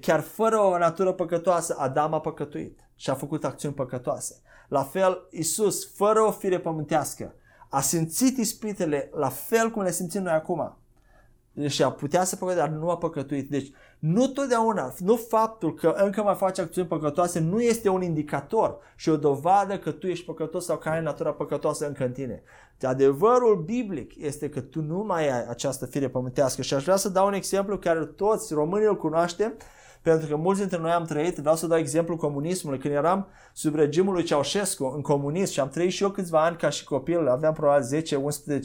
chiar 0.00 0.20
fără 0.20 0.58
o 0.58 0.78
natură 0.78 1.12
păcătoasă, 1.12 1.76
Adam 1.78 2.14
a 2.14 2.20
păcătuit 2.20 2.78
și 2.94 3.10
a 3.10 3.14
făcut 3.14 3.44
acțiuni 3.44 3.74
păcătoase. 3.74 4.40
La 4.68 4.82
fel, 4.82 5.26
Isus, 5.30 5.94
fără 5.94 6.20
o 6.20 6.30
fire 6.30 6.58
pământească, 6.58 7.34
a 7.68 7.80
simțit 7.80 8.38
ispitele 8.38 9.10
la 9.12 9.28
fel 9.28 9.70
cum 9.70 9.82
le 9.82 9.90
simțim 9.90 10.22
noi 10.22 10.32
acum 10.32 10.76
și 11.66 11.82
a 11.82 11.90
putea 11.90 12.24
să 12.24 12.36
păcătuie, 12.36 12.64
dar 12.64 12.72
nu 12.72 12.90
a 12.90 12.96
păcătuit. 12.96 13.50
Deci, 13.50 13.72
nu 13.98 14.26
totdeauna, 14.26 14.94
nu 14.98 15.16
faptul 15.16 15.74
că 15.74 15.94
încă 15.96 16.22
mai 16.22 16.34
faci 16.34 16.58
acțiuni 16.58 16.88
păcătoase 16.88 17.40
nu 17.40 17.60
este 17.60 17.88
un 17.88 18.02
indicator 18.02 18.78
și 18.96 19.08
o 19.08 19.16
dovadă 19.16 19.78
că 19.78 19.90
tu 19.90 20.06
ești 20.06 20.24
păcătos 20.24 20.64
sau 20.64 20.76
că 20.76 20.88
ai 20.88 21.02
natura 21.02 21.30
păcătoasă 21.30 21.86
încă 21.86 22.04
în 22.04 22.12
tine. 22.12 22.42
Adevărul 22.82 23.62
biblic 23.64 24.12
este 24.24 24.48
că 24.48 24.60
tu 24.60 24.82
nu 24.82 25.04
mai 25.06 25.28
ai 25.30 25.46
această 25.48 25.86
fire 25.86 26.08
pământească. 26.08 26.62
Și 26.62 26.74
aș 26.74 26.82
vrea 26.82 26.96
să 26.96 27.08
dau 27.08 27.26
un 27.26 27.32
exemplu 27.32 27.78
care 27.78 28.04
toți 28.04 28.54
românii 28.54 28.86
îl 28.86 28.96
cunoaștem, 28.96 29.52
pentru 30.02 30.28
că 30.28 30.36
mulți 30.36 30.60
dintre 30.60 30.78
noi 30.78 30.90
am 30.90 31.04
trăit, 31.04 31.36
vreau 31.36 31.56
să 31.56 31.66
dau 31.66 31.78
exemplu 31.78 32.16
comunismului, 32.16 32.78
când 32.78 32.94
eram 32.94 33.26
sub 33.52 33.74
regimul 33.74 34.12
lui 34.12 34.22
Ceaușescu 34.22 34.92
în 34.94 35.00
comunism 35.00 35.52
și 35.52 35.60
am 35.60 35.68
trăit 35.68 35.90
și 35.90 36.02
eu 36.02 36.10
câțiva 36.10 36.44
ani 36.44 36.56
ca 36.56 36.68
și 36.68 36.84
copil, 36.84 37.28
aveam 37.28 37.52
probabil 37.52 38.02
10-11 38.02 38.02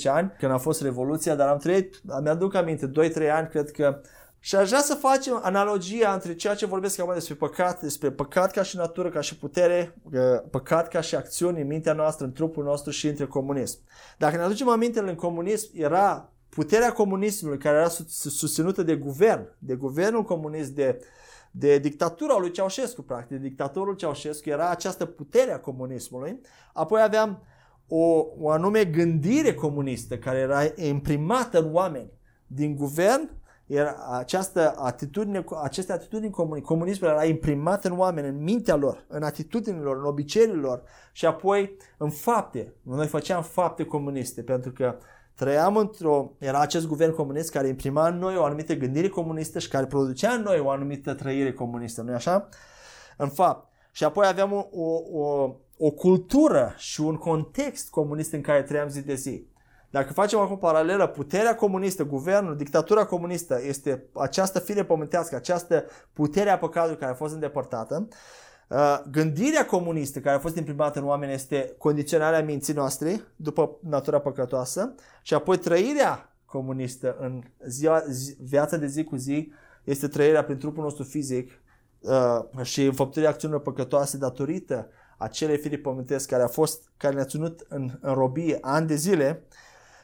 ani 0.05 0.32
când 0.39 0.51
a 0.51 0.57
fost 0.57 0.82
Revoluția, 0.82 1.36
dar 1.36 1.47
am 1.47 1.57
trăit, 1.57 2.01
mi-aduc 2.23 2.55
aminte, 2.55 2.91
2-3 2.91 3.32
ani, 3.32 3.47
cred 3.47 3.71
că 3.71 4.01
și 4.43 4.55
aș 4.55 4.67
vrea 4.67 4.81
să 4.81 4.93
facem 4.93 5.39
analogia 5.43 6.13
între 6.13 6.35
ceea 6.35 6.55
ce 6.55 6.65
vorbesc 6.65 6.99
acum 6.99 7.13
despre 7.13 7.35
păcat, 7.35 7.81
despre 7.81 8.11
păcat 8.11 8.51
ca 8.51 8.63
și 8.63 8.75
natură, 8.75 9.09
ca 9.09 9.21
și 9.21 9.37
putere, 9.37 9.95
păcat 10.49 10.87
ca 10.87 11.01
și 11.01 11.15
acțiuni 11.15 11.61
în 11.61 11.67
mintea 11.67 11.93
noastră, 11.93 12.25
în 12.25 12.31
trupul 12.31 12.63
nostru 12.63 12.91
și 12.91 13.07
între 13.07 13.25
comunism. 13.25 13.79
Dacă 14.17 14.35
ne 14.35 14.43
aducem 14.43 14.69
aminte, 14.69 14.99
în 14.99 15.15
comunism 15.15 15.69
era 15.73 16.29
puterea 16.49 16.91
comunismului 16.91 17.57
care 17.57 17.77
era 17.77 17.89
susținută 18.15 18.83
de 18.83 18.95
guvern, 18.95 19.47
de 19.59 19.75
guvernul 19.75 20.23
comunist, 20.23 20.71
de 20.71 20.97
uh, 20.99 21.05
de 21.51 21.77
dictatura 21.77 22.37
lui 22.37 22.51
Ceaușescu, 22.51 23.01
practic. 23.01 23.39
Dictatorul 23.39 23.95
Ceaușescu 23.95 24.49
era 24.49 24.69
această 24.69 25.05
putere 25.05 25.51
a 25.51 25.59
comunismului. 25.59 26.39
Apoi 26.73 27.01
aveam 27.01 27.43
o, 27.87 28.25
o 28.39 28.49
anume 28.49 28.85
gândire 28.85 29.53
comunistă 29.53 30.17
care 30.17 30.37
era 30.37 30.61
imprimată 30.75 31.59
în 31.59 31.73
oameni 31.73 32.11
din 32.47 32.75
guvern, 32.75 33.29
era 33.72 33.95
această 34.11 34.74
atitudine, 34.78 35.43
aceste 35.63 35.91
atitudini 35.91 36.32
comuni, 36.32 36.61
comunismul 36.61 37.09
era 37.09 37.26
imprimat 37.26 37.86
în 37.86 37.99
oameni, 37.99 38.28
în 38.28 38.43
mintea 38.43 38.76
lor, 38.76 39.05
în 39.07 39.24
atitudinilor, 39.24 39.97
în 39.97 40.03
obiceiurile 40.03 40.61
lor 40.61 40.84
și 41.11 41.26
apoi 41.26 41.78
în 41.97 42.09
fapte. 42.09 42.74
Noi 42.82 43.07
făceam 43.07 43.43
fapte 43.43 43.84
comuniste 43.84 44.43
pentru 44.43 44.72
că 44.72 44.95
trăiam 45.36 45.78
într-o... 45.78 46.32
Era 46.38 46.59
acest 46.59 46.88
guvern 46.88 47.15
comunist 47.15 47.51
care 47.51 47.67
imprima 47.67 48.07
în 48.07 48.17
noi 48.17 48.38
o 48.38 48.43
anumită 48.43 48.74
gândire 48.74 49.07
comunistă 49.07 49.59
și 49.59 49.67
care 49.67 49.86
producea 49.86 50.32
în 50.32 50.41
noi 50.41 50.59
o 50.59 50.69
anumită 50.69 51.13
trăire 51.13 51.53
comunistă, 51.53 52.01
nu-i 52.01 52.13
așa? 52.13 52.49
În 53.17 53.30
fapt. 53.30 53.69
Și 53.91 54.03
apoi 54.03 54.28
aveam 54.28 54.51
o, 54.53 54.65
o, 54.72 55.19
o, 55.19 55.55
o 55.78 55.91
cultură 55.91 56.74
și 56.78 57.01
un 57.01 57.15
context 57.15 57.89
comunist 57.89 58.34
în 58.34 58.41
care 58.41 58.63
trăiam 58.63 58.89
zi 58.89 59.01
de 59.01 59.15
zi. 59.15 59.49
Dacă 59.91 60.13
facem 60.13 60.39
acum 60.39 60.57
paralelă, 60.57 61.07
puterea 61.07 61.55
comunistă, 61.55 62.03
guvernul, 62.03 62.55
dictatura 62.55 63.05
comunistă 63.05 63.59
este 63.63 64.03
această 64.13 64.59
fire 64.59 64.83
pământească, 64.83 65.35
această 65.35 65.85
putere 66.13 66.49
a 66.49 66.57
păcatului 66.57 66.97
care 66.97 67.11
a 67.11 67.15
fost 67.15 67.33
îndepărtată. 67.33 68.07
Uh, 68.67 69.01
gândirea 69.11 69.65
comunistă 69.65 70.19
care 70.19 70.35
a 70.35 70.39
fost 70.39 70.55
imprimată 70.55 70.99
în 70.99 71.05
oameni 71.05 71.33
este 71.33 71.75
condiționarea 71.77 72.43
minții 72.43 72.73
noastre 72.73 73.21
după 73.35 73.77
natura 73.79 74.19
păcătoasă 74.19 74.93
și 75.21 75.33
apoi 75.33 75.57
trăirea 75.57 76.35
comunistă 76.45 77.15
în 77.19 77.41
ziua, 77.67 78.03
zi, 78.09 78.35
viața 78.41 78.77
de 78.77 78.87
zi 78.87 79.03
cu 79.03 79.15
zi 79.15 79.51
este 79.83 80.07
trăirea 80.07 80.43
prin 80.43 80.57
trupul 80.57 80.83
nostru 80.83 81.03
fizic 81.03 81.61
uh, 81.99 82.63
și 82.63 82.85
înfăptuirea 82.85 83.31
acțiunilor 83.31 83.61
păcătoase 83.63 84.17
datorită 84.17 84.87
acelei 85.17 85.57
firi 85.57 85.77
pământesc 85.77 86.29
care 86.29 86.43
a 86.43 86.47
fost, 86.47 86.91
care 86.97 87.13
ne-a 87.13 87.25
ținut 87.25 87.65
în, 87.69 87.97
în 88.01 88.13
robie 88.13 88.57
ani 88.61 88.87
de 88.87 88.95
zile 88.95 89.43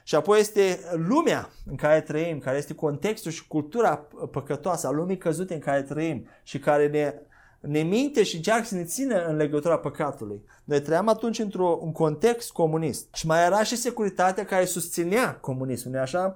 și 0.08 0.14
apoi 0.14 0.40
este 0.40 0.80
lumea 1.08 1.50
în 1.66 1.76
care 1.76 2.00
trăim, 2.00 2.38
care 2.38 2.56
este 2.56 2.74
contextul 2.74 3.30
și 3.30 3.46
cultura 3.46 4.06
păcătoasă 4.30 4.86
a 4.86 4.90
lumii 4.90 5.16
căzute 5.18 5.54
în 5.54 5.60
care 5.60 5.82
trăim 5.82 6.28
și 6.42 6.58
care 6.58 6.88
ne 6.88 7.14
ne 7.60 7.82
minte 7.82 8.22
și 8.22 8.36
încearcă 8.36 8.64
să 8.64 8.74
ne 8.74 8.84
țină 8.84 9.24
în 9.26 9.36
legătura 9.36 9.78
păcatului. 9.78 10.42
Noi 10.64 10.80
trăiam 10.80 11.08
atunci 11.08 11.38
într-un 11.38 11.92
context 11.92 12.50
comunist 12.50 13.14
și 13.14 13.26
mai 13.26 13.44
era 13.44 13.62
și 13.62 13.76
securitatea 13.76 14.44
care 14.44 14.64
susținea 14.64 15.36
comunismul, 15.36 15.94
nu 15.94 16.00
așa? 16.00 16.34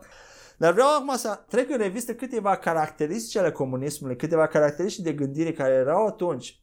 Dar 0.57 0.73
vreau 0.73 0.89
acum 0.89 1.17
să 1.17 1.41
trec 1.49 1.71
în 1.71 1.79
revistă 1.79 2.15
câteva 2.15 2.57
caracteristici 2.57 3.37
ale 3.37 3.51
comunismului, 3.51 4.17
câteva 4.17 4.47
caracteristici 4.47 5.05
de 5.05 5.13
gândire 5.13 5.53
care 5.53 5.73
erau 5.73 6.07
atunci 6.07 6.62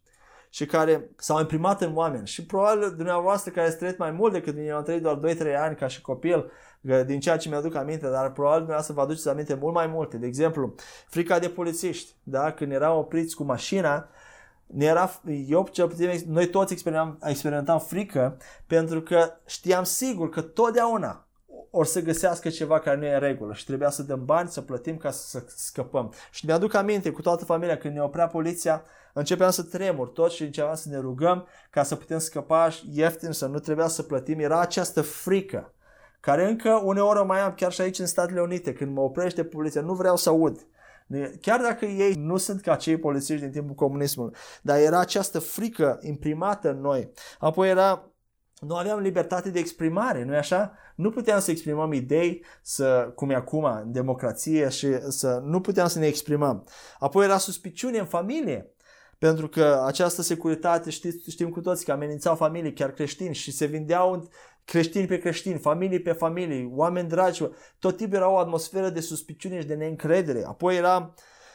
și 0.49 0.65
care 0.65 1.09
s-au 1.15 1.39
imprimat 1.39 1.81
în 1.81 1.95
oameni. 1.95 2.27
Și 2.27 2.45
probabil 2.45 2.93
dumneavoastră 2.95 3.51
care 3.51 3.67
ați 3.67 3.77
trăit 3.77 3.97
mai 3.97 4.11
mult 4.11 4.33
decât 4.33 4.55
mine, 4.55 4.67
eu 4.67 4.75
am 4.75 4.83
trăit 4.83 5.01
doar 5.01 5.19
2-3 5.25 5.55
ani 5.57 5.75
ca 5.75 5.87
și 5.87 6.01
copil, 6.01 6.51
din 7.05 7.19
ceea 7.19 7.37
ce 7.37 7.49
mi-aduc 7.49 7.75
aminte, 7.75 8.07
dar 8.07 8.31
probabil 8.31 8.57
dumneavoastră 8.57 8.93
vă 8.93 9.01
aduceți 9.01 9.29
aminte 9.29 9.53
mult 9.53 9.73
mai 9.73 9.87
multe. 9.87 10.17
De 10.17 10.27
exemplu, 10.27 10.75
frica 11.07 11.39
de 11.39 11.49
polițiști, 11.49 12.15
da? 12.23 12.51
când 12.51 12.71
erau 12.71 12.99
opriți 12.99 13.35
cu 13.35 13.43
mașina, 13.43 14.09
ne 14.65 14.85
era, 14.85 15.21
eu 15.47 15.67
cel 15.71 15.87
puțin, 15.87 16.23
noi 16.27 16.47
toți 16.47 16.73
experimentam, 16.73 17.17
experimentam 17.23 17.79
frică 17.79 18.37
pentru 18.67 19.01
că 19.01 19.31
știam 19.45 19.83
sigur 19.83 20.29
că 20.29 20.41
totdeauna 20.41 21.27
or 21.69 21.85
să 21.85 22.01
găsească 22.01 22.49
ceva 22.49 22.79
care 22.79 22.97
nu 22.97 23.05
e 23.05 23.13
în 23.13 23.19
regulă 23.19 23.53
și 23.53 23.65
trebuia 23.65 23.89
să 23.89 24.03
dăm 24.03 24.25
bani, 24.25 24.49
să 24.49 24.61
plătim 24.61 24.97
ca 24.97 25.11
să 25.11 25.43
scăpăm. 25.47 26.13
Și 26.31 26.45
mi-aduc 26.45 26.73
aminte 26.73 27.11
cu 27.11 27.21
toată 27.21 27.45
familia 27.45 27.77
când 27.77 27.93
ne 27.93 28.01
oprea 28.01 28.27
poliția, 28.27 28.83
începeam 29.13 29.51
să 29.51 29.63
tremur 29.63 30.07
tot 30.07 30.31
și 30.31 30.43
începeam 30.43 30.75
să 30.75 30.89
ne 30.89 30.97
rugăm 30.97 31.47
ca 31.69 31.83
să 31.83 31.95
putem 31.95 32.19
scăpa 32.19 32.69
ieftin, 32.91 33.31
să 33.31 33.45
nu 33.45 33.59
trebuia 33.59 33.87
să 33.87 34.03
plătim. 34.03 34.39
Era 34.39 34.59
această 34.59 35.01
frică 35.01 35.73
care 36.19 36.47
încă 36.47 36.81
uneori 36.83 37.19
o 37.19 37.25
mai 37.25 37.39
am 37.39 37.53
chiar 37.53 37.71
și 37.71 37.81
aici 37.81 37.99
în 37.99 38.05
Statele 38.05 38.41
Unite, 38.41 38.73
când 38.73 38.93
mă 38.93 39.01
oprește 39.01 39.43
poliția, 39.43 39.81
nu 39.81 39.93
vreau 39.93 40.15
să 40.15 40.29
aud. 40.29 40.67
Chiar 41.41 41.61
dacă 41.61 41.85
ei 41.85 42.13
nu 42.13 42.37
sunt 42.37 42.61
ca 42.61 42.75
cei 42.75 42.97
polițiști 42.97 43.43
din 43.43 43.51
timpul 43.51 43.75
comunismului, 43.75 44.35
dar 44.61 44.79
era 44.79 44.99
această 44.99 45.39
frică 45.39 45.99
imprimată 46.01 46.69
în 46.69 46.79
noi. 46.81 47.11
Apoi 47.39 47.69
era 47.69 48.09
nu 48.59 48.75
aveam 48.75 48.99
libertate 48.99 49.49
de 49.49 49.59
exprimare, 49.59 50.23
nu-i 50.23 50.37
așa? 50.37 50.73
Nu 50.95 51.09
puteam 51.09 51.39
să 51.39 51.51
exprimăm 51.51 51.93
idei, 51.93 52.45
să, 52.61 53.11
cum 53.15 53.29
e 53.29 53.35
acum, 53.35 53.63
în 53.63 53.91
democrație 53.91 54.69
și 54.69 55.09
să 55.09 55.41
nu 55.45 55.61
puteam 55.61 55.87
să 55.87 55.99
ne 55.99 56.05
exprimăm. 56.05 56.67
Apoi 56.99 57.25
era 57.25 57.37
suspiciune 57.37 57.97
în 57.97 58.05
familie, 58.05 58.73
pentru 59.19 59.47
că 59.47 59.83
această 59.85 60.21
securitate, 60.21 60.89
știți, 60.89 61.31
știm 61.31 61.49
cu 61.49 61.61
toți 61.61 61.85
că 61.85 61.91
amenințau 61.91 62.35
familii, 62.35 62.73
chiar 62.73 62.91
creștini, 62.91 63.33
și 63.33 63.51
se 63.51 63.65
vindeau 63.65 64.29
creștini 64.65 65.07
pe 65.07 65.17
creștini, 65.17 65.59
familii 65.59 66.01
pe 66.01 66.11
familii, 66.11 66.71
oameni 66.73 67.07
dragi, 67.07 67.43
tot 67.79 67.97
timpul 67.97 68.17
era 68.17 68.29
o 68.29 68.37
atmosferă 68.37 68.89
de 68.89 68.99
suspiciune 68.99 69.59
și 69.59 69.67
de 69.67 69.73
neîncredere. 69.73 70.43
Apoi 70.45 70.75
era 70.75 71.13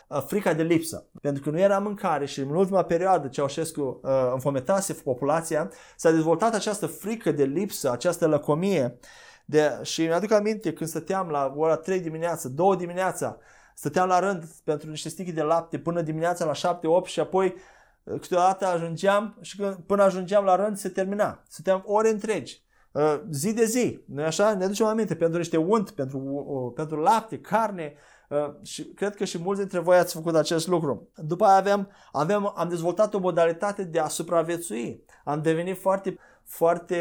uh, 0.09 0.23
frica 0.27 0.53
de 0.53 0.63
lipsă, 0.63 1.07
pentru 1.21 1.43
că 1.43 1.51
nu 1.51 1.59
era 1.59 1.79
mâncare 1.79 2.27
și 2.27 2.41
în 2.41 2.51
ultima 2.51 2.83
perioadă 2.83 3.29
Ceaușescu 3.29 4.01
uh, 4.03 4.11
înfometase 4.33 4.93
populația, 4.93 5.71
s-a 5.97 6.11
dezvoltat 6.11 6.55
această 6.55 6.87
frică 6.87 7.33
de 7.33 7.45
lipsă, 7.45 7.91
această 7.91 8.27
lăcomie. 8.27 8.99
De, 9.45 9.79
și 9.83 10.03
mi-aduc 10.03 10.33
aminte 10.33 10.73
când 10.73 10.89
stăteam 10.89 11.29
la 11.29 11.55
ora 11.57 11.77
3 11.77 12.01
dimineața, 12.01 12.49
2 12.49 12.77
dimineața, 12.77 13.39
stăteam 13.75 14.09
la 14.09 14.19
rând 14.19 14.45
pentru 14.65 14.91
niște 14.91 15.09
stichi 15.09 15.33
de 15.33 15.43
lapte 15.43 15.79
până 15.79 16.01
dimineața 16.01 16.45
la 16.45 16.79
7-8 17.03 17.05
și 17.05 17.21
apoi 17.21 17.55
uh, 18.03 18.21
câteodată 18.21 18.67
ajungeam 18.67 19.39
și 19.41 19.57
când, 19.57 19.75
până 19.75 20.03
ajungeam 20.03 20.45
la 20.45 20.57
rând 20.57 20.77
se 20.77 20.89
termina. 20.89 21.43
Stăteam 21.49 21.83
ore 21.87 22.09
întregi. 22.09 22.65
Uh, 22.95 23.21
zi 23.31 23.53
de 23.53 23.65
zi, 23.65 24.01
nu 24.07 24.23
așa? 24.23 24.55
Ne 24.55 24.65
aducem 24.65 24.87
aminte 24.87 25.15
pentru 25.15 25.39
niște 25.39 25.57
unt, 25.57 25.91
pentru, 25.91 26.19
uh, 26.19 26.73
pentru 26.75 27.01
lapte, 27.01 27.39
carne 27.39 27.95
uh, 28.29 28.55
și 28.63 28.85
cred 28.85 29.15
că 29.15 29.25
și 29.25 29.39
mulți 29.39 29.61
dintre 29.61 29.79
voi 29.79 29.97
ați 29.97 30.15
făcut 30.15 30.35
acest 30.35 30.67
lucru. 30.67 31.09
După 31.15 31.45
aia 31.45 31.57
aveam, 31.57 31.89
aveam, 32.13 32.53
am 32.57 32.69
dezvoltat 32.69 33.15
o 33.15 33.19
modalitate 33.19 33.85
de 33.85 33.99
a 33.99 34.09
supraviețui. 34.09 35.05
Am 35.25 35.43
devenit 35.43 35.81
foarte, 35.81 36.19
foarte 36.45 36.97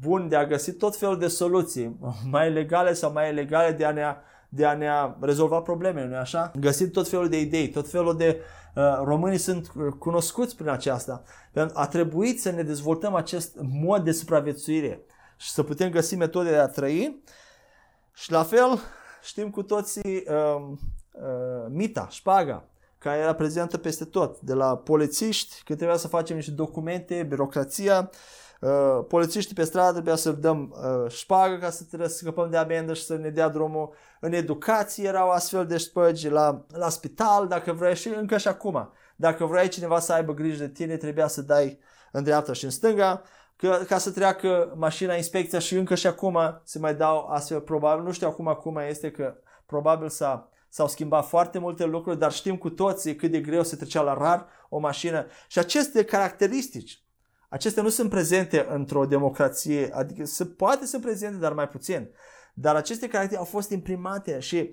bun 0.00 0.28
de 0.28 0.36
a 0.36 0.46
găsi 0.46 0.72
tot 0.72 0.96
felul 0.96 1.18
de 1.18 1.28
soluții, 1.28 1.98
mai 2.30 2.52
legale 2.52 2.92
sau 2.92 3.12
mai 3.12 3.30
ilegale 3.30 3.72
de 3.72 3.84
a 3.84 3.92
ne, 3.92 4.02
de 4.52 4.66
a 4.66 4.74
ne 4.74 4.88
rezolva 5.20 5.60
problemele, 5.60 6.06
nu 6.06 6.16
așa? 6.16 6.50
Găsim 6.60 6.90
tot 6.90 7.08
felul 7.08 7.28
de 7.28 7.40
idei, 7.40 7.68
tot 7.68 7.88
felul 7.88 8.16
de 8.16 8.40
uh, 8.74 9.00
românii 9.04 9.38
sunt 9.38 9.72
cunoscuți 9.98 10.56
prin 10.56 10.68
aceasta. 10.68 11.22
A 11.72 11.86
trebuit 11.86 12.40
să 12.40 12.50
ne 12.50 12.62
dezvoltăm 12.62 13.14
acest 13.14 13.56
mod 13.60 14.04
de 14.04 14.12
supraviețuire 14.12 15.00
și 15.36 15.50
să 15.50 15.62
putem 15.62 15.90
găsi 15.90 16.16
metode 16.16 16.50
de 16.50 16.56
a 16.56 16.68
trăi. 16.68 17.22
Și 18.12 18.32
la 18.32 18.42
fel 18.42 18.78
știm 19.22 19.50
cu 19.50 19.62
toții 19.62 20.24
uh, 20.26 20.62
uh, 21.12 21.66
mita, 21.68 22.08
șpaga, 22.10 22.64
care 22.98 23.18
era 23.18 23.34
prezentă 23.34 23.78
peste 23.78 24.04
tot, 24.04 24.40
de 24.40 24.52
la 24.52 24.76
polițiști, 24.76 25.62
când 25.64 25.78
trebuia 25.78 25.98
să 25.98 26.08
facem 26.08 26.36
niște 26.36 26.50
documente, 26.50 27.26
birocrația, 27.28 28.10
uh, 28.12 28.18
polițiștii 29.08 29.54
pe 29.54 29.64
stradă 29.64 29.92
trebuia 29.92 30.16
să 30.16 30.32
dăm 30.32 30.74
uh, 30.74 31.10
șpagă 31.10 31.56
ca 31.56 31.70
să 31.70 31.84
trebuie 31.84 32.08
să 32.08 32.16
scăpăm 32.16 32.50
de 32.50 32.56
amendă 32.56 32.94
și 32.94 33.04
să 33.04 33.16
ne 33.16 33.28
dea 33.28 33.48
drumul. 33.48 33.94
În 34.20 34.32
educație 34.32 35.08
erau 35.08 35.30
astfel 35.30 35.66
de 35.66 35.76
șpăgi, 35.76 36.28
la, 36.28 36.64
la 36.68 36.88
spital, 36.88 37.48
dacă 37.48 37.72
vrei, 37.72 37.96
și 37.96 38.08
încă 38.08 38.38
și 38.38 38.48
acum. 38.48 38.92
Dacă 39.16 39.44
vrei 39.44 39.68
cineva 39.68 39.98
să 39.98 40.12
aibă 40.12 40.34
grijă 40.34 40.64
de 40.64 40.68
tine, 40.68 40.96
trebuia 40.96 41.26
să 41.26 41.42
dai 41.42 41.78
în 42.12 42.22
dreapta 42.22 42.52
și 42.52 42.64
în 42.64 42.70
stânga 42.70 43.22
că, 43.56 43.80
ca 43.86 43.98
să 43.98 44.10
treacă 44.10 44.72
mașina 44.76 45.14
inspecția 45.14 45.58
și 45.58 45.74
încă 45.76 45.94
și 45.94 46.06
acum 46.06 46.60
se 46.64 46.78
mai 46.78 46.94
dau 46.94 47.26
astfel, 47.26 47.60
probabil, 47.60 48.04
nu 48.04 48.12
știu 48.12 48.28
acum 48.28 48.48
acum 48.48 48.76
este 48.76 49.10
că 49.10 49.34
probabil 49.66 50.08
s-a, 50.08 50.48
s-au 50.68 50.88
schimbat 50.88 51.26
foarte 51.26 51.58
multe 51.58 51.84
lucruri, 51.84 52.18
dar 52.18 52.32
știm 52.32 52.56
cu 52.56 52.70
toții 52.70 53.16
cât 53.16 53.30
de 53.30 53.40
greu 53.40 53.62
se 53.62 53.76
trecea 53.76 54.02
la 54.02 54.14
rar 54.14 54.46
o 54.68 54.78
mașină 54.78 55.26
și 55.48 55.58
aceste 55.58 56.04
caracteristici, 56.04 57.04
acestea 57.50 57.82
nu 57.82 57.88
sunt 57.88 58.10
prezente 58.10 58.66
într-o 58.68 59.06
democrație, 59.06 59.90
adică 59.92 60.24
se 60.24 60.44
poate 60.44 60.86
să 60.86 60.98
prezente, 60.98 61.36
dar 61.36 61.52
mai 61.52 61.68
puțin. 61.68 62.10
Dar 62.54 62.76
aceste 62.76 63.08
caractere 63.08 63.38
au 63.38 63.44
fost 63.44 63.70
imprimate 63.70 64.38
și 64.38 64.70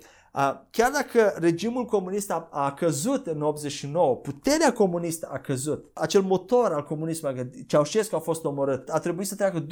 Chiar 0.69 0.91
dacă 0.91 1.33
regimul 1.38 1.85
comunist 1.85 2.31
a, 2.31 2.47
a 2.51 2.73
căzut 2.73 3.27
în 3.27 3.41
89, 3.41 4.15
puterea 4.15 4.73
comunistă 4.73 5.29
a 5.31 5.39
căzut, 5.39 5.89
acel 5.93 6.21
motor 6.21 6.71
al 6.71 6.83
comunismului, 6.83 7.65
Ceaușescu 7.67 8.15
a 8.15 8.19
fost 8.19 8.45
omorât, 8.45 8.89
a 8.89 8.99
trebuit 8.99 9.27
să 9.27 9.35
treacă 9.35 9.65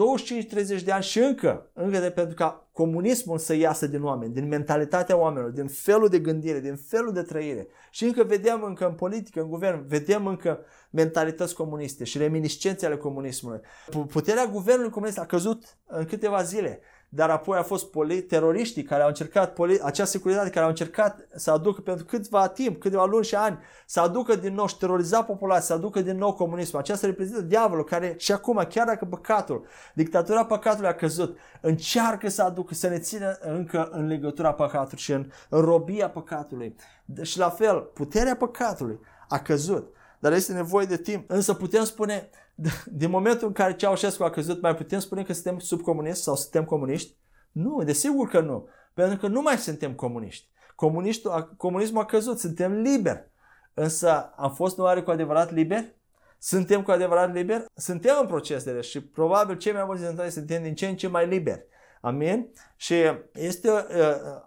25-30 0.80 0.84
de 0.84 0.91
ani 0.91 1.03
și 1.03 1.20
încă, 1.20 1.70
încă 1.74 1.99
de 1.99 2.09
pentru 2.09 2.36
ca 2.36 2.68
comunismul 2.72 3.38
să 3.38 3.53
iasă 3.55 3.88
din 3.88 4.03
oameni, 4.03 4.34
din 4.34 4.47
mentalitatea 4.47 5.18
oamenilor, 5.18 5.51
din 5.51 5.68
felul 5.68 6.07
de 6.07 6.20
gândire, 6.20 6.59
din 6.59 6.76
felul 6.76 7.13
de 7.13 7.22
trăire. 7.22 7.68
Și 7.91 8.05
încă 8.05 8.24
vedem 8.24 8.63
încă 8.63 8.86
în 8.88 8.93
politică, 8.93 9.41
în 9.41 9.49
guvern, 9.49 9.88
vedem 9.88 10.28
încă 10.28 10.59
mentalități 10.89 11.55
comuniste 11.55 12.03
și 12.03 12.18
reminiscențe 12.18 12.86
ale 12.86 12.97
comunismului. 12.97 13.59
Puterea 14.07 14.45
guvernului 14.45 14.91
comunist 14.91 15.20
a 15.20 15.26
căzut 15.26 15.78
în 15.86 16.05
câteva 16.05 16.41
zile 16.41 16.80
dar 17.16 17.30
apoi 17.30 17.57
au 17.57 17.63
fost 17.63 17.86
poli- 17.86 18.26
teroriștii 18.28 18.84
care 18.84 19.01
au 19.01 19.07
încercat, 19.07 19.53
poli- 19.53 19.82
acea 19.84 20.05
securitate 20.05 20.49
care 20.49 20.63
au 20.63 20.70
încercat 20.70 21.28
să 21.36 21.51
aducă 21.51 21.82
pentru 21.82 22.05
câteva 22.05 22.47
timp, 22.47 22.80
câteva 22.80 23.05
luni 23.05 23.26
și 23.26 23.36
ani, 23.36 23.59
să 23.86 23.99
aducă 23.99 24.36
din 24.36 24.53
nou 24.53 24.68
și 24.68 24.78
teroriza 24.78 25.24
populația, 25.24 25.66
să 25.66 25.74
aducă 25.74 26.01
din 26.01 26.18
nou 26.18 26.34
comunismul. 26.34 26.82
Aceasta 26.82 27.07
reprezintă 27.07 27.41
diavolul 27.41 27.84
care 27.84 28.16
și 28.18 28.32
acum, 28.32 28.66
chiar 28.70 28.86
dacă 28.86 29.05
păcatul, 29.05 29.66
dictatura 29.93 30.45
păcatului 30.45 30.89
a 30.89 30.93
căzut, 30.93 31.38
încearcă 31.61 32.30
să 32.30 32.41
aducă, 32.41 32.74
să 32.74 32.88
ne 32.88 32.99
țină 32.99 33.38
încă 33.41 33.89
în 33.91 34.07
legătura 34.07 34.53
păcatului 34.53 34.99
și 34.99 35.11
în, 35.11 35.32
în 35.49 35.61
robia 35.61 36.09
păcatului. 36.09 36.76
Și 37.22 37.38
la 37.38 37.49
fel, 37.49 37.80
puterea 37.80 38.36
păcatului 38.36 38.99
a 39.28 39.39
căzut 39.39 39.93
dar 40.26 40.34
este 40.34 40.53
nevoie 40.53 40.86
de 40.86 40.97
timp. 40.97 41.30
Însă 41.30 41.53
putem 41.53 41.84
spune, 41.84 42.30
din 43.01 43.10
momentul 43.10 43.47
în 43.47 43.53
care 43.53 43.76
Ceaușescu 43.76 44.24
a 44.24 44.30
căzut, 44.30 44.62
mai 44.62 44.76
putem 44.76 44.99
spune 44.99 45.24
că 45.24 45.34
suntem 45.34 45.60
sub 45.60 45.82
comunist 45.82 46.22
sau 46.22 46.36
suntem 46.36 46.66
comuniști? 46.66 47.16
Nu, 47.51 47.84
desigur 47.84 48.28
că 48.28 48.39
nu. 48.39 48.68
Pentru 48.93 49.18
că 49.18 49.28
nu 49.28 49.41
mai 49.41 49.58
suntem 49.58 49.93
comuniști. 49.93 50.47
Comunistul, 50.76 51.53
comunismul 51.58 52.01
a 52.01 52.06
căzut, 52.06 52.39
suntem 52.39 52.74
liberi. 52.74 53.32
Însă 53.74 54.34
am 54.36 54.53
fost 54.53 54.78
oare 54.78 55.01
cu 55.01 55.12
adevărat 55.12 55.51
liberi? 55.51 55.95
Suntem 56.38 56.84
cu 56.84 56.91
adevărat 56.91 57.34
liberi? 57.34 57.66
Suntem 57.76 58.16
în 58.22 58.28
proces 58.28 58.64
de 58.64 58.82
și 58.82 59.01
probabil 59.01 59.58
cei 59.58 59.74
mai 59.74 59.84
mulți 59.86 60.01
dintre 60.01 60.22
noi 60.22 60.32
suntem 60.32 60.64
din 60.64 60.76
ce 60.76 60.88
în 60.88 60.95
ce 60.95 61.08
mai 61.08 61.28
liberi. 61.28 61.66
Amin? 62.06 62.47
Și 62.76 62.93
este 63.34 63.70
uh, 63.70 63.78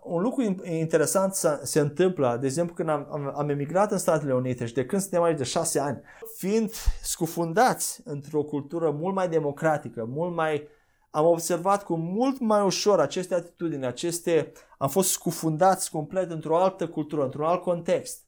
un 0.03 0.23
lucru 0.23 0.43
interesant 0.65 1.35
să 1.35 1.61
se 1.63 1.81
întâmplă, 1.81 2.37
de 2.41 2.47
exemplu 2.47 2.75
când 2.75 2.89
am, 2.89 3.09
am, 3.11 3.33
am 3.37 3.49
emigrat 3.49 3.93
în 3.93 3.99
Statele 3.99 4.35
Unite 4.35 4.67
și 4.67 4.73
de 4.73 4.87
când 4.87 5.03
suntem 5.03 5.23
aici 5.23 5.37
de 5.37 5.45
șase 5.45 5.81
ani, 5.81 6.01
fiind 6.37 6.71
scufundați 7.03 8.01
într-o 8.05 8.43
cultură 8.43 8.91
mult 8.91 9.15
mai 9.15 9.29
democratică, 9.29 10.05
mult 10.09 10.35
mai 10.35 10.69
am 11.11 11.27
observat 11.27 11.85
cu 11.85 11.97
mult 11.97 12.39
mai 12.41 12.63
ușor 12.63 13.01
aceste 13.01 13.35
atitudini, 13.35 13.87
aceste, 13.87 14.53
am 14.79 14.89
fost 14.89 15.11
scufundați 15.11 15.91
complet 15.91 16.31
într-o 16.31 16.59
altă 16.59 16.89
cultură, 16.89 17.25
într-un 17.25 17.45
alt 17.45 17.63
context. 17.63 18.23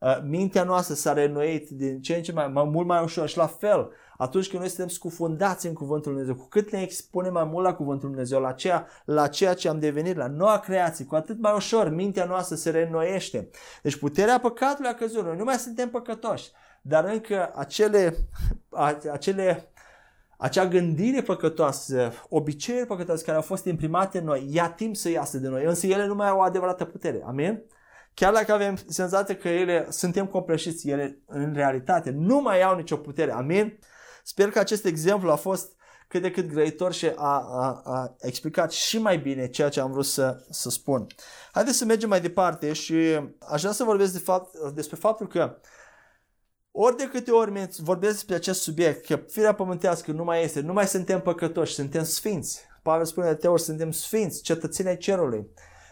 Uh, 0.00 0.18
mintea 0.22 0.64
noastră 0.64 0.94
s-a 0.94 1.12
reînnoit 1.12 1.68
din 1.68 2.00
ce 2.00 2.14
în 2.14 2.22
ce 2.22 2.32
mai, 2.32 2.48
mai 2.48 2.64
mult 2.64 2.86
mai 2.86 3.02
ușor 3.02 3.28
și 3.28 3.36
la 3.36 3.46
fel, 3.46 3.90
atunci 4.16 4.48
când 4.48 4.60
noi 4.60 4.70
suntem 4.70 4.88
scufundați 4.88 5.66
în 5.66 5.72
Cuvântul 5.72 6.12
Lui 6.12 6.20
Dumnezeu, 6.20 6.44
cu 6.44 6.48
cât 6.48 6.72
ne 6.72 6.82
expunem 6.82 7.32
mai 7.32 7.44
mult 7.44 7.64
la 7.64 7.74
Cuvântul 7.74 8.08
Lui 8.08 8.16
Dumnezeu, 8.16 8.40
la 8.40 8.52
ceea, 8.52 8.86
la 9.04 9.26
ceea 9.26 9.54
ce 9.54 9.68
am 9.68 9.78
devenit, 9.78 10.16
la 10.16 10.26
noua 10.26 10.58
creație, 10.58 11.04
cu 11.04 11.14
atât 11.14 11.40
mai 11.40 11.52
ușor 11.54 11.88
mintea 11.88 12.24
noastră 12.24 12.56
se 12.56 12.70
reînnoiește. 12.70 13.48
Deci 13.82 13.96
puterea 13.96 14.38
păcatului 14.38 14.90
a 14.90 14.94
căzut, 14.94 15.24
noi 15.24 15.36
nu 15.36 15.44
mai 15.44 15.56
suntem 15.56 15.90
păcătoși, 15.90 16.50
dar 16.82 17.04
încă 17.04 17.52
acele, 17.54 18.16
acele 19.12 19.68
acea 20.38 20.66
gândire 20.66 21.22
păcătoasă, 21.22 22.12
obiceiuri 22.28 22.86
păcătoase 22.86 23.24
care 23.24 23.36
au 23.36 23.42
fost 23.42 23.64
imprimate 23.64 24.18
în 24.18 24.24
noi, 24.24 24.48
ia 24.50 24.70
timp 24.70 24.96
să 24.96 25.08
iasă 25.08 25.38
de 25.38 25.48
noi, 25.48 25.64
însă 25.64 25.86
ele 25.86 26.06
nu 26.06 26.14
mai 26.14 26.28
au 26.28 26.38
o 26.38 26.42
adevărată 26.42 26.84
putere. 26.84 27.22
Amin? 27.26 27.62
chiar 28.14 28.32
dacă 28.32 28.52
avem 28.52 28.76
senzația 28.86 29.36
că 29.36 29.48
ele 29.48 29.86
suntem 29.90 30.26
copleșiți, 30.26 30.88
ele 30.88 31.18
în 31.26 31.52
realitate 31.54 32.10
nu 32.10 32.40
mai 32.40 32.62
au 32.62 32.76
nicio 32.76 32.96
putere. 32.96 33.32
Amin? 33.32 33.78
Sper 34.26 34.50
că 34.50 34.58
acest 34.58 34.84
exemplu 34.84 35.30
a 35.30 35.36
fost 35.36 35.72
cât 36.08 36.22
de 36.22 36.30
cât 36.30 36.48
grăitor 36.48 36.92
și 36.92 37.06
a, 37.06 37.38
a, 37.38 37.82
a 37.84 38.14
explicat 38.20 38.72
și 38.72 38.98
mai 38.98 39.18
bine 39.18 39.48
ceea 39.48 39.68
ce 39.68 39.80
am 39.80 39.90
vrut 39.90 40.04
să, 40.04 40.44
să 40.50 40.70
spun. 40.70 41.06
Haideți 41.52 41.76
să 41.76 41.84
mergem 41.84 42.08
mai 42.08 42.20
departe 42.20 42.72
și 42.72 42.94
aș 43.38 43.60
vrea 43.60 43.72
să 43.72 43.84
vorbesc 43.84 44.12
de 44.12 44.18
fapt, 44.18 44.58
despre 44.74 44.96
faptul 44.96 45.26
că 45.26 45.56
ori 46.70 46.96
de 46.96 47.08
câte 47.08 47.30
ori 47.30 47.68
vorbesc 47.78 48.12
despre 48.12 48.34
acest 48.34 48.62
subiect, 48.62 49.06
că 49.06 49.16
firea 49.28 49.54
pământească 49.54 50.12
nu 50.12 50.24
mai 50.24 50.42
este, 50.42 50.60
nu 50.60 50.72
mai 50.72 50.86
suntem 50.86 51.20
păcătoși, 51.20 51.74
suntem 51.74 52.04
sfinți. 52.04 52.62
Pavel 52.82 53.04
spune 53.04 53.28
de 53.28 53.34
te 53.34 53.48
ori, 53.48 53.62
suntem 53.62 53.90
sfinți, 53.90 54.42
cetățenii 54.42 54.90
ai 54.90 54.98
cerului. 54.98 55.48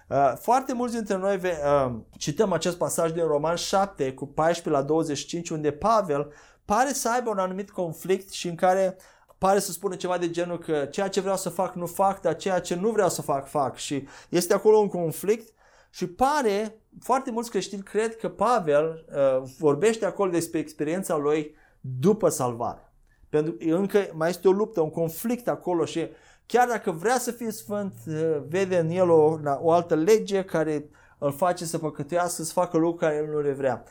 Uh, 0.09 0.33
foarte 0.41 0.73
mulți 0.73 0.95
dintre 0.95 1.17
noi 1.17 1.37
uh, 1.37 1.95
cităm 2.19 2.53
acest 2.53 2.77
pasaj 2.77 3.13
din 3.13 3.27
Roman 3.27 3.57
7 3.57 4.13
cu 4.13 4.27
14 4.27 4.83
la 4.83 4.87
25 4.87 5.51
unde 5.51 5.71
Pavel 5.71 6.33
pare 6.65 6.93
să 6.93 7.11
aibă 7.11 7.31
un 7.31 7.39
anumit 7.39 7.71
conflict 7.71 8.31
și 8.31 8.49
în 8.49 8.55
care 8.55 8.97
pare 9.39 9.59
să 9.59 9.73
spună 9.73 9.97
ceva 9.97 10.19
de 10.19 10.31
genul 10.31 10.59
că 10.59 10.85
ceea 10.91 11.09
ce 11.09 11.21
vreau 11.21 11.37
să 11.37 11.49
fac 11.49 11.75
nu 11.75 11.87
fac, 11.87 12.21
dar 12.21 12.37
ceea 12.37 12.61
ce 12.61 12.75
nu 12.75 12.91
vreau 12.91 13.09
să 13.09 13.23
fac, 13.23 13.49
fac. 13.49 13.77
Și 13.77 14.09
este 14.29 14.55
acolo 14.55 14.77
un 14.77 14.89
conflict 14.89 15.53
și 15.91 16.07
pare, 16.07 16.79
foarte 17.01 17.31
mulți 17.31 17.51
creștini 17.51 17.83
cred 17.83 18.17
că 18.17 18.29
Pavel 18.29 19.05
uh, 19.09 19.49
vorbește 19.59 20.05
acolo 20.05 20.31
despre 20.31 20.59
experiența 20.59 21.17
lui 21.17 21.55
după 21.81 22.29
salvare. 22.29 22.93
Pentru 23.29 23.53
că 23.53 23.65
încă 23.65 24.07
mai 24.13 24.29
este 24.29 24.49
o 24.49 24.53
luptă, 24.53 24.81
un 24.81 24.91
conflict 24.91 25.49
acolo 25.49 25.85
și 25.85 26.09
chiar 26.47 26.69
dacă 26.69 26.91
vrea 26.91 27.19
să 27.19 27.31
fie 27.31 27.51
sfânt, 27.51 27.95
uh, 28.07 28.43
vede 28.49 28.79
în 28.79 28.91
el 28.91 29.11
o, 29.11 29.39
o 29.61 29.71
altă 29.71 29.95
lege 29.95 30.45
care 30.45 30.89
îl 31.19 31.33
face 31.33 31.65
să 31.65 31.79
păcătuiască, 31.79 32.43
să 32.43 32.53
facă 32.53 32.77
lucruri 32.77 33.01
care 33.01 33.25
el 33.25 33.33
nu 33.33 33.41
le 33.41 33.53
vrea. 33.53 33.85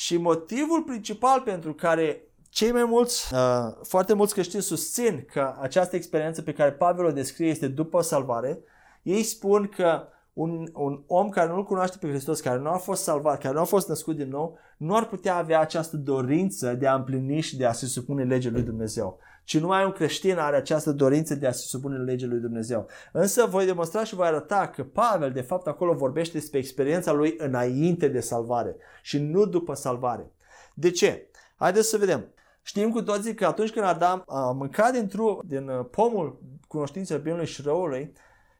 Și 0.00 0.16
motivul 0.16 0.82
principal 0.82 1.40
pentru 1.40 1.74
care 1.74 2.22
cei 2.48 2.72
mai 2.72 2.84
mulți, 2.84 3.34
uh, 3.34 3.72
foarte 3.82 4.14
mulți 4.14 4.32
creștini 4.32 4.62
susțin 4.62 5.26
că 5.32 5.54
această 5.60 5.96
experiență 5.96 6.42
pe 6.42 6.52
care 6.52 6.72
Pavel 6.72 7.04
o 7.04 7.10
descrie 7.10 7.48
este 7.48 7.68
după 7.68 8.00
salvare, 8.00 8.58
ei 9.02 9.22
spun 9.22 9.66
că 9.66 10.02
un, 10.32 10.68
un 10.72 11.02
om 11.06 11.28
care 11.28 11.48
nu-L 11.48 11.64
cunoaște 11.64 11.96
pe 12.00 12.08
Hristos, 12.08 12.40
care 12.40 12.58
nu 12.58 12.68
a 12.68 12.76
fost 12.76 13.02
salvat, 13.02 13.40
care 13.40 13.54
nu 13.54 13.60
a 13.60 13.64
fost 13.64 13.88
născut 13.88 14.16
din 14.16 14.28
nou, 14.28 14.58
nu 14.76 14.96
ar 14.96 15.06
putea 15.06 15.36
avea 15.36 15.60
această 15.60 15.96
dorință 15.96 16.74
de 16.74 16.86
a 16.86 16.94
împlini 16.94 17.40
și 17.40 17.56
de 17.56 17.66
a 17.66 17.72
se 17.72 17.86
supune 17.86 18.24
legea 18.24 18.50
lui 18.52 18.62
Dumnezeu. 18.62 19.18
Ci 19.44 19.58
numai 19.58 19.84
un 19.84 19.92
creștin 19.92 20.38
are 20.38 20.56
această 20.56 20.92
dorință 20.92 21.34
de 21.34 21.46
a 21.46 21.52
se 21.52 21.62
supune 21.66 21.96
legea 21.96 22.26
lui 22.26 22.40
Dumnezeu. 22.40 22.86
Însă 23.12 23.46
voi 23.46 23.66
demonstra 23.66 24.04
și 24.04 24.14
voi 24.14 24.26
arăta 24.26 24.68
că 24.68 24.84
Pavel, 24.84 25.32
de 25.32 25.40
fapt, 25.40 25.66
acolo 25.66 25.92
vorbește 25.92 26.38
despre 26.38 26.58
experiența 26.58 27.12
lui 27.12 27.34
înainte 27.38 28.08
de 28.08 28.20
salvare 28.20 28.76
și 29.02 29.18
nu 29.18 29.46
după 29.46 29.74
salvare. 29.74 30.30
De 30.74 30.90
ce? 30.90 31.28
Haideți 31.56 31.88
să 31.88 31.96
vedem. 31.96 32.26
Știm 32.62 32.90
cu 32.90 33.02
toții 33.02 33.34
că 33.34 33.46
atunci 33.46 33.70
când 33.70 33.84
Adam 33.84 34.24
a 34.26 34.50
mâncat 34.50 34.92
din, 34.92 35.08
tru, 35.08 35.42
din 35.46 35.68
uh, 35.68 35.86
pomul 35.90 36.42
cunoștinței 36.68 37.18
binelui 37.18 37.46
și 37.46 37.62
răului, 37.62 38.12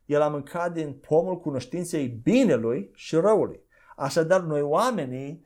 el 0.06 0.20
a 0.20 0.28
mâncat 0.28 0.72
din 0.72 0.92
pomul 0.92 1.40
cunoștinței 1.40 2.20
binelui 2.22 2.90
și 2.94 3.16
răului. 3.16 3.60
Așadar, 3.96 4.40
noi 4.40 4.60
oamenii, 4.60 5.44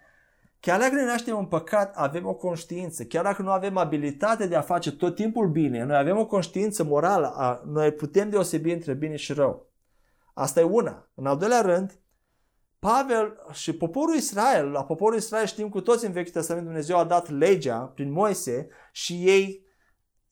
chiar 0.65 0.79
dacă 0.79 0.95
ne 0.95 1.05
naștem 1.05 1.39
în 1.39 1.47
păcat, 1.47 1.97
avem 1.97 2.27
o 2.27 2.35
conștiință. 2.35 3.05
Chiar 3.05 3.25
dacă 3.25 3.43
nu 3.43 3.51
avem 3.51 3.77
abilitate 3.77 4.47
de 4.47 4.57
a 4.57 4.61
face 4.61 4.93
tot 4.93 5.15
timpul 5.15 5.49
bine, 5.49 5.85
noi 5.85 5.97
avem 5.97 6.19
o 6.19 6.27
conștiință 6.27 6.85
morală, 6.85 7.33
a, 7.37 7.63
noi 7.67 7.93
putem 7.93 8.31
deosebi 8.31 8.73
între 8.73 8.93
bine 8.93 9.17
și 9.17 9.33
rău. 9.33 9.67
Asta 10.35 10.61
e 10.61 10.63
una. 10.63 11.09
În 11.15 11.27
al 11.27 11.37
doilea 11.37 11.61
rând, 11.61 11.99
Pavel 12.79 13.37
și 13.53 13.73
poporul 13.73 14.15
Israel, 14.15 14.71
la 14.71 14.85
poporul 14.85 15.19
Israel 15.19 15.47
știm 15.47 15.69
cu 15.69 15.81
toți 15.81 16.05
în 16.05 16.13
Vechiul 16.13 16.33
Testament 16.33 16.65
Dumnezeu 16.65 16.99
a 16.99 17.05
dat 17.05 17.31
legea 17.31 17.79
prin 17.79 18.13
Moise 18.13 18.69
și 18.93 19.13
ei 19.13 19.64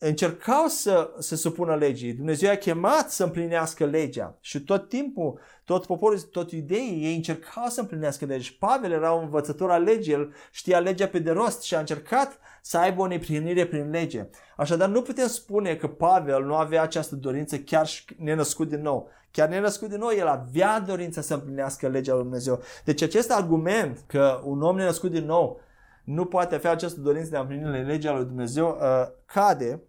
încercau 0.05 0.67
să 0.67 1.11
se 1.19 1.37
supună 1.37 1.75
legii. 1.75 2.13
Dumnezeu 2.13 2.51
a 2.51 2.55
chemat 2.55 3.11
să 3.11 3.25
împlinească 3.25 3.85
legea 3.85 4.37
și 4.41 4.61
tot 4.61 4.89
timpul, 4.89 5.41
tot 5.65 5.87
poporul, 5.87 6.19
tot 6.19 6.53
iudeii, 6.53 7.05
ei 7.05 7.15
încercau 7.15 7.67
să 7.69 7.81
împlinească 7.81 8.25
legea. 8.25 8.43
Și 8.43 8.57
Pavel 8.57 8.91
era 8.91 9.13
un 9.13 9.23
învățător 9.23 9.71
al 9.71 9.83
legii, 9.83 10.13
el 10.13 10.35
știa 10.51 10.79
legea 10.79 11.07
pe 11.07 11.19
de 11.19 11.31
rost 11.31 11.63
și 11.63 11.75
a 11.75 11.79
încercat 11.79 12.39
să 12.63 12.79
aibă 12.79 13.03
o 13.03 13.07
neplinire 13.07 13.67
prin 13.67 13.91
lege. 13.91 14.27
Așadar, 14.57 14.89
nu 14.89 15.03
putem 15.03 15.27
spune 15.27 15.75
că 15.75 15.89
Pavel 15.89 16.45
nu 16.45 16.55
avea 16.55 16.83
această 16.83 17.17
dorință 17.17 17.59
chiar 17.59 17.87
și 17.87 18.05
nenăscut 18.19 18.69
din 18.69 18.81
nou. 18.81 19.09
Chiar 19.31 19.49
nenăscut 19.49 19.89
din 19.89 19.99
nou, 19.99 20.11
el 20.17 20.27
avea 20.27 20.81
dorința 20.81 21.21
să 21.21 21.35
împlinească 21.35 21.89
legea 21.89 22.13
lui 22.13 22.23
Dumnezeu. 22.23 22.63
Deci 22.85 23.03
acest 23.03 23.33
argument 23.33 24.05
că 24.07 24.41
un 24.45 24.63
om 24.63 24.77
nenăscut 24.77 25.11
din 25.11 25.25
nou 25.25 25.61
nu 26.05 26.25
poate 26.25 26.55
avea 26.55 26.71
această 26.71 27.01
dorință 27.01 27.31
de 27.31 27.37
a 27.37 27.41
împlini 27.41 27.85
legea 27.85 28.13
lui 28.13 28.25
Dumnezeu 28.25 28.69
uh, 28.69 29.07
cade 29.25 29.83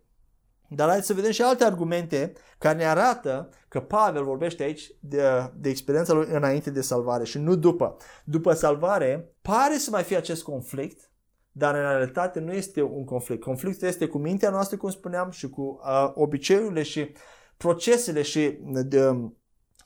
dar 0.75 0.89
hai 0.89 1.01
să 1.01 1.13
vedem 1.13 1.31
și 1.31 1.41
alte 1.41 1.63
argumente 1.63 2.33
care 2.57 2.77
ne 2.77 2.85
arată 2.85 3.49
că 3.67 3.79
Pavel 3.79 4.23
vorbește 4.23 4.63
aici 4.63 4.91
de, 4.99 5.21
de 5.55 5.69
experiența 5.69 6.13
lui 6.13 6.27
înainte 6.31 6.69
de 6.69 6.81
salvare 6.81 7.23
și 7.23 7.37
nu 7.37 7.55
după. 7.55 7.95
După 8.23 8.53
salvare 8.53 9.33
pare 9.41 9.77
să 9.77 9.89
mai 9.91 10.03
fie 10.03 10.17
acest 10.17 10.43
conflict, 10.43 11.11
dar 11.51 11.75
în 11.75 11.81
realitate 11.81 12.39
nu 12.39 12.53
este 12.53 12.81
un 12.81 13.05
conflict. 13.05 13.41
Conflictul 13.41 13.87
este 13.87 14.07
cu 14.07 14.17
mintea 14.17 14.49
noastră, 14.49 14.77
cum 14.77 14.89
spuneam, 14.89 15.29
și 15.29 15.49
cu 15.49 15.61
uh, 15.61 16.11
obiceiurile 16.13 16.83
și 16.83 17.11
procesele 17.57 18.21
și 18.21 18.57
de, 18.61 19.07
um, 19.07 19.37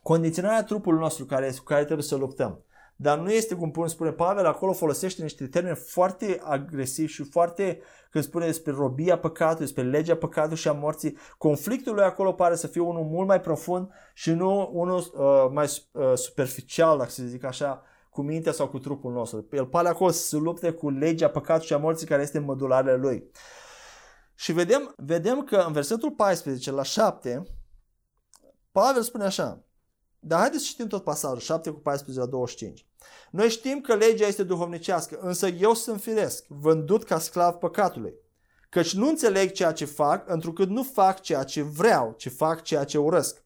condiționarea 0.02 0.64
trupului 0.64 1.00
nostru 1.00 1.26
care, 1.26 1.54
cu 1.58 1.64
care 1.64 1.84
trebuie 1.84 2.06
să 2.06 2.16
luptăm. 2.16 2.66
Dar 3.00 3.20
nu 3.20 3.32
este, 3.32 3.56
cum 3.56 3.86
spune 3.86 4.12
Pavel, 4.12 4.46
acolo 4.46 4.74
folosește 4.74 5.22
niște 5.22 5.48
termeni 5.48 5.76
foarte 5.76 6.40
agresivi 6.44 7.12
și 7.12 7.24
foarte, 7.24 7.80
când 8.10 8.24
spune 8.24 8.46
despre 8.46 8.72
robia 8.72 9.18
păcatului, 9.18 9.66
despre 9.66 9.84
legea 9.84 10.16
păcatului 10.16 10.58
și 10.58 10.68
a 10.68 10.72
morții, 10.72 11.18
conflictul 11.38 11.94
lui 11.94 12.04
acolo 12.04 12.32
pare 12.32 12.56
să 12.56 12.68
fie 12.68 12.82
unul 12.82 13.04
mult 13.04 13.28
mai 13.28 13.42
profund 13.42 13.90
și 14.14 14.32
nu 14.32 14.70
unul 14.74 14.98
uh, 14.98 15.48
mai 15.52 15.66
uh, 15.92 16.14
superficial, 16.14 16.98
dacă 16.98 17.10
să 17.10 17.24
zic 17.24 17.44
așa, 17.44 17.84
cu 18.10 18.22
mintea 18.22 18.52
sau 18.52 18.68
cu 18.68 18.80
trupul 18.80 19.14
nostru. 19.14 19.48
El 19.52 19.66
pare 19.66 19.88
acolo 19.88 20.12
să 20.12 20.28
se 20.28 20.38
lupte 20.38 20.72
cu 20.72 20.90
legea 20.90 21.30
păcatului 21.30 21.68
și 21.68 21.74
a 21.74 21.78
morții 21.78 22.08
care 22.08 22.22
este 22.22 22.38
în 22.38 22.44
modularele 22.44 22.96
lui. 22.96 23.32
Și 24.36 24.52
vedem, 24.52 24.94
vedem 24.98 25.44
că 25.44 25.64
în 25.68 25.74
versetul 25.74 26.12
14 26.12 26.72
la 26.72 26.84
7, 26.84 27.44
Pavel 28.72 29.02
spune 29.02 29.24
așa, 29.24 29.67
dar 30.20 30.40
haideți 30.40 30.64
să 30.64 30.70
citim 30.70 30.88
tot 30.88 31.04
pasajul, 31.04 31.40
7 31.40 31.70
cu 31.70 31.80
14 31.80 32.24
la 32.24 32.30
25. 32.30 32.86
Noi 33.32 33.50
știm 33.50 33.82
că 33.82 33.96
legea 33.96 34.28
este 34.28 34.44
duhovnicească, 34.44 35.20
însă 35.22 35.48
eu 35.48 35.74
sunt 35.74 36.02
firesc, 36.02 36.46
vândut 36.48 37.04
ca 37.04 37.20
sclav 37.20 37.54
păcatului. 37.54 38.14
Căci 38.70 38.94
nu 38.94 39.08
înțeleg 39.08 39.52
ceea 39.52 39.72
ce 39.72 39.86
fac, 39.86 40.30
întrucât 40.30 40.70
nu 40.70 40.84
fac 40.84 41.22
ceea 41.22 41.44
ce 41.44 41.62
vreau, 41.62 42.14
ci 42.18 42.32
fac 42.32 42.62
ceea 42.62 42.84
ce 42.84 42.98
urăsc. 42.98 43.46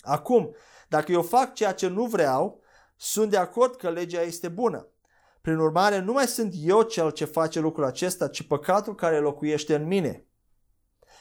Acum, 0.00 0.54
dacă 0.88 1.12
eu 1.12 1.22
fac 1.22 1.54
ceea 1.54 1.72
ce 1.72 1.88
nu 1.88 2.04
vreau, 2.04 2.60
sunt 2.96 3.30
de 3.30 3.36
acord 3.36 3.76
că 3.76 3.90
legea 3.90 4.20
este 4.20 4.48
bună. 4.48 4.88
Prin 5.40 5.56
urmare, 5.56 5.98
nu 5.98 6.12
mai 6.12 6.26
sunt 6.26 6.54
eu 6.56 6.82
cel 6.82 7.10
ce 7.10 7.24
face 7.24 7.60
lucrul 7.60 7.84
acesta, 7.84 8.28
ci 8.28 8.42
păcatul 8.42 8.94
care 8.94 9.18
locuiește 9.18 9.74
în 9.74 9.86
mine. 9.86 10.27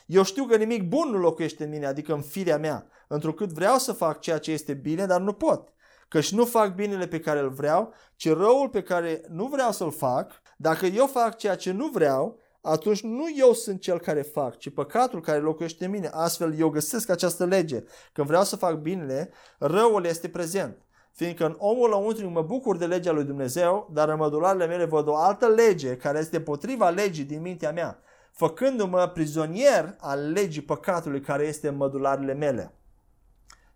Eu 0.07 0.23
știu 0.23 0.45
că 0.45 0.55
nimic 0.55 0.87
bun 0.87 1.09
nu 1.09 1.17
locuiește 1.17 1.63
în 1.63 1.69
mine, 1.69 1.85
adică 1.85 2.13
în 2.13 2.21
firea 2.21 2.57
mea, 2.57 2.87
întrucât 3.07 3.49
vreau 3.49 3.77
să 3.77 3.91
fac 3.91 4.19
ceea 4.19 4.37
ce 4.37 4.51
este 4.51 4.73
bine, 4.73 5.05
dar 5.05 5.21
nu 5.21 5.33
pot. 5.33 5.73
Căci 6.07 6.31
nu 6.31 6.45
fac 6.45 6.75
binele 6.75 7.07
pe 7.07 7.19
care 7.19 7.39
îl 7.39 7.49
vreau, 7.49 7.93
ci 8.15 8.29
răul 8.29 8.69
pe 8.69 8.81
care 8.81 9.21
nu 9.29 9.45
vreau 9.45 9.71
să-l 9.71 9.91
fac. 9.91 10.41
Dacă 10.57 10.85
eu 10.85 11.07
fac 11.07 11.37
ceea 11.37 11.55
ce 11.55 11.71
nu 11.71 11.87
vreau, 11.87 12.39
atunci 12.61 13.01
nu 13.01 13.25
eu 13.37 13.53
sunt 13.53 13.81
cel 13.81 13.99
care 13.99 14.21
fac, 14.21 14.57
ci 14.57 14.73
păcatul 14.73 15.21
care 15.21 15.39
locuiește 15.39 15.85
în 15.85 15.91
mine. 15.91 16.09
Astfel 16.13 16.59
eu 16.59 16.69
găsesc 16.69 17.09
această 17.09 17.45
lege. 17.45 17.83
Când 18.13 18.27
vreau 18.27 18.43
să 18.43 18.55
fac 18.55 18.75
binele, 18.75 19.31
răul 19.57 20.05
este 20.05 20.29
prezent. 20.29 20.81
Fiindcă 21.11 21.45
în 21.45 21.55
omul 21.57 21.89
lăuntric 21.89 22.29
mă 22.29 22.41
bucur 22.41 22.77
de 22.77 22.85
legea 22.85 23.11
lui 23.11 23.23
Dumnezeu, 23.23 23.89
dar 23.93 24.09
în 24.09 24.17
mădularele 24.17 24.65
mele 24.65 24.85
văd 24.85 25.07
o 25.07 25.15
altă 25.15 25.47
lege 25.47 25.95
care 25.95 26.19
este 26.19 26.41
potriva 26.41 26.89
legii 26.89 27.23
din 27.23 27.41
mintea 27.41 27.71
mea, 27.71 27.99
făcându-mă 28.37 29.07
prizonier 29.07 29.95
al 29.99 30.31
legii 30.31 30.61
păcatului 30.61 31.21
care 31.21 31.45
este 31.45 31.67
în 31.67 31.75
mădularele 31.75 32.33
mele. 32.33 32.73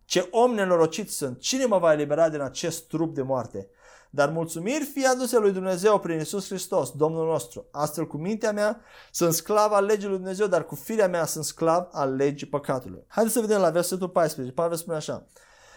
Ce 0.05 0.27
om 0.31 0.53
nenorocit 0.53 1.11
sunt! 1.11 1.39
Cine 1.39 1.65
mă 1.65 1.77
va 1.77 1.93
elibera 1.93 2.29
din 2.29 2.41
acest 2.41 2.87
trup 2.87 3.15
de 3.15 3.21
moarte? 3.21 3.67
Dar 4.09 4.29
mulțumiri 4.29 4.83
fie 4.83 5.07
aduse 5.07 5.37
lui 5.37 5.51
Dumnezeu 5.51 5.99
prin 5.99 6.19
Isus 6.19 6.47
Hristos, 6.47 6.91
Domnul 6.91 7.25
nostru. 7.25 7.65
Astfel, 7.71 8.07
cu 8.07 8.17
mintea 8.17 8.51
mea 8.51 8.81
sunt 9.11 9.33
sclav 9.33 9.71
al 9.71 9.85
legii 9.85 10.07
lui 10.07 10.17
Dumnezeu, 10.17 10.47
dar 10.47 10.65
cu 10.65 10.75
firea 10.75 11.07
mea 11.07 11.25
sunt 11.25 11.45
sclav 11.45 11.87
al 11.91 12.15
legii 12.15 12.47
păcatului. 12.47 13.03
Haideți 13.07 13.35
să 13.35 13.41
vedem 13.41 13.61
la 13.61 13.69
versetul 13.69 14.09
14. 14.09 14.53
Pavel 14.53 14.77
spune 14.77 14.97
așa. 14.97 15.25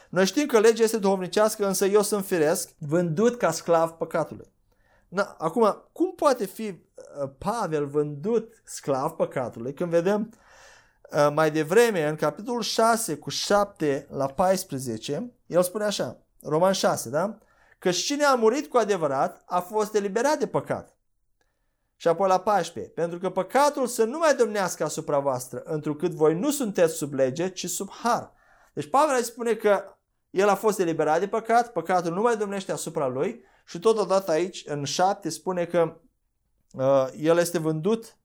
Noi 0.09 0.27
știm 0.27 0.47
că 0.47 0.59
legea 0.59 0.83
este 0.83 0.99
duhovnicească, 0.99 1.67
însă 1.67 1.87
eu 1.87 2.03
sunt 2.03 2.25
firesc, 2.25 2.71
vândut 2.79 3.37
ca 3.37 3.51
sclav 3.51 3.91
păcatului. 3.91 4.53
Na, 5.15 5.37
acum, 5.39 5.89
cum 5.93 6.15
poate 6.15 6.47
fi 6.47 6.69
uh, 6.69 7.31
Pavel 7.39 7.87
vândut 7.87 8.53
sclav 8.65 9.11
păcatului 9.11 9.75
când 9.75 9.91
vedem 9.91 10.31
Uh, 11.15 11.31
mai 11.35 11.51
devreme, 11.51 12.09
în 12.09 12.17
capitolul 12.17 12.63
6 12.63 13.17
cu 13.17 13.31
7 13.31 14.07
la 14.11 14.27
14, 14.27 15.33
el 15.47 15.63
spune 15.63 15.85
așa, 15.85 16.19
Roman 16.43 16.73
6, 16.73 17.11
da? 17.11 17.39
că 17.79 17.91
cine 17.91 18.25
a 18.25 18.35
murit 18.35 18.67
cu 18.67 18.77
adevărat 18.77 19.43
a 19.47 19.61
fost 19.61 19.95
eliberat 19.95 20.39
de 20.39 20.47
păcat. 20.47 20.97
Și 21.97 22.09
apoi 22.09 22.29
la 22.29 22.41
14. 22.41 22.93
Pentru 22.93 23.19
că 23.19 23.31
păcatul 23.31 23.87
să 23.87 24.05
nu 24.05 24.19
mai 24.19 24.35
domnească 24.35 24.85
asupra 24.85 25.19
voastră, 25.19 25.63
întrucât 25.65 26.13
voi 26.13 26.35
nu 26.35 26.51
sunteți 26.51 26.95
sub 26.95 27.13
lege, 27.13 27.49
ci 27.49 27.69
sub 27.69 27.91
har. 27.91 28.33
Deci 28.73 28.91
Pavel 28.91 29.23
spune 29.23 29.55
că 29.55 29.85
el 30.31 30.49
a 30.49 30.55
fost 30.55 30.79
eliberat 30.79 31.21
de 31.21 31.29
păcat, 31.29 31.73
păcatul 31.73 32.13
nu 32.13 32.21
mai 32.21 32.37
domnește 32.37 32.73
asupra 32.73 33.07
lui 33.07 33.45
și 33.65 33.79
totodată 33.79 34.31
aici, 34.31 34.65
în 34.67 34.85
7, 34.85 35.29
spune 35.29 35.65
că 35.65 36.01
uh, 36.73 37.09
el 37.19 37.39
este 37.39 37.59
vândut 37.59 38.17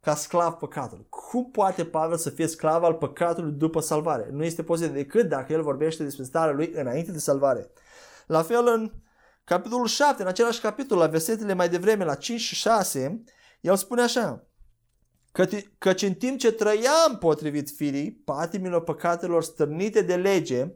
ca 0.00 0.14
sclav 0.14 0.52
păcatului. 0.52 1.06
Cum 1.08 1.50
poate 1.50 1.84
Pavel 1.84 2.16
să 2.16 2.30
fie 2.30 2.46
sclav 2.46 2.82
al 2.82 2.94
păcatului 2.94 3.52
după 3.52 3.80
salvare? 3.80 4.28
Nu 4.30 4.44
este 4.44 4.62
posibil 4.62 4.94
decât 4.94 5.28
dacă 5.28 5.52
el 5.52 5.62
vorbește 5.62 6.02
despre 6.02 6.24
starea 6.24 6.54
lui 6.54 6.72
înainte 6.74 7.12
de 7.12 7.18
salvare. 7.18 7.70
La 8.26 8.42
fel 8.42 8.66
în 8.66 8.92
capitolul 9.44 9.86
7, 9.86 10.22
în 10.22 10.28
același 10.28 10.60
capitol, 10.60 10.98
la 10.98 11.06
versetele 11.06 11.52
mai 11.52 11.68
devreme, 11.68 12.04
la 12.04 12.14
5 12.14 12.40
și 12.40 12.54
6, 12.54 13.22
el 13.60 13.76
spune 13.76 14.02
așa, 14.02 14.46
căci 15.78 16.02
în 16.02 16.14
timp 16.14 16.38
ce 16.38 16.52
trăiam 16.52 17.18
potrivit 17.18 17.70
firii, 17.70 18.12
patimilor 18.12 18.82
păcatelor 18.82 19.42
stârnite 19.42 20.02
de 20.02 20.16
lege, 20.16 20.74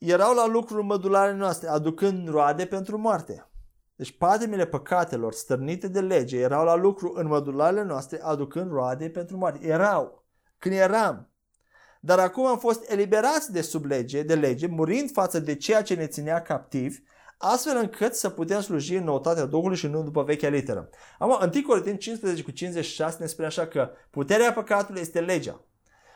erau 0.00 0.34
la 0.34 0.46
lucruri 0.46 0.84
mădulare 0.84 1.32
noastre, 1.32 1.68
aducând 1.68 2.28
roade 2.28 2.66
pentru 2.66 2.98
moarte. 2.98 3.50
Deci 3.96 4.16
patimile 4.16 4.66
păcatelor 4.66 5.32
stârnite 5.32 5.88
de 5.88 6.00
lege 6.00 6.38
erau 6.38 6.64
la 6.64 6.74
lucru 6.74 7.12
în 7.16 7.26
mădularele 7.26 7.82
noastre, 7.82 8.20
aducând 8.22 8.70
roade 8.70 9.08
pentru 9.08 9.36
moarte. 9.36 9.66
Erau, 9.66 10.24
când 10.58 10.74
eram. 10.74 11.30
Dar 12.00 12.18
acum 12.18 12.46
am 12.46 12.58
fost 12.58 12.90
eliberați 12.90 13.52
de 13.52 13.60
sub 13.60 13.84
lege, 13.84 14.22
de 14.22 14.34
lege, 14.34 14.66
murind 14.66 15.10
față 15.12 15.40
de 15.40 15.54
ceea 15.54 15.82
ce 15.82 15.94
ne 15.94 16.06
ținea 16.06 16.42
captivi, 16.42 16.98
astfel 17.38 17.76
încât 17.76 18.14
să 18.14 18.30
putem 18.30 18.60
sluji 18.60 18.94
în 18.94 19.04
noutatea 19.04 19.44
Duhului 19.44 19.76
și 19.76 19.86
nu 19.86 20.02
după 20.02 20.22
vechea 20.22 20.48
literă. 20.48 20.88
Acum, 21.18 21.50
1 21.54 21.66
Corinteni 21.66 21.98
15 21.98 22.42
cu 22.42 22.50
56 22.50 23.16
ne 23.20 23.26
spune 23.26 23.46
așa 23.46 23.66
că 23.66 23.90
puterea 24.10 24.52
păcatului 24.52 25.00
este 25.00 25.20
legea. 25.20 25.64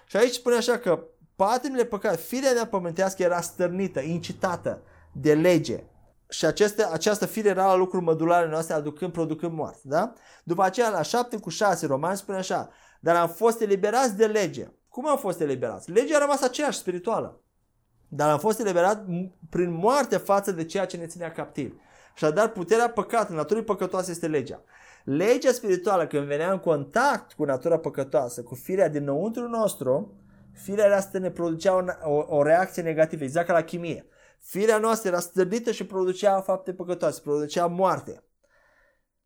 Și 0.07 0.17
aici 0.17 0.33
spune 0.33 0.57
așa 0.57 0.79
că 0.79 1.05
patimile 1.37 1.85
păcat, 1.85 2.21
firea 2.21 2.53
mea 2.53 2.67
pământească 2.67 3.23
era 3.23 3.41
stârnită, 3.41 4.01
incitată 4.01 4.83
de 5.13 5.35
lege. 5.35 5.83
Și 6.29 6.45
aceste, 6.45 6.85
această 6.93 7.27
fire 7.27 7.49
era 7.49 7.67
la 7.67 7.75
lucruri 7.75 8.05
mădulare 8.05 8.49
noastre, 8.49 8.75
aducând, 8.75 9.13
producând 9.13 9.53
moarte. 9.53 9.81
Da? 9.83 10.13
După 10.45 10.63
aceea, 10.63 10.89
la 10.89 11.03
7 11.03 11.37
cu 11.37 11.49
6, 11.49 11.87
Roman 11.87 12.17
spune 12.17 12.39
așa, 12.39 12.71
dar 13.01 13.17
am 13.17 13.29
fost 13.29 13.61
eliberați 13.61 14.17
de 14.17 14.27
lege. 14.27 14.69
Cum 14.89 15.09
am 15.09 15.17
fost 15.17 15.41
eliberați? 15.41 15.91
Legea 15.91 16.17
a 16.17 16.21
rămas 16.21 16.43
aceeași 16.43 16.79
spirituală. 16.79 17.41
Dar 18.09 18.31
am 18.31 18.39
fost 18.39 18.61
eliberat 18.61 19.05
prin 19.51 19.73
moarte 19.73 20.17
față 20.17 20.53
de 20.53 20.65
ceea 20.65 20.87
ce 20.87 20.97
ne 20.97 21.07
ținea 21.07 21.33
captiv. 21.33 21.81
Și 22.15 22.31
dar 22.31 22.49
puterea 22.49 22.91
păcatului, 22.91 23.37
naturii 23.37 23.63
păcătoase 23.63 24.11
este 24.11 24.27
legea. 24.27 24.63
Legea 25.05 25.53
spirituală, 25.53 26.07
când 26.07 26.27
venea 26.27 26.53
în 26.53 26.59
contact 26.59 27.33
cu 27.33 27.45
natura 27.45 27.79
păcătoasă, 27.79 28.43
cu 28.43 28.55
firea 28.55 28.89
dinăuntru 28.89 29.49
nostru, 29.49 30.15
firea 30.55 30.97
asta 30.97 31.19
ne 31.19 31.31
producea 31.31 31.75
o, 31.75 32.11
o, 32.11 32.37
o 32.37 32.43
reacție 32.43 32.83
negativă, 32.83 33.25
exact 33.25 33.47
ca 33.47 33.53
la 33.53 33.63
chimie. 33.63 34.07
Firea 34.39 34.79
noastră 34.79 35.09
era 35.09 35.21
stârnită 35.21 35.71
și 35.73 35.87
producea 35.87 36.41
fapte 36.41 36.73
păcătoase, 36.73 37.21
producea 37.21 37.67
moarte. 37.67 38.23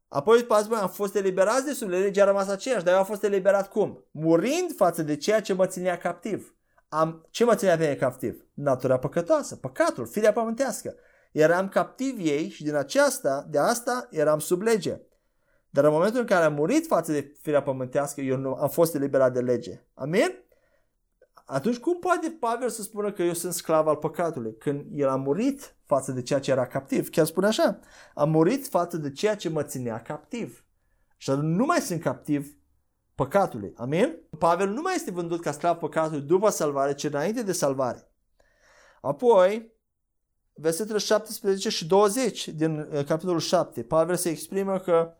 Apoi, 0.09 0.39
după 0.39 0.77
am 0.81 0.89
fost 0.89 1.15
eliberați 1.15 1.65
de 1.65 1.73
sub 1.73 1.89
legea 1.89 2.23
a 2.23 2.27
rămas 2.27 2.49
aceeași, 2.49 2.85
dar 2.85 2.93
eu 2.93 2.99
am 2.99 3.05
fost 3.05 3.23
eliberat 3.23 3.69
cum? 3.69 4.05
Murind 4.11 4.75
față 4.77 5.03
de 5.03 5.17
ceea 5.17 5.41
ce 5.41 5.53
mă 5.53 5.67
ținea 5.67 5.99
captiv. 5.99 6.55
Am, 6.89 7.27
ce 7.31 7.45
mă 7.45 7.55
ținea 7.55 7.77
pe 7.77 7.83
mine 7.83 7.95
captiv? 7.95 8.47
Natura 8.55 8.99
păcătoasă, 8.99 9.57
păcatul, 9.57 10.07
firea 10.07 10.33
pământească. 10.33 10.95
Eram 11.33 11.69
captiv 11.69 12.19
ei 12.19 12.49
și 12.49 12.63
din 12.63 12.75
aceasta, 12.75 13.47
de 13.51 13.59
asta 13.59 14.09
eram 14.11 14.39
sub 14.39 14.63
lege. 14.63 15.01
Dar 15.71 15.85
în 15.85 15.91
momentul 15.91 16.21
în 16.21 16.27
care 16.27 16.45
am 16.45 16.55
murit 16.55 16.87
față 16.87 17.13
de 17.13 17.33
firea 17.41 17.63
pământească, 17.63 18.21
eu 18.21 18.37
nu, 18.37 18.55
am 18.55 18.69
fost 18.69 18.95
eliberat 18.95 19.33
de 19.33 19.41
lege. 19.41 19.81
Amin? 19.95 20.48
Atunci 21.51 21.79
cum 21.79 21.99
poate 21.99 22.37
Pavel 22.41 22.69
să 22.69 22.83
spună 22.83 23.13
că 23.13 23.23
eu 23.23 23.33
sunt 23.33 23.53
sclav 23.53 23.87
al 23.87 23.97
păcatului? 23.97 24.57
Când 24.59 24.85
el 24.93 25.09
a 25.09 25.17
murit 25.17 25.77
față 25.85 26.13
de 26.13 26.23
ceea 26.23 26.41
ce 26.41 26.51
era 26.51 26.67
captiv. 26.67 27.09
Chiar 27.09 27.27
spune 27.27 27.47
așa, 27.47 27.81
a 28.15 28.25
murit 28.25 28.67
față 28.67 28.97
de 28.97 29.11
ceea 29.11 29.37
ce 29.37 29.49
mă 29.49 29.63
ținea 29.63 30.03
captiv. 30.03 30.65
Și 31.17 31.31
nu 31.31 31.65
mai 31.65 31.79
sunt 31.79 32.03
captiv 32.03 32.57
păcatului. 33.15 33.73
Amin? 33.77 34.19
Pavel 34.39 34.69
nu 34.69 34.81
mai 34.81 34.95
este 34.95 35.11
vândut 35.11 35.41
ca 35.41 35.53
sclav 35.53 35.77
păcatului 35.77 36.21
după 36.21 36.51
salvare, 36.51 36.95
ci 36.95 37.05
înainte 37.05 37.43
de 37.43 37.53
salvare. 37.53 38.13
Apoi, 39.01 39.73
versetele 40.53 40.99
17 40.99 41.69
și 41.69 41.87
20 41.87 42.49
din 42.49 42.89
eh, 42.91 43.05
capitolul 43.05 43.41
7, 43.41 43.83
Pavel 43.83 44.17
se 44.17 44.29
exprimă 44.29 44.79
că 44.79 45.15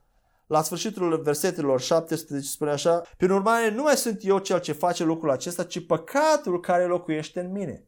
la 0.49 0.63
sfârșitul 0.63 1.21
versetelor 1.23 1.81
17 1.81 2.51
spune 2.51 2.71
așa, 2.71 3.03
Prin 3.17 3.31
urmare, 3.31 3.71
nu 3.71 3.83
mai 3.83 3.97
sunt 3.97 4.19
eu 4.23 4.39
cel 4.39 4.61
ce 4.61 4.73
face 4.73 5.05
lucrul 5.05 5.31
acesta, 5.31 5.65
ci 5.65 5.87
păcatul 5.87 6.61
care 6.61 6.85
locuiește 6.85 7.41
în 7.41 7.53
mine. 7.53 7.87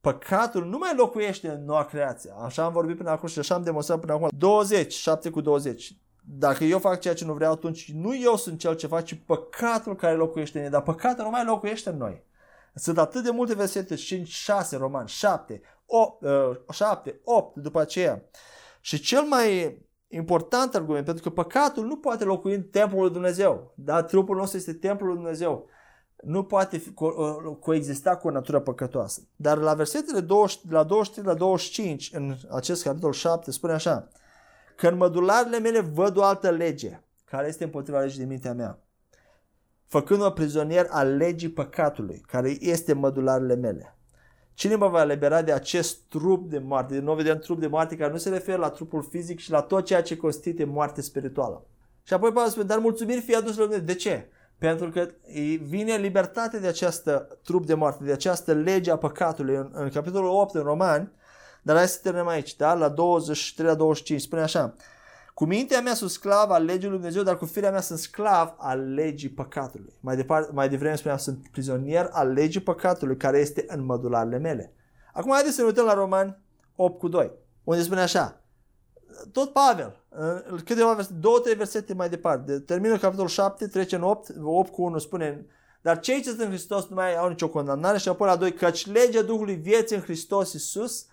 Păcatul 0.00 0.64
nu 0.64 0.78
mai 0.78 0.94
locuiește 0.96 1.48
în 1.48 1.64
noua 1.64 1.84
creație. 1.84 2.32
Așa 2.44 2.64
am 2.64 2.72
vorbit 2.72 2.96
până 2.96 3.10
acum 3.10 3.28
și 3.28 3.38
așa 3.38 3.54
am 3.54 3.62
demonstrat 3.62 4.00
până 4.00 4.12
acum. 4.12 4.28
20, 4.32 4.92
7 4.92 5.30
cu 5.30 5.40
20. 5.40 5.96
Dacă 6.24 6.64
eu 6.64 6.78
fac 6.78 7.00
ceea 7.00 7.14
ce 7.14 7.24
nu 7.24 7.34
vreau, 7.34 7.52
atunci 7.52 7.92
nu 7.92 8.16
eu 8.16 8.36
sunt 8.36 8.58
cel 8.58 8.74
ce 8.74 8.86
fac, 8.86 9.04
ci 9.04 9.22
păcatul 9.26 9.96
care 9.96 10.14
locuiește 10.14 10.58
în 10.58 10.64
mine. 10.64 10.76
Dar 10.76 10.82
păcatul 10.82 11.24
nu 11.24 11.30
mai 11.30 11.44
locuiește 11.44 11.90
în 11.90 11.96
noi. 11.96 12.24
Sunt 12.74 12.98
atât 12.98 13.22
de 13.24 13.30
multe 13.30 13.54
versete, 13.54 13.94
5, 13.94 14.28
6, 14.28 14.76
roman, 14.76 15.06
7, 15.06 15.60
8, 15.86 16.24
7, 16.72 17.20
8 17.24 17.56
după 17.56 17.80
aceea. 17.80 18.22
Și 18.80 19.00
cel 19.00 19.22
mai 19.22 19.78
important 20.12 20.74
argument, 20.74 21.04
pentru 21.04 21.22
că 21.22 21.30
păcatul 21.30 21.86
nu 21.86 21.96
poate 21.96 22.24
locui 22.24 22.54
în 22.54 22.62
templul 22.62 23.00
lui 23.00 23.10
Dumnezeu. 23.10 23.72
Da? 23.74 24.02
Trupul 24.02 24.36
nostru 24.36 24.58
este 24.58 24.72
templul 24.72 25.08
lui 25.08 25.16
Dumnezeu. 25.16 25.66
Nu 26.22 26.44
poate 26.44 26.76
fi, 26.76 26.90
co- 26.90 27.16
uh, 27.16 27.56
coexista 27.60 28.16
cu 28.16 28.28
o 28.28 28.30
natură 28.30 28.60
păcătoasă. 28.60 29.20
Dar 29.36 29.58
la 29.58 29.74
versetele 29.74 30.20
20, 30.20 30.60
la 30.70 30.82
23 30.82 31.32
la 31.32 31.38
25 31.38 32.10
în 32.14 32.34
acest 32.50 32.82
capitol 32.82 33.12
7 33.12 33.50
spune 33.50 33.72
așa 33.72 34.08
că 34.76 34.88
în 34.88 34.96
mădularele 34.96 35.58
mele 35.58 35.80
văd 35.80 36.16
o 36.16 36.22
altă 36.22 36.50
lege 36.50 37.00
care 37.24 37.48
este 37.48 37.64
împotriva 37.64 38.00
legii 38.00 38.18
din 38.18 38.28
mintea 38.28 38.54
mea 38.54 38.78
făcând-mă 39.92 40.30
prizonier 40.30 40.86
al 40.90 41.16
legii 41.16 41.50
păcatului 41.50 42.22
care 42.26 42.56
este 42.60 42.92
mădularele 42.92 43.54
mele. 43.54 43.96
Cine 44.62 44.74
mă 44.74 44.88
va 44.88 45.02
elibera 45.02 45.42
de 45.42 45.52
acest 45.52 45.98
trup 46.08 46.50
de 46.50 46.58
moarte? 46.58 46.94
Din 46.94 47.04
nou 47.04 47.14
vedem 47.14 47.38
trup 47.38 47.60
de 47.60 47.66
moarte 47.66 47.96
care 47.96 48.12
nu 48.12 48.18
se 48.18 48.28
referă 48.28 48.58
la 48.58 48.68
trupul 48.68 49.02
fizic 49.10 49.38
și 49.38 49.50
la 49.50 49.60
tot 49.60 49.84
ceea 49.84 50.02
ce 50.02 50.16
constituie 50.16 50.66
moarte 50.66 51.00
spirituală. 51.00 51.66
Și 52.02 52.14
apoi 52.14 52.32
Pavel 52.32 52.50
spune, 52.50 52.66
dar 52.66 52.78
mulțumiri 52.78 53.20
fie 53.20 53.36
adus 53.36 53.56
la 53.56 53.62
Dumnezeu. 53.62 53.84
De 53.84 53.94
ce? 53.94 54.28
Pentru 54.58 54.90
că 54.90 55.08
vine 55.62 55.96
libertate 55.96 56.58
de 56.58 56.66
această 56.66 57.38
trup 57.44 57.66
de 57.66 57.74
moarte, 57.74 58.04
de 58.04 58.12
această 58.12 58.52
lege 58.52 58.90
a 58.90 58.96
păcatului. 58.96 59.54
În, 59.54 59.70
în 59.72 59.88
capitolul 59.88 60.28
8 60.28 60.54
în 60.54 60.62
Romani, 60.62 61.10
dar 61.62 61.76
hai 61.76 61.88
să 61.88 61.98
terminăm 62.02 62.28
aici, 62.28 62.56
da? 62.56 62.74
la 62.74 62.88
23 62.88 63.66
la 63.70 63.74
25, 63.74 64.20
spune 64.20 64.42
așa, 64.42 64.74
cu 65.34 65.44
mintea 65.44 65.80
mea 65.80 65.94
sunt 65.94 66.10
sclav 66.10 66.50
al 66.50 66.64
legii 66.64 66.88
lui 66.88 66.96
Dumnezeu, 66.96 67.22
dar 67.22 67.36
cu 67.36 67.44
firea 67.44 67.70
mea 67.70 67.80
sunt 67.80 67.98
sclav 67.98 68.54
al 68.56 68.94
legii 68.94 69.28
păcatului. 69.28 69.92
Mai, 70.00 70.16
departe, 70.16 70.50
mai 70.52 70.68
devreme 70.68 70.96
spuneam, 70.96 71.18
sunt 71.18 71.48
prizonier 71.50 72.08
al 72.12 72.32
legii 72.32 72.60
păcatului 72.60 73.16
care 73.16 73.38
este 73.38 73.64
în 73.68 73.84
mădularele 73.84 74.38
mele. 74.38 74.72
Acum 75.12 75.32
haideți 75.32 75.54
să 75.54 75.60
ne 75.60 75.66
uităm 75.66 75.84
la 75.84 75.94
Roman 75.94 76.40
8 76.76 76.98
cu 76.98 77.08
2, 77.08 77.32
unde 77.64 77.82
spune 77.82 78.00
așa, 78.00 78.40
tot 79.32 79.52
Pavel, 79.52 79.96
câteva 80.64 80.92
versete, 80.92 81.18
două, 81.18 81.38
trei 81.38 81.54
versete 81.54 81.94
mai 81.94 82.08
departe, 82.08 82.58
termină 82.58 82.98
capitolul 82.98 83.28
7, 83.28 83.66
trece 83.66 83.96
în 83.96 84.02
8, 84.02 84.34
8 84.42 84.72
cu 84.72 84.82
1 84.82 84.98
spune, 84.98 85.46
dar 85.82 86.00
cei 86.00 86.22
ce 86.22 86.28
sunt 86.28 86.40
în 86.40 86.48
Hristos 86.48 86.86
nu 86.86 86.94
mai 86.94 87.16
au 87.16 87.28
nicio 87.28 87.48
condamnare 87.48 87.98
și 87.98 88.08
apoi 88.08 88.28
la 88.28 88.36
2, 88.36 88.52
căci 88.52 88.86
legea 88.86 89.22
Duhului 89.22 89.54
vieții 89.54 89.96
în 89.96 90.02
Hristos 90.02 90.52
Iisus 90.52 91.06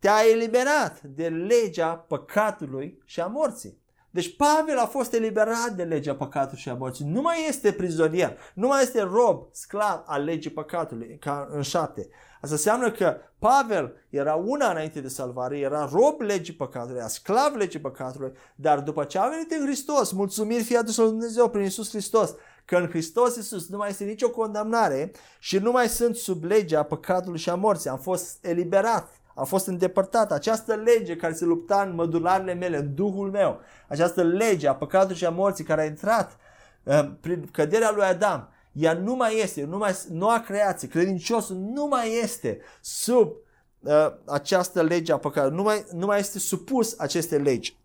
te-a 0.00 0.20
eliberat 0.32 1.00
de 1.02 1.28
legea 1.28 2.04
păcatului 2.08 3.02
și 3.04 3.20
a 3.20 3.26
morții. 3.26 3.78
Deci 4.10 4.36
Pavel 4.36 4.78
a 4.78 4.86
fost 4.86 5.12
eliberat 5.12 5.70
de 5.76 5.82
legea 5.82 6.14
păcatului 6.14 6.60
și 6.60 6.68
a 6.68 6.74
morții. 6.74 7.04
Nu 7.04 7.20
mai 7.20 7.46
este 7.48 7.72
prizonier, 7.72 8.38
nu 8.54 8.66
mai 8.66 8.82
este 8.82 9.00
rob, 9.00 9.46
sclav 9.52 10.02
al 10.06 10.24
legii 10.24 10.50
păcatului, 10.50 11.16
ca 11.20 11.48
în 11.50 11.62
șapte. 11.62 12.08
Asta 12.40 12.54
înseamnă 12.54 12.90
că 12.90 13.16
Pavel 13.38 13.92
era 14.08 14.34
una 14.34 14.70
înainte 14.70 15.00
de 15.00 15.08
salvare, 15.08 15.58
era 15.58 15.88
rob 15.92 16.20
legii 16.20 16.54
păcatului, 16.54 16.98
era 16.98 17.08
sclav 17.08 17.54
legii 17.54 17.80
păcatului, 17.80 18.32
dar 18.54 18.80
după 18.80 19.04
ce 19.04 19.18
a 19.18 19.28
venit 19.28 19.50
în 19.50 19.64
Hristos, 19.66 20.12
mulțumiri 20.12 20.62
fie 20.62 20.76
adus 20.76 20.96
lui 20.96 21.08
Dumnezeu 21.08 21.48
prin 21.48 21.64
Isus 21.64 21.90
Hristos, 21.90 22.34
că 22.64 22.76
în 22.76 22.88
Hristos 22.88 23.36
Isus 23.36 23.68
nu 23.68 23.76
mai 23.76 23.88
este 23.88 24.04
nicio 24.04 24.30
condamnare 24.30 25.12
și 25.38 25.58
nu 25.58 25.70
mai 25.70 25.88
sunt 25.88 26.16
sub 26.16 26.44
legea 26.44 26.82
păcatului 26.82 27.38
și 27.38 27.50
a 27.50 27.54
morții. 27.54 27.90
Am 27.90 27.98
fost 27.98 28.44
eliberat 28.44 29.19
a 29.40 29.44
fost 29.44 29.66
îndepărtată. 29.66 30.34
Această 30.34 30.74
lege 30.74 31.16
care 31.16 31.32
se 31.32 31.44
lupta 31.44 31.82
în 31.82 31.94
mădularele 31.94 32.54
mele, 32.54 32.76
în 32.76 32.94
Duhul 32.94 33.30
meu, 33.30 33.60
această 33.88 34.22
lege 34.22 34.68
a 34.68 34.74
păcatului 34.74 35.16
și 35.16 35.26
a 35.26 35.30
morții 35.30 35.64
care 35.64 35.80
a 35.80 35.84
intrat 35.84 36.36
uh, 36.82 37.10
prin 37.20 37.48
căderea 37.52 37.90
lui 37.90 38.04
Adam, 38.04 38.48
ea 38.72 38.92
nu 38.92 39.14
mai 39.14 39.38
este, 39.38 39.64
nu 39.64 39.76
mai, 39.76 39.96
noua 40.10 40.40
creație, 40.40 40.88
credinciosul 40.88 41.56
nu 41.56 41.86
mai 41.86 42.20
este 42.22 42.60
sub 42.80 43.32
uh, 43.80 44.12
această 44.26 44.82
lege 44.82 45.12
a 45.12 45.18
păcatului, 45.18 45.56
nu 45.56 45.62
mai, 45.62 45.84
nu 45.92 46.06
mai 46.06 46.18
este 46.18 46.38
supus 46.38 46.98
aceste 46.98 47.38
legi. 47.38 47.76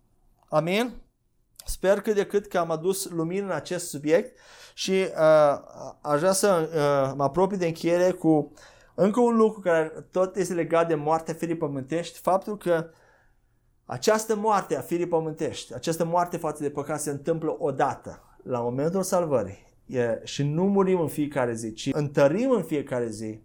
Amin? 0.49 0.93
Sper 1.65 2.01
cât 2.01 2.15
de 2.15 2.25
cât 2.25 2.47
că 2.47 2.57
am 2.57 2.71
adus 2.71 3.09
lumină 3.09 3.45
în 3.45 3.51
acest 3.51 3.89
subiect 3.89 4.37
și 4.73 4.91
uh, 4.91 5.59
aș 6.01 6.19
vrea 6.19 6.31
să 6.31 6.69
uh, 6.73 7.13
mă 7.15 7.23
apropii 7.23 7.57
de 7.57 7.65
încheiere 7.65 8.11
cu 8.11 8.53
încă 8.95 9.19
un 9.19 9.35
lucru 9.35 9.59
care 9.59 10.05
tot 10.11 10.35
este 10.35 10.53
legat 10.53 10.87
de 10.87 10.95
moartea 10.95 11.33
firii 11.33 11.57
pământești, 11.57 12.19
faptul 12.19 12.57
că 12.57 12.89
această 13.85 14.35
moarte 14.35 14.77
a 14.77 14.81
firii 14.81 15.07
pământești, 15.07 15.73
această 15.73 16.05
moarte 16.05 16.37
față 16.37 16.63
de 16.63 16.69
păcat 16.69 16.99
se 16.99 17.09
întâmplă 17.09 17.55
odată, 17.59 18.21
la 18.43 18.59
momentul 18.59 19.03
salvării. 19.03 19.63
E, 19.85 20.21
și 20.23 20.43
nu 20.43 20.63
murim 20.63 20.99
în 20.99 21.07
fiecare 21.07 21.53
zi, 21.53 21.73
ci 21.73 21.89
întărim 21.93 22.51
în 22.51 22.63
fiecare 22.63 23.09
zi 23.09 23.39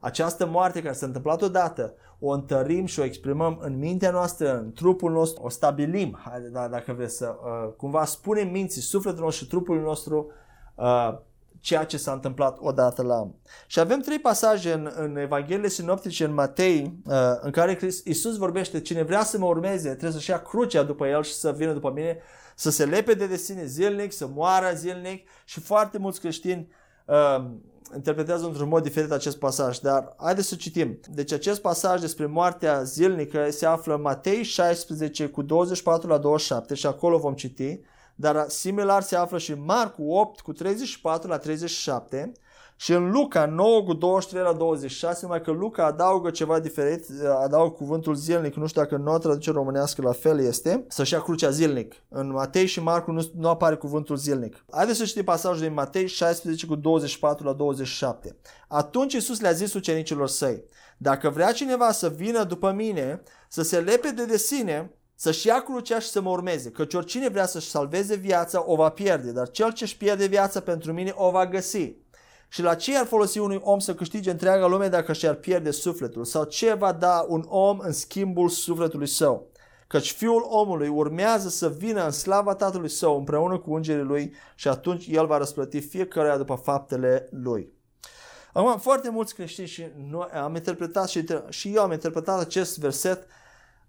această 0.00 0.46
moarte 0.46 0.82
care 0.82 0.94
s-a 0.94 1.06
întâmplat 1.06 1.42
odată, 1.42 1.94
o 2.18 2.30
întărim 2.30 2.86
și 2.86 3.00
o 3.00 3.04
exprimăm 3.04 3.58
în 3.60 3.78
mintea 3.78 4.10
noastră, 4.10 4.58
în 4.58 4.72
trupul 4.72 5.12
nostru, 5.12 5.42
o 5.42 5.48
stabilim, 5.48 6.18
da, 6.52 6.68
dacă 6.68 6.92
vreți 6.92 7.16
să, 7.16 7.36
uh, 7.42 7.72
cumva 7.76 8.04
spunem 8.04 8.50
minții, 8.50 8.80
sufletul 8.80 9.22
nostru 9.24 9.44
și 9.44 9.50
trupul 9.50 9.80
nostru 9.80 10.30
uh, 10.74 11.18
ceea 11.60 11.84
ce 11.84 11.96
s-a 11.96 12.12
întâmplat 12.12 12.58
odată 12.60 13.02
la. 13.02 13.30
Și 13.66 13.80
avem 13.80 14.00
trei 14.00 14.18
pasaje 14.18 14.72
în, 14.72 14.92
în 14.96 15.16
Evanghelie 15.16 15.68
sinoptice 15.68 16.24
în 16.24 16.34
Matei 16.34 17.00
uh, 17.04 17.14
în 17.40 17.50
care 17.50 17.78
Iisus 18.04 18.36
vorbește 18.36 18.80
cine 18.80 19.02
vrea 19.02 19.24
să 19.24 19.38
mă 19.38 19.46
urmeze 19.46 19.88
trebuie 19.88 20.12
să-și 20.12 20.30
ia 20.30 20.42
crucea 20.42 20.82
după 20.82 21.06
el 21.06 21.22
și 21.22 21.34
să 21.34 21.52
vină 21.52 21.72
după 21.72 21.92
mine, 21.94 22.18
să 22.54 22.70
se 22.70 22.84
lepede 22.84 23.26
de 23.26 23.36
sine 23.36 23.64
zilnic, 23.64 24.12
să 24.12 24.26
moară 24.34 24.72
zilnic. 24.74 25.28
Și 25.44 25.60
foarte 25.60 25.98
mulți 25.98 26.20
creștini 26.20 26.68
uh, 27.04 27.44
interpretează 27.94 28.46
într-un 28.46 28.68
mod 28.68 28.82
diferit 28.82 29.10
acest 29.10 29.38
pasaj, 29.38 29.78
dar 29.78 30.14
haideți 30.16 30.48
să 30.48 30.54
citim. 30.54 31.00
Deci 31.10 31.32
acest 31.32 31.60
pasaj 31.60 32.00
despre 32.00 32.26
moartea 32.26 32.82
zilnică 32.82 33.50
se 33.50 33.66
află 33.66 33.94
în 33.94 34.00
Matei 34.00 34.42
16 34.42 35.26
cu 35.26 35.42
24 35.42 36.08
la 36.08 36.18
27 36.18 36.74
și 36.74 36.86
acolo 36.86 37.18
vom 37.18 37.34
citi, 37.34 37.80
dar 38.20 38.44
similar 38.48 39.02
se 39.02 39.16
află 39.16 39.38
și 39.38 39.50
în 39.50 39.64
Marcu 39.64 40.02
8 40.02 40.40
cu 40.40 40.52
34 40.52 41.28
la 41.28 41.38
37 41.38 42.32
și 42.76 42.92
în 42.92 43.10
Luca 43.10 43.46
9 43.46 43.82
cu 43.82 43.92
23 43.92 44.42
la 44.42 44.52
26, 44.52 45.18
numai 45.22 45.40
că 45.40 45.50
Luca 45.50 45.84
adaugă 45.84 46.30
ceva 46.30 46.60
diferit, 46.60 47.04
adaugă 47.42 47.70
cuvântul 47.70 48.14
zilnic, 48.14 48.54
nu 48.54 48.66
știu 48.66 48.82
dacă 48.82 48.94
în 48.94 49.02
noua 49.02 49.18
traducere 49.18 49.56
românească 49.56 50.02
la 50.02 50.12
fel 50.12 50.40
este, 50.40 50.84
să-și 50.88 51.12
ia 51.12 51.20
crucea 51.20 51.50
zilnic. 51.50 51.94
În 52.08 52.30
Matei 52.30 52.66
și 52.66 52.80
Marcu 52.80 53.10
nu, 53.10 53.30
nu 53.34 53.48
apare 53.48 53.74
cuvântul 53.74 54.16
zilnic. 54.16 54.64
Haideți 54.70 54.98
să 54.98 55.04
știm 55.04 55.24
pasajul 55.24 55.62
din 55.62 55.72
Matei 55.72 56.06
16 56.06 56.66
cu 56.66 56.74
24 56.74 57.44
la 57.44 57.52
27. 57.52 58.36
Atunci 58.68 59.12
Iisus 59.12 59.40
le-a 59.40 59.52
zis 59.52 59.74
ucenicilor 59.74 60.28
săi, 60.28 60.64
dacă 60.96 61.30
vrea 61.30 61.52
cineva 61.52 61.92
să 61.92 62.08
vină 62.08 62.44
după 62.44 62.72
mine, 62.72 63.22
să 63.48 63.62
se 63.62 63.80
lepede 63.80 64.24
de 64.24 64.36
sine, 64.36 64.92
să-și 65.20 65.46
ia 65.46 65.60
crucea 65.62 65.98
și 65.98 66.08
să 66.08 66.20
mă 66.20 66.30
urmeze, 66.30 66.70
căci 66.70 66.94
oricine 66.94 67.28
vrea 67.28 67.46
să-și 67.46 67.68
salveze 67.68 68.14
viața 68.14 68.64
o 68.66 68.76
va 68.76 68.88
pierde, 68.88 69.32
dar 69.32 69.50
cel 69.50 69.72
ce-și 69.72 69.96
pierde 69.96 70.26
viața 70.26 70.60
pentru 70.60 70.92
mine 70.92 71.12
o 71.14 71.30
va 71.30 71.46
găsi. 71.46 71.94
Și 72.48 72.62
la 72.62 72.74
ce 72.74 72.96
ar 72.96 73.06
folosi 73.06 73.38
unui 73.38 73.60
om 73.62 73.78
să 73.78 73.94
câștige 73.94 74.30
întreaga 74.30 74.66
lume 74.66 74.88
dacă 74.88 75.12
și-ar 75.12 75.34
pierde 75.34 75.70
sufletul? 75.70 76.24
Sau 76.24 76.44
ce 76.44 76.72
va 76.72 76.92
da 76.92 77.24
un 77.28 77.44
om 77.48 77.78
în 77.78 77.92
schimbul 77.92 78.48
sufletului 78.48 79.06
său? 79.06 79.50
Căci 79.86 80.12
fiul 80.12 80.46
omului 80.48 80.88
urmează 80.88 81.48
să 81.48 81.68
vină 81.68 82.04
în 82.04 82.10
slava 82.10 82.54
tatălui 82.54 82.90
său 82.90 83.16
împreună 83.16 83.58
cu 83.58 83.74
îngerii 83.74 84.02
lui 84.02 84.34
și 84.54 84.68
atunci 84.68 85.06
el 85.08 85.26
va 85.26 85.38
răsplăti 85.38 85.80
fiecare 85.80 86.36
după 86.36 86.54
faptele 86.54 87.28
lui. 87.30 87.72
Acum, 88.52 88.78
foarte 88.78 89.10
mulți 89.10 89.34
creștini 89.34 89.66
și 89.66 89.86
noi 90.08 90.28
am 90.32 90.54
interpretat 90.54 91.08
și, 91.08 91.24
și 91.48 91.74
eu 91.74 91.82
am 91.82 91.92
interpretat 91.92 92.40
acest 92.40 92.78
verset 92.78 93.26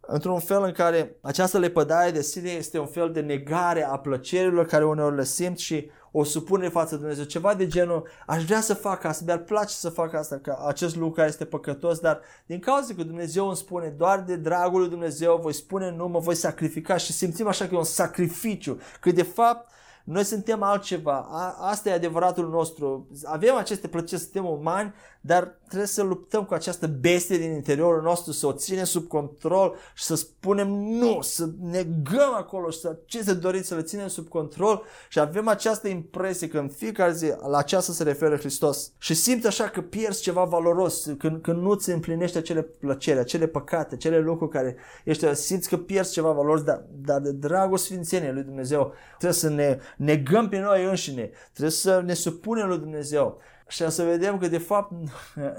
într-un 0.02 0.40
fel 0.40 0.64
în 0.64 0.72
care 0.72 1.16
această 1.22 1.58
lepădare 1.58 2.12
de 2.12 2.22
sine 2.22 2.50
este 2.50 2.80
un 2.80 2.88
fel 2.88 3.12
de 3.12 3.22
negare 3.22 3.84
a 3.84 3.98
plăcerilor 3.98 4.66
care 4.66 4.86
uneori 4.86 5.16
le 5.16 5.24
simt 5.24 5.58
și 5.58 5.92
o 6.12 6.24
supunere 6.24 6.70
față 6.70 6.90
de 6.96 7.00
Dumnezeu, 7.00 7.24
ceva 7.24 7.54
de 7.54 7.68
genul, 7.68 8.08
aș 8.26 8.46
vrea 8.46 8.62
să 8.62 8.74
fac 8.74 9.04
asta, 9.04 9.24
mi-ar 9.26 9.38
place 9.38 9.74
să 9.74 9.90
fac 9.90 10.14
asta, 10.14 10.38
că 10.38 10.58
acest 10.68 10.96
lucru 10.96 11.12
care 11.12 11.28
este 11.28 11.46
păcătos, 11.46 12.00
dar 12.00 12.22
din 12.46 12.60
cauza 12.60 12.94
că 12.94 13.04
Dumnezeu 13.04 13.48
îmi 13.48 13.56
spune, 13.56 13.88
doar 13.88 14.20
de 14.20 14.36
dragul 14.36 14.80
lui 14.80 14.90
Dumnezeu 14.90 15.40
voi 15.42 15.54
spune 15.54 15.92
nu, 15.92 16.08
mă 16.08 16.20
voi 16.20 16.36
sacrifica 16.36 16.98
și 16.98 17.14
simțim 17.14 17.48
așa 17.48 17.68
că 17.68 17.74
e 17.74 17.78
un 17.78 17.84
sacrificiu, 17.84 18.80
că 19.00 19.12
de 19.12 19.24
fapt 19.24 19.70
noi 20.04 20.24
suntem 20.24 20.64
altceva, 20.64 21.28
A, 21.32 21.56
asta 21.60 21.90
e 21.90 21.94
adevăratul 21.94 22.50
nostru, 22.50 23.08
avem 23.24 23.56
aceste 23.56 23.88
plăceri, 23.88 24.22
suntem 24.22 24.46
umani, 24.46 24.94
dar 25.22 25.60
trebuie 25.68 25.88
să 25.88 26.04
luptăm 26.04 26.44
cu 26.44 26.54
această 26.54 26.88
bestie 26.88 27.38
din 27.38 27.52
interiorul 27.52 28.02
nostru, 28.02 28.32
să 28.32 28.48
o 28.48 28.52
ținem 28.52 28.84
sub 28.84 29.08
control 29.08 29.76
și 29.94 30.04
să 30.04 30.16
spunem 30.16 30.68
nu, 30.68 31.22
să 31.22 31.50
negăm 31.62 32.34
acolo 32.36 32.70
și 32.70 32.80
să 32.80 32.98
ce 33.06 33.24
se 33.24 33.34
doriți 33.34 33.68
să 33.68 33.76
le 33.76 33.82
ținem 33.82 34.08
sub 34.08 34.28
control. 34.28 34.84
Și 35.10 35.20
avem 35.20 35.48
această 35.48 35.88
impresie 35.88 36.48
că 36.48 36.58
în 36.58 36.68
fiecare 36.68 37.14
zi 37.14 37.34
la 37.50 37.58
aceasta 37.58 37.94
se 37.94 38.04
referă 38.04 38.38
Hristos. 38.38 38.92
Și 38.98 39.14
simt 39.14 39.46
așa 39.46 39.70
că 39.70 39.82
pierzi 39.82 40.22
ceva 40.22 40.44
valoros 40.44 41.08
când, 41.18 41.42
când 41.42 41.62
nu 41.62 41.74
ți 41.74 41.90
împlinești 41.90 42.38
acele 42.38 42.62
plăceri, 42.62 43.20
acele 43.20 43.48
păcate, 43.48 43.96
acele 43.96 44.20
lucruri 44.20 44.52
care 44.52 44.76
ești, 45.04 45.36
simți 45.36 45.70
că 45.70 45.78
pierzi 45.78 46.12
ceva 46.12 46.32
valoros, 46.32 46.64
dar, 46.64 46.84
dar 47.02 47.20
de 47.20 47.32
dragul 47.32 47.78
sfințeniei 47.78 48.34
lui 48.34 48.44
Dumnezeu 48.44 48.94
trebuie 49.10 49.40
să 49.40 49.50
ne 49.50 49.78
negăm 49.98 50.50
pe 50.50 50.60
noi 50.60 50.86
înșine, 50.86 51.32
trebuie 51.52 51.72
să 51.72 52.02
ne 52.06 52.14
supunem 52.14 52.68
lui 52.68 52.78
Dumnezeu 52.78 53.38
și 53.70 53.90
să 53.90 54.04
vedem 54.04 54.38
că 54.38 54.48
de 54.48 54.58
fapt 54.58 54.92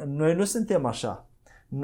noi 0.07 0.35
nu 0.35 0.45
suntem 0.45 0.85
așa. 0.85 1.25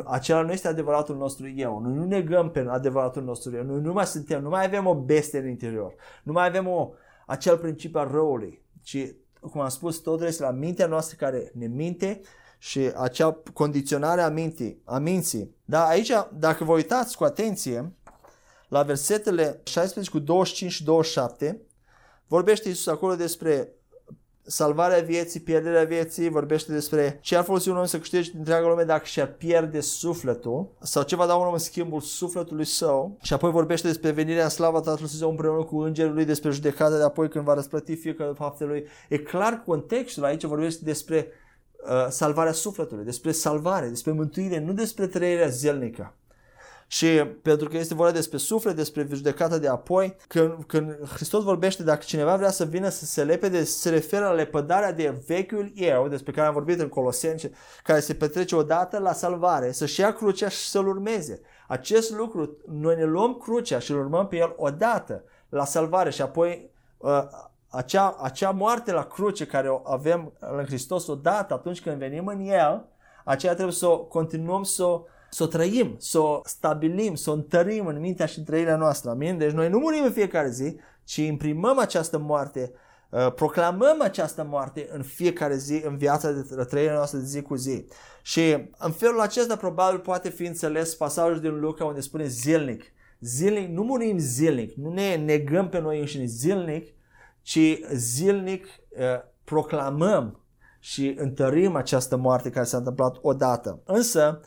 Acela 0.05 0.43
nu 0.43 0.53
este 0.53 0.69
adevăratul 0.69 1.17
nostru 1.17 1.49
eu. 1.49 1.81
Noi 1.81 1.93
nu 1.93 2.05
negăm 2.05 2.51
pe 2.51 2.67
adevăratul 2.69 3.23
nostru 3.23 3.57
eu. 3.57 3.65
Noi 3.65 3.81
nu 3.81 3.93
mai 3.93 4.07
suntem, 4.07 4.43
nu 4.43 4.49
mai 4.49 4.65
avem 4.65 4.87
o 4.87 4.95
bestie 4.95 5.39
în 5.39 5.49
interior. 5.49 5.95
Nu 6.23 6.33
mai 6.33 6.47
avem 6.47 6.69
o, 6.69 6.93
acel 7.27 7.57
principiu 7.57 8.01
al 8.01 8.09
răului. 8.11 8.63
Ci, 8.83 9.15
cum 9.41 9.61
am 9.61 9.69
spus, 9.69 9.99
totul 9.99 10.27
este 10.27 10.43
la 10.43 10.51
mintea 10.51 10.87
noastră 10.87 11.17
care 11.19 11.51
ne 11.55 11.67
minte 11.67 12.21
și 12.59 12.91
acea 12.97 13.43
condiționare 13.53 14.21
a 14.21 14.29
minții. 14.29 14.81
A 14.85 14.99
minții. 14.99 15.55
Da, 15.65 15.87
aici, 15.87 16.13
dacă 16.33 16.65
vă 16.65 16.73
uitați 16.73 17.17
cu 17.17 17.25
atenție, 17.25 17.93
la 18.69 18.83
versetele 18.83 19.61
16 19.65 20.13
cu 20.13 20.19
25 20.19 20.73
și 20.73 20.85
27, 20.85 21.61
vorbește 22.27 22.69
Iisus 22.69 22.87
acolo 22.87 23.15
despre 23.15 23.76
salvarea 24.47 25.01
vieții, 25.01 25.41
pierderea 25.41 25.85
vieții, 25.85 26.29
vorbește 26.29 26.73
despre 26.73 27.19
ce 27.21 27.37
ar 27.37 27.45
folosi 27.45 27.69
un 27.69 27.77
om 27.77 27.85
să 27.85 27.99
câștige 27.99 28.31
întreaga 28.39 28.69
lume 28.69 28.83
dacă 28.83 29.05
și-ar 29.05 29.27
pierde 29.27 29.81
sufletul 29.81 30.69
sau 30.81 31.03
ce 31.03 31.17
va 31.17 31.27
da 31.27 31.35
un 31.35 31.47
om 31.47 31.53
în 31.53 31.59
schimbul 31.59 32.01
sufletului 32.01 32.65
său 32.65 33.19
și 33.23 33.33
apoi 33.33 33.51
vorbește 33.51 33.87
despre 33.87 34.11
venirea 34.11 34.45
în 34.45 34.51
slava 34.51 34.81
Tatălui 34.81 35.09
Său 35.09 35.31
împreună 35.31 35.65
cu 35.65 35.79
îngerul 35.79 36.15
lui, 36.15 36.25
despre 36.25 36.51
judecata 36.51 36.97
de 36.97 37.03
apoi 37.03 37.29
când 37.29 37.45
va 37.45 37.55
răsplăti 37.55 37.95
fiecare 37.97 38.33
faptele 38.35 38.71
lui. 38.71 38.87
E 39.09 39.19
clar 39.19 39.63
contextul 39.67 40.25
aici 40.25 40.45
vorbește 40.45 40.85
despre 40.85 41.27
uh, 41.89 42.07
salvarea 42.09 42.53
sufletului, 42.53 43.05
despre 43.05 43.33
salvare, 43.33 43.89
despre 43.89 44.13
mântuire, 44.13 44.61
nu 44.61 44.73
despre 44.73 45.07
trăirea 45.07 45.49
zilnică. 45.49 46.15
Și 46.87 47.07
pentru 47.43 47.69
că 47.69 47.77
este 47.77 47.95
vorba 47.95 48.13
despre 48.13 48.39
suflet, 48.39 48.77
despre 48.77 49.07
judecata 49.11 49.59
de 49.59 49.69
apoi, 49.69 50.17
când, 50.29 50.65
când 50.67 51.09
Hristos 51.09 51.43
vorbește 51.43 51.83
dacă 51.83 52.03
cineva 52.05 52.37
vrea 52.37 52.51
să 52.51 52.65
vină 52.65 52.89
să 52.89 53.05
se 53.05 53.25
lepede, 53.25 53.65
se 53.65 53.91
referă 53.91 54.25
la 54.25 54.33
lepădarea 54.33 54.93
de 54.93 55.23
vechiul 55.27 55.73
eu, 55.75 56.09
despre 56.09 56.33
care 56.33 56.47
am 56.47 56.53
vorbit 56.53 56.81
în 56.81 56.89
Coloseni, 56.89 57.51
care 57.83 58.01
se 58.01 58.15
petrece 58.15 58.57
odată 58.57 58.99
la 58.99 59.13
salvare, 59.13 59.73
să-și 59.73 60.01
ia 60.01 60.13
crucea 60.13 60.49
și 60.49 60.69
să-L 60.69 60.89
urmeze. 60.89 61.41
Acest 61.69 62.11
lucru, 62.11 62.57
noi 62.67 62.97
ne 62.97 63.05
luăm 63.05 63.35
crucea 63.35 63.79
și 63.79 63.91
îl 63.91 63.99
urmăm 63.99 64.27
pe 64.27 64.37
El 64.37 64.55
odată 64.57 65.25
la 65.49 65.65
salvare 65.65 66.11
și 66.11 66.23
apoi 66.23 66.71
uh, 66.97 67.23
acea, 67.69 68.17
acea 68.21 68.51
moarte 68.51 68.93
la 68.93 69.05
cruce 69.05 69.47
care 69.47 69.69
o 69.69 69.81
avem 69.85 70.33
în 70.39 70.65
Hristos 70.65 71.07
odată 71.07 71.55
atunci 71.55 71.83
când 71.83 71.99
venim 71.99 72.27
în 72.27 72.41
El, 72.41 72.89
aceea 73.25 73.53
trebuie 73.53 73.75
să 73.75 73.87
o 73.87 73.99
continuăm 73.99 74.63
să 74.63 74.85
o 74.85 75.05
să 75.37 75.43
o 75.43 75.47
trăim, 75.47 75.95
să 75.99 76.19
o 76.19 76.41
stabilim, 76.45 77.15
să 77.15 77.31
o 77.31 77.33
întărim 77.33 77.87
în 77.87 78.01
mintea 78.01 78.27
și 78.27 78.39
în 78.39 78.45
trăirea 78.45 78.77
noastră. 78.77 79.11
Amin? 79.11 79.39
Deci 79.39 79.51
noi 79.51 79.69
nu 79.69 79.79
murim 79.79 80.05
în 80.05 80.13
fiecare 80.13 80.51
zi, 80.51 80.77
ci 81.05 81.17
imprimăm 81.17 81.79
această 81.79 82.19
moarte, 82.19 82.73
uh, 83.11 83.33
proclamăm 83.33 84.03
această 84.03 84.45
moarte 84.45 84.89
în 84.93 85.03
fiecare 85.03 85.57
zi, 85.57 85.83
în 85.85 85.97
viața 85.97 86.31
de 86.31 86.65
trăirea 86.65 86.95
noastră 86.95 87.19
de 87.19 87.25
zi 87.25 87.43
cu 87.43 87.55
zi. 87.55 87.87
Și 88.23 88.71
în 88.79 88.91
felul 88.91 89.21
acesta 89.21 89.57
probabil 89.57 89.99
poate 89.99 90.29
fi 90.29 90.45
înțeles 90.45 90.95
pasajul 90.95 91.41
din 91.41 91.61
Luca 91.61 91.85
unde 91.85 92.01
spune 92.01 92.27
zilnic. 92.27 92.85
Zilnic, 93.21 93.69
nu 93.69 93.83
murim 93.83 94.19
zilnic, 94.19 94.75
nu 94.75 94.93
ne 94.93 95.17
negăm 95.17 95.69
pe 95.69 95.81
noi 95.81 95.99
înșine 95.99 96.25
zilnic, 96.25 96.95
ci 97.43 97.81
zilnic 97.93 98.65
uh, 98.65 99.05
proclamăm 99.45 100.41
și 100.79 101.15
întărim 101.19 101.75
această 101.75 102.17
moarte 102.17 102.51
care 102.51 102.65
s-a 102.65 102.77
întâmplat 102.77 103.17
odată. 103.21 103.81
Însă, 103.85 104.41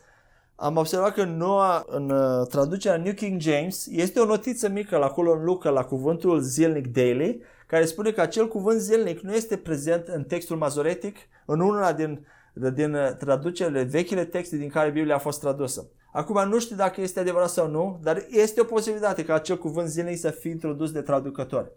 am 0.60 0.76
observat 0.76 1.14
că 1.14 1.20
în 1.20 1.36
noua, 1.36 1.84
în 1.88 2.10
uh, 2.10 2.46
traducerea 2.46 2.96
New 2.96 3.12
King 3.12 3.40
James, 3.40 3.86
este 3.90 4.20
o 4.20 4.24
notiță 4.24 4.68
mică 4.68 4.96
la 4.96 5.04
acolo 5.04 5.32
în 5.32 5.44
Luca, 5.44 5.70
la 5.70 5.84
cuvântul 5.84 6.40
zilnic 6.40 6.86
daily, 6.86 7.42
care 7.66 7.84
spune 7.84 8.10
că 8.10 8.20
acel 8.20 8.48
cuvânt 8.48 8.80
zilnic 8.80 9.20
nu 9.20 9.34
este 9.34 9.56
prezent 9.56 10.08
în 10.08 10.22
textul 10.22 10.56
mazoretic, 10.56 11.16
în 11.46 11.60
una 11.60 11.92
din, 11.92 12.26
din 12.74 12.94
uh, 12.94 13.10
traducerile, 13.18 13.82
vechile 13.82 14.24
texte 14.24 14.56
din 14.56 14.68
care 14.68 14.90
Biblia 14.90 15.14
a 15.14 15.18
fost 15.18 15.40
tradusă. 15.40 15.88
Acum 16.12 16.48
nu 16.48 16.58
știu 16.58 16.76
dacă 16.76 17.00
este 17.00 17.20
adevărat 17.20 17.50
sau 17.50 17.68
nu, 17.68 18.00
dar 18.02 18.26
este 18.30 18.60
o 18.60 18.64
posibilitate 18.64 19.24
ca 19.24 19.34
acel 19.34 19.58
cuvânt 19.58 19.88
zilnic 19.88 20.18
să 20.18 20.30
fie 20.30 20.50
introdus 20.50 20.92
de 20.92 21.00
traducători. 21.00 21.70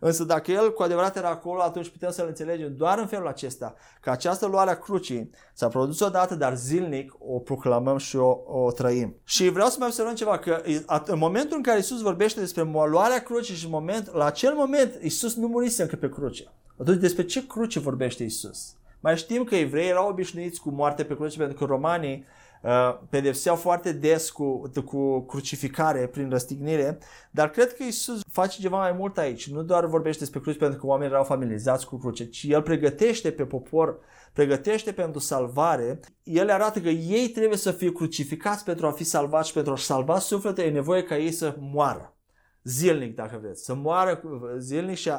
Însă 0.00 0.24
dacă 0.24 0.50
el 0.50 0.72
cu 0.72 0.82
adevărat 0.82 1.16
era 1.16 1.28
acolo, 1.28 1.62
atunci 1.62 1.88
putem 1.88 2.10
să-l 2.10 2.26
înțelegem 2.26 2.76
doar 2.76 2.98
în 2.98 3.06
felul 3.06 3.26
acesta, 3.26 3.74
că 4.00 4.10
această 4.10 4.46
luare 4.46 4.70
a 4.70 4.78
crucii 4.78 5.30
s-a 5.54 5.68
produs 5.68 6.00
odată, 6.00 6.34
dar 6.34 6.56
zilnic 6.56 7.12
o 7.18 7.38
proclamăm 7.38 7.96
și 7.96 8.16
o, 8.16 8.38
o 8.46 8.70
trăim. 8.70 9.16
Și 9.24 9.48
vreau 9.48 9.68
să 9.68 9.76
mai 9.78 9.88
observăm 9.88 10.14
ceva, 10.14 10.38
că 10.38 10.62
în 11.04 11.18
momentul 11.18 11.56
în 11.56 11.62
care 11.62 11.78
Isus 11.78 12.00
vorbește 12.00 12.40
despre 12.40 12.62
luarea 12.62 13.22
crucii 13.22 13.54
și 13.54 13.64
în 13.64 13.70
moment, 13.70 14.12
la 14.12 14.24
acel 14.24 14.54
moment 14.54 14.98
Isus 15.02 15.34
nu 15.34 15.46
murise 15.46 15.82
încă 15.82 15.96
pe 15.96 16.08
cruce. 16.08 16.52
Atunci 16.80 17.00
despre 17.00 17.24
ce 17.24 17.46
cruce 17.46 17.78
vorbește 17.78 18.24
Isus? 18.24 18.72
Mai 19.00 19.16
știm 19.16 19.44
că 19.44 19.56
evreii 19.56 19.88
erau 19.88 20.08
obișnuiți 20.08 20.60
cu 20.60 20.70
moarte 20.70 21.04
pe 21.04 21.14
cruce 21.14 21.38
pentru 21.38 21.56
că 21.56 21.64
romanii 21.64 22.24
Uh, 22.62 22.98
pedepseau 23.10 23.56
foarte 23.56 23.92
des 23.92 24.30
cu, 24.30 24.70
cu 24.84 25.20
crucificare 25.20 26.06
prin 26.06 26.30
răstignire, 26.30 26.98
dar 27.30 27.50
cred 27.50 27.76
că 27.76 27.82
Isus 27.82 28.20
face 28.32 28.60
ceva 28.60 28.76
mai 28.76 28.92
mult 28.92 29.18
aici. 29.18 29.50
Nu 29.50 29.62
doar 29.62 29.86
vorbește 29.86 30.18
despre 30.18 30.40
cruce 30.40 30.58
pentru 30.58 30.78
că 30.78 30.86
oamenii 30.86 31.12
erau 31.12 31.24
familiarizați 31.24 31.86
cu 31.86 31.96
cruce, 31.96 32.28
ci 32.28 32.44
El 32.48 32.62
pregătește 32.62 33.30
pe 33.30 33.44
popor, 33.44 33.98
pregătește 34.32 34.92
pentru 34.92 35.20
salvare. 35.20 36.00
El 36.22 36.50
arată 36.50 36.80
că 36.80 36.88
ei 36.88 37.28
trebuie 37.28 37.58
să 37.58 37.70
fie 37.70 37.92
crucificați 37.92 38.64
pentru 38.64 38.86
a 38.86 38.90
fi 38.90 39.04
salvați 39.04 39.48
și 39.48 39.54
pentru 39.54 39.72
a 39.72 39.76
salva 39.76 40.18
sufletul, 40.18 40.64
e 40.64 40.70
nevoie 40.70 41.02
ca 41.02 41.16
ei 41.16 41.32
să 41.32 41.56
moară. 41.58 42.16
Zilnic, 42.62 43.14
dacă 43.14 43.38
vreți. 43.42 43.64
Să 43.64 43.74
moară 43.74 44.22
zilnic 44.58 44.96
și 44.96 45.10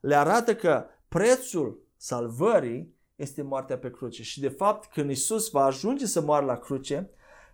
le 0.00 0.14
arată 0.14 0.54
că 0.54 0.84
prețul 1.08 1.82
salvării 1.96 2.96
este 3.18 3.42
moartea 3.42 3.78
pe 3.78 3.90
cruce. 3.90 4.22
Și 4.22 4.40
de 4.40 4.48
fapt, 4.48 4.92
când 4.92 5.10
Isus 5.10 5.50
va 5.50 5.64
ajunge 5.64 6.06
să 6.06 6.20
moară 6.20 6.44
la 6.44 6.56
cruce, 6.56 7.10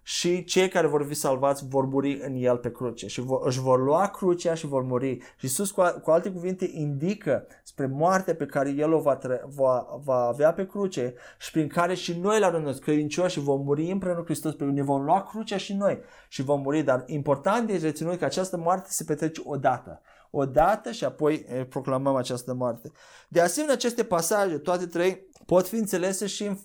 și 0.07 0.45
cei 0.45 0.69
care 0.69 0.87
vor 0.87 1.07
fi 1.07 1.15
salvați 1.15 1.69
vor 1.69 1.85
muri 1.85 2.21
în 2.23 2.35
el 2.35 2.57
pe 2.57 2.73
cruce 2.73 3.07
și 3.07 3.21
vor, 3.21 3.47
își 3.47 3.61
vor 3.61 3.83
lua 3.83 4.09
crucea 4.09 4.55
și 4.55 4.67
vor 4.67 4.83
muri. 4.83 5.19
Și 5.19 5.45
Iisus, 5.45 5.71
cu, 5.71 5.83
cu 6.03 6.11
alte 6.11 6.31
cuvinte, 6.31 6.71
indică 6.73 7.47
spre 7.63 7.87
moartea 7.87 8.35
pe 8.35 8.47
care 8.47 8.71
El 8.71 8.93
o 8.93 9.01
va, 9.01 9.19
va, 9.55 10.01
va 10.05 10.15
avea 10.15 10.53
pe 10.53 10.67
cruce 10.67 11.15
și 11.39 11.51
prin 11.51 11.69
care 11.69 11.95
și 11.95 12.19
noi 12.19 12.41
la 12.41 12.51
rândul 12.51 12.75
credincioși 12.75 13.41
vom 13.41 13.63
muri 13.65 13.91
împreună 13.91 14.19
cu 14.19 14.25
Hristos, 14.25 14.55
pentru 14.55 14.75
că 14.75 14.81
ne 14.81 14.87
vom 14.87 15.05
lua 15.05 15.23
crucea 15.23 15.57
și 15.57 15.73
noi 15.73 15.99
și 16.29 16.43
vom 16.43 16.61
muri. 16.61 16.83
Dar 16.83 17.05
important 17.07 17.71
este 17.71 17.87
reținut 17.87 18.19
că 18.19 18.25
această 18.25 18.57
moarte 18.57 18.89
se 18.91 19.05
petrece 19.05 19.41
odată. 19.45 20.01
Odată 20.31 20.91
și 20.91 21.05
apoi 21.05 21.47
proclamăm 21.69 22.15
această 22.15 22.55
moarte. 22.55 22.93
De 23.29 23.41
asemenea, 23.41 23.75
aceste 23.75 24.05
pasaje, 24.05 24.59
toate 24.59 24.87
trei, 24.87 25.27
pot 25.47 25.69
fi 25.69 25.75
înțelese 25.75 26.27
și 26.27 26.45
în, 26.45 26.59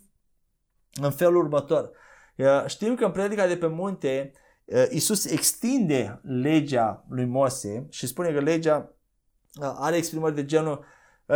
în 1.01 1.11
felul 1.11 1.43
următor. 1.43 1.91
Știm 2.65 2.95
că 2.95 3.05
în 3.05 3.11
predica 3.11 3.47
de 3.47 3.57
pe 3.57 3.67
munte 3.67 4.31
Isus 4.89 5.25
extinde 5.25 6.19
legea 6.23 7.05
lui 7.09 7.25
Mose 7.25 7.87
și 7.89 8.07
spune 8.07 8.31
că 8.31 8.39
legea 8.39 8.95
are 9.61 9.95
exprimări 9.95 10.35
de 10.35 10.45
genul 10.45 10.85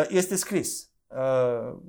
este 0.09 0.35
scris 0.35 0.87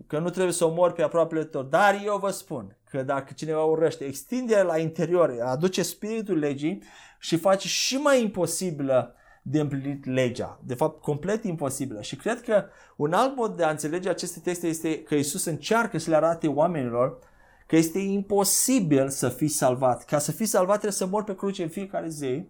că 0.07 0.19
nu 0.19 0.31
trebuie 0.31 0.53
să 0.53 0.65
omori 0.65 0.93
pe 0.93 1.03
aproapele 1.03 1.45
tău, 1.45 1.63
dar 1.63 2.01
eu 2.05 2.19
vă 2.19 2.31
spun 2.31 2.79
că 2.91 3.03
dacă 3.03 3.33
cineva 3.33 3.65
urăște, 3.65 4.05
extinde 4.05 4.63
la 4.63 4.79
interior, 4.79 5.37
aduce 5.43 5.83
spiritul 5.83 6.39
legii 6.39 6.83
și 7.19 7.37
face 7.37 7.69
și 7.69 7.97
mai 7.97 8.23
imposibilă 8.23 9.15
de 9.47 9.61
împlinit 9.61 10.07
legea. 10.07 10.61
De 10.67 10.75
fapt, 10.75 11.03
complet 11.03 11.45
imposibilă. 11.45 12.03
Și 12.03 12.17
cred 12.17 12.43
că 12.43 12.65
un 12.97 13.13
alt 13.13 13.37
mod 13.37 13.57
de 13.57 13.65
a 13.65 13.71
înțelege 13.71 14.09
aceste 14.09 14.41
texte 14.41 14.67
este 14.67 15.03
că 15.03 15.15
Isus 15.15 15.45
încearcă 15.45 15.99
să 15.99 16.11
le 16.11 16.17
arate 16.17 16.49
oamenilor 16.49 17.19
că 17.67 17.77
este 17.77 17.99
imposibil 17.99 19.09
să 19.09 19.29
fii 19.29 19.49
salvat. 19.49 20.05
Ca 20.05 20.19
să 20.19 20.33
fii 20.33 20.47
salvat 20.47 20.79
trebuie 20.79 20.93
să 20.93 21.07
mori 21.07 21.25
pe 21.25 21.35
cruce 21.35 21.63
în 21.63 21.69
fiecare 21.69 22.09
zi 22.09 22.27
cu 22.29 22.49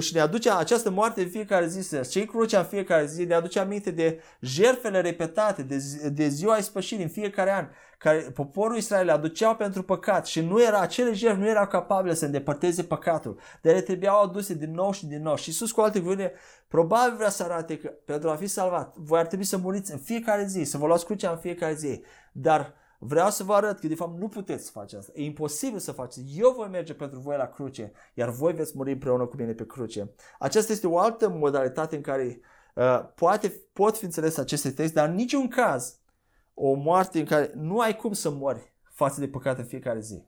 și 0.00 0.14
ne 0.14 0.20
aduce 0.20 0.50
această 0.50 0.90
moarte 0.90 1.22
în 1.22 1.28
fiecare 1.28 1.66
zi, 1.66 1.80
să 1.80 2.00
cei 2.00 2.26
crucea 2.26 2.58
în 2.58 2.64
fiecare 2.64 3.06
zi, 3.06 3.24
ne 3.24 3.34
aduce 3.34 3.58
aminte 3.58 3.90
de 3.90 4.22
jertfele 4.40 5.00
repetate, 5.00 5.62
de, 5.62 5.78
zi, 5.78 6.10
de 6.10 6.28
ziua 6.28 6.56
ispășirii 6.56 7.04
în 7.04 7.10
fiecare 7.10 7.52
an, 7.52 7.68
care 7.98 8.18
poporul 8.18 8.76
Israel 8.76 9.10
aduceau 9.10 9.56
pentru 9.56 9.82
păcat 9.82 10.26
și 10.26 10.40
nu 10.40 10.62
era, 10.62 10.80
acele 10.80 11.12
jertfe 11.12 11.40
nu 11.40 11.48
erau 11.48 11.66
capabile 11.66 12.14
să 12.14 12.24
îndepărteze 12.24 12.82
păcatul, 12.82 13.38
de 13.62 13.70
ele 13.70 13.80
trebuiau 13.80 14.22
aduse 14.22 14.54
din 14.54 14.74
nou 14.74 14.92
și 14.92 15.06
din 15.06 15.22
nou. 15.22 15.36
Și 15.36 15.48
Iisus 15.48 15.72
cu 15.72 15.80
alte 15.80 16.00
cuvinte, 16.00 16.32
probabil 16.68 17.16
vrea 17.16 17.28
să 17.28 17.42
arate 17.42 17.78
că 17.78 17.88
pentru 17.88 18.30
a 18.30 18.34
fi 18.34 18.46
salvat, 18.46 18.96
voi 18.96 19.18
ar 19.18 19.26
trebui 19.26 19.44
să 19.44 19.56
muriți 19.56 19.92
în 19.92 19.98
fiecare 19.98 20.44
zi, 20.46 20.62
să 20.62 20.78
vă 20.78 20.86
luați 20.86 21.04
crucea 21.04 21.30
în 21.30 21.38
fiecare 21.38 21.74
zi, 21.74 22.02
dar 22.32 22.74
Vreau 22.98 23.30
să 23.30 23.44
vă 23.44 23.54
arăt 23.54 23.78
că 23.78 23.86
de 23.86 23.94
fapt 23.94 24.18
nu 24.18 24.28
puteți 24.28 24.64
să 24.64 24.70
faceți 24.70 24.96
asta. 24.96 25.12
E 25.14 25.24
imposibil 25.24 25.78
să 25.78 25.92
faceți. 25.92 26.38
Eu 26.38 26.52
voi 26.56 26.68
merge 26.68 26.94
pentru 26.94 27.18
voi 27.18 27.36
la 27.36 27.46
cruce, 27.46 27.92
iar 28.14 28.30
voi 28.30 28.52
veți 28.52 28.72
muri 28.76 28.92
împreună 28.92 29.26
cu 29.26 29.36
mine 29.36 29.52
pe 29.52 29.66
cruce. 29.66 30.14
Aceasta 30.38 30.72
este 30.72 30.86
o 30.86 30.98
altă 30.98 31.28
modalitate 31.28 31.96
în 31.96 32.02
care 32.02 32.40
uh, 32.74 33.04
poate, 33.14 33.62
pot 33.72 33.96
fi 33.96 34.04
înțeles 34.04 34.36
aceste 34.36 34.70
texte, 34.70 34.94
dar 34.94 35.08
în 35.08 35.14
niciun 35.14 35.48
caz 35.48 35.98
o 36.54 36.72
moarte 36.72 37.18
în 37.18 37.24
care 37.24 37.52
nu 37.54 37.78
ai 37.78 37.96
cum 37.96 38.12
să 38.12 38.30
mori 38.30 38.72
față 38.82 39.20
de 39.20 39.28
păcat 39.28 39.58
în 39.58 39.64
fiecare 39.64 40.00
zi. 40.00 40.22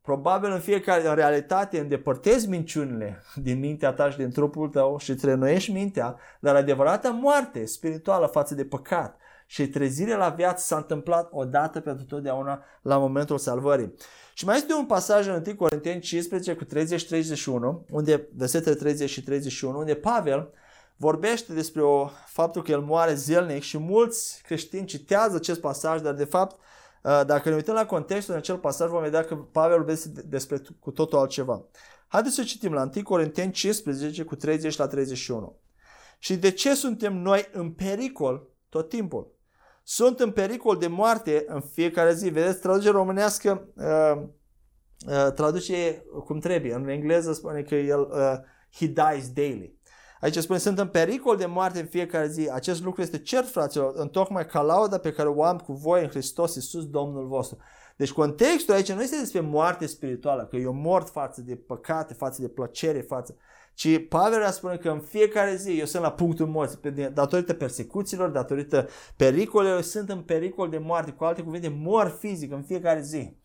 Probabil 0.00 0.50
în 0.50 0.60
fiecare 0.60 1.08
în 1.08 1.14
realitate 1.14 1.78
îndepărtezi 1.78 2.48
minciunile 2.48 3.22
din 3.34 3.58
mintea 3.58 3.92
ta 3.92 4.10
și 4.10 4.16
din 4.16 4.30
trupul 4.30 4.68
tău 4.68 4.98
și 4.98 5.14
trănoiești 5.14 5.72
mintea, 5.72 6.16
dar 6.40 6.56
adevărata 6.56 7.10
moarte 7.10 7.64
spirituală 7.64 8.26
față 8.26 8.54
de 8.54 8.64
păcat 8.64 9.18
și 9.50 9.68
trezirea 9.68 10.16
la 10.16 10.28
viață 10.28 10.64
s-a 10.66 10.76
întâmplat 10.76 11.28
odată 11.32 11.80
pentru 11.80 12.04
totdeauna 12.04 12.64
la 12.82 12.98
momentul 12.98 13.38
salvării. 13.38 13.94
Și 14.34 14.44
mai 14.44 14.56
este 14.56 14.74
un 14.74 14.86
pasaj 14.86 15.26
în 15.26 15.42
1 15.46 15.56
Corinteni 15.56 16.00
15 16.00 16.54
cu 16.54 16.64
30-31, 16.64 16.68
unde, 17.90 18.28
versetele 18.34 18.74
30 18.74 19.10
și 19.10 19.22
31, 19.22 19.78
unde 19.78 19.94
Pavel 19.94 20.50
vorbește 20.96 21.52
despre 21.52 21.82
o, 21.82 22.10
faptul 22.26 22.62
că 22.62 22.70
el 22.70 22.80
moare 22.80 23.14
zilnic 23.14 23.62
și 23.62 23.78
mulți 23.78 24.42
creștini 24.42 24.86
citează 24.86 25.36
acest 25.36 25.60
pasaj, 25.60 26.00
dar 26.00 26.14
de 26.14 26.24
fapt 26.24 26.60
uh, 27.02 27.20
dacă 27.26 27.48
ne 27.48 27.54
uităm 27.54 27.74
la 27.74 27.86
contextul 27.86 28.34
în 28.34 28.40
acel 28.40 28.56
pasaj 28.56 28.88
vom 28.88 29.02
vedea 29.02 29.24
că 29.24 29.34
Pavel 29.34 29.76
vorbește 29.76 30.08
despre 30.24 30.62
cu 30.80 30.90
totul 30.90 31.18
altceva. 31.18 31.64
Haideți 32.08 32.34
să 32.34 32.42
citim 32.42 32.72
la 32.72 32.90
1 32.94 33.02
Corinteni 33.02 33.52
15 33.52 34.22
cu 34.22 34.34
30 34.36 34.76
la 34.76 34.86
31. 34.86 35.56
Și 36.18 36.36
de 36.36 36.50
ce 36.50 36.74
suntem 36.74 37.16
noi 37.16 37.48
în 37.52 37.70
pericol 37.70 38.46
tot 38.68 38.88
timpul? 38.88 39.36
Sunt 39.90 40.20
în 40.20 40.30
pericol 40.30 40.76
de 40.76 40.86
moarte 40.86 41.44
în 41.46 41.60
fiecare 41.60 42.14
zi. 42.14 42.28
Vedeți, 42.28 42.60
traducerea 42.60 42.98
românească 42.98 43.68
uh, 43.74 44.22
uh, 45.06 45.32
traduce 45.32 46.04
cum 46.24 46.38
trebuie. 46.38 46.74
În 46.74 46.88
engleză 46.88 47.32
spune 47.32 47.62
că 47.62 47.74
el 47.74 48.00
uh, 48.00 48.32
he 48.72 48.86
dies 48.86 49.30
daily. 49.32 49.78
Aici 50.20 50.36
spune, 50.36 50.58
sunt 50.58 50.78
în 50.78 50.88
pericol 50.88 51.36
de 51.36 51.46
moarte 51.46 51.80
în 51.80 51.86
fiecare 51.86 52.28
zi. 52.28 52.48
Acest 52.52 52.82
lucru 52.82 53.02
este 53.02 53.18
cert, 53.18 53.48
fraților, 53.48 53.92
în 53.94 54.08
tocmai 54.08 54.46
ca 54.46 54.60
lauda 54.60 54.98
pe 54.98 55.12
care 55.12 55.28
o 55.28 55.42
am 55.42 55.58
cu 55.58 55.72
voi 55.72 56.02
în 56.02 56.08
Hristos 56.08 56.54
Iisus, 56.54 56.86
Domnul 56.86 57.26
vostru. 57.26 57.58
Deci 57.96 58.12
contextul 58.12 58.74
aici 58.74 58.92
nu 58.92 59.02
este 59.02 59.18
despre 59.18 59.40
moarte 59.40 59.86
spirituală, 59.86 60.46
că 60.50 60.56
eu 60.56 60.72
mort 60.72 61.08
față 61.08 61.40
de 61.40 61.56
păcate, 61.56 62.14
față 62.14 62.40
de 62.40 62.48
plăcere, 62.48 63.00
față 63.00 63.36
ci 63.78 64.08
Pavel 64.08 64.44
a 64.44 64.50
spune 64.50 64.76
că 64.76 64.90
în 64.90 65.00
fiecare 65.00 65.54
zi 65.56 65.78
eu 65.78 65.84
sunt 65.84 66.02
la 66.02 66.12
punctul 66.12 66.46
morții, 66.46 66.78
datorită 67.12 67.54
persecuțiilor, 67.54 68.28
datorită 68.28 68.88
pericolelor, 69.16 69.82
sunt 69.82 70.08
în 70.08 70.20
pericol 70.20 70.68
de 70.68 70.78
moarte, 70.78 71.10
cu 71.10 71.24
alte 71.24 71.42
cuvinte, 71.42 71.76
mor 71.78 72.16
fizic 72.20 72.52
în 72.52 72.62
fiecare 72.62 73.00
zi. 73.00 73.36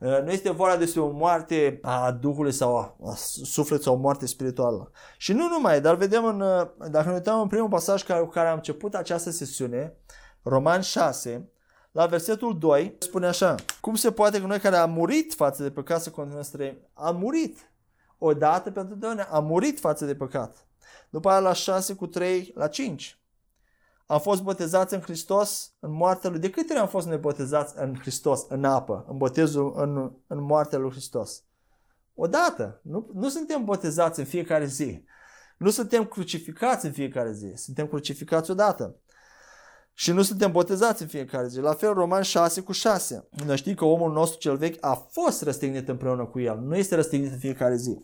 Uh, 0.00 0.22
nu 0.24 0.30
este 0.30 0.50
vorba 0.50 0.76
despre 0.76 1.00
o 1.00 1.10
moarte 1.10 1.78
a 1.82 2.12
Duhului 2.20 2.52
sau 2.52 2.76
a 2.76 3.14
sufletului 3.42 3.82
sau 3.82 3.94
o 3.94 3.98
moarte 3.98 4.26
spirituală. 4.26 4.90
Și 5.16 5.32
nu 5.32 5.48
numai, 5.48 5.80
dar 5.80 5.94
vedem 5.94 6.24
în, 6.24 6.40
uh, 6.40 6.66
dacă 6.90 7.08
ne 7.08 7.14
uităm 7.14 7.40
în 7.40 7.48
primul 7.48 7.68
pasaj 7.68 8.02
care, 8.02 8.20
cu 8.20 8.28
care 8.28 8.48
am 8.48 8.56
început 8.56 8.94
această 8.94 9.30
sesiune, 9.30 9.96
Roman 10.42 10.80
6, 10.80 11.50
la 11.92 12.06
versetul 12.06 12.58
2, 12.58 12.96
spune 12.98 13.26
așa, 13.26 13.54
cum 13.80 13.94
se 13.94 14.10
poate 14.10 14.40
că 14.40 14.46
noi 14.46 14.58
care 14.58 14.76
am 14.76 14.90
murit 14.90 15.34
față 15.34 15.62
de 15.62 15.70
păcat 15.70 16.02
să 16.02 16.10
continuăm 16.10 16.42
să 16.42 16.56
trăim? 16.56 16.76
Am 16.94 17.16
murit 17.16 17.70
odată 18.18 18.70
pentru 18.70 18.92
totdeauna. 18.92 19.22
A 19.22 19.40
murit 19.40 19.80
față 19.80 20.04
de 20.04 20.14
păcat. 20.14 20.66
După 21.10 21.28
aia 21.28 21.40
la 21.40 21.52
6 21.52 21.94
cu 21.94 22.06
3 22.06 22.52
la 22.54 22.68
5. 22.68 23.20
Am 24.06 24.20
fost 24.20 24.42
botezați 24.42 24.94
în 24.94 25.00
Hristos 25.00 25.72
în 25.80 25.90
moartea 25.92 26.30
Lui. 26.30 26.38
De 26.38 26.50
câte 26.50 26.72
ori 26.72 26.82
am 26.82 26.88
fost 26.88 27.06
nebotezați 27.06 27.74
în 27.76 27.96
Hristos, 27.98 28.46
în 28.48 28.64
apă, 28.64 29.04
în 29.08 29.16
botezul, 29.16 29.72
în, 29.76 30.12
în 30.26 30.42
moartea 30.42 30.78
Lui 30.78 30.90
Hristos? 30.90 31.42
Odată. 32.14 32.80
Nu, 32.82 33.10
nu 33.14 33.28
suntem 33.28 33.64
botezați 33.64 34.18
în 34.18 34.24
fiecare 34.24 34.66
zi. 34.66 35.04
Nu 35.56 35.70
suntem 35.70 36.04
crucificați 36.04 36.86
în 36.86 36.92
fiecare 36.92 37.32
zi. 37.32 37.52
Suntem 37.54 37.86
crucificați 37.86 38.50
odată. 38.50 38.96
Și 39.98 40.12
nu 40.12 40.22
suntem 40.22 40.52
botezați 40.52 41.02
în 41.02 41.08
fiecare 41.08 41.48
zi. 41.48 41.60
La 41.60 41.72
fel, 41.72 41.92
Roman 41.92 42.22
6 42.22 42.60
cu 42.60 42.72
6. 42.72 43.28
Noi 43.46 43.56
știm 43.56 43.74
că 43.74 43.84
omul 43.84 44.12
nostru 44.12 44.38
cel 44.38 44.56
vechi 44.56 44.84
a 44.84 44.94
fost 44.94 45.42
răstignit 45.42 45.88
împreună 45.88 46.24
cu 46.24 46.40
el. 46.40 46.58
Nu 46.58 46.76
este 46.76 46.94
răstignit 46.94 47.32
în 47.32 47.38
fiecare 47.38 47.76
zi. 47.76 47.98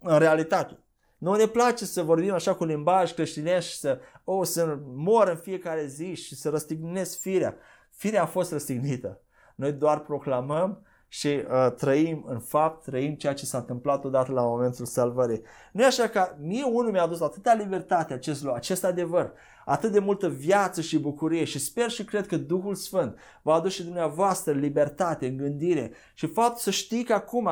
În 0.00 0.18
realitate. 0.18 0.78
Nu 1.18 1.34
ne 1.34 1.46
place 1.46 1.84
să 1.84 2.02
vorbim 2.02 2.32
așa 2.32 2.54
cu 2.54 2.64
limbaj 2.64 3.12
creștinesc 3.12 3.66
și 3.66 3.78
să, 3.78 4.00
oh, 4.24 4.46
să 4.46 4.78
mor 4.84 5.28
în 5.28 5.36
fiecare 5.36 5.86
zi 5.86 6.14
și 6.14 6.34
să 6.34 6.48
răstignesc 6.48 7.18
firea. 7.18 7.56
Firea 7.90 8.22
a 8.22 8.26
fost 8.26 8.52
răstignită. 8.52 9.20
Noi 9.54 9.72
doar 9.72 10.00
proclamăm 10.00 10.82
și 11.16 11.26
uh, 11.26 11.72
trăim 11.76 12.24
în 12.28 12.38
fapt, 12.38 12.84
trăim 12.84 13.14
ceea 13.14 13.34
ce 13.34 13.46
s-a 13.46 13.58
întâmplat 13.58 14.04
odată 14.04 14.32
la 14.32 14.42
momentul 14.42 14.84
salvării. 14.84 15.42
Nu 15.72 15.82
e 15.82 15.86
așa 15.86 16.08
că 16.08 16.34
mie 16.40 16.64
unul 16.64 16.90
mi-a 16.90 17.02
adus 17.02 17.20
atâta 17.20 17.54
libertate 17.54 18.14
acest 18.14 18.42
lucru, 18.42 18.56
acest 18.56 18.84
adevăr, 18.84 19.32
atât 19.64 19.92
de 19.92 19.98
multă 19.98 20.28
viață 20.28 20.80
și 20.80 20.98
bucurie 20.98 21.44
și 21.44 21.58
sper 21.58 21.90
și 21.90 22.04
cred 22.04 22.26
că 22.26 22.36
Duhul 22.36 22.74
Sfânt 22.74 23.18
va 23.42 23.54
aduce 23.54 23.82
dumneavoastră 23.82 24.52
libertate 24.52 25.26
în 25.26 25.36
gândire 25.36 25.92
și 26.14 26.26
fapt 26.26 26.58
să 26.58 26.70
știi 26.70 27.04
că 27.04 27.12
acum 27.12 27.48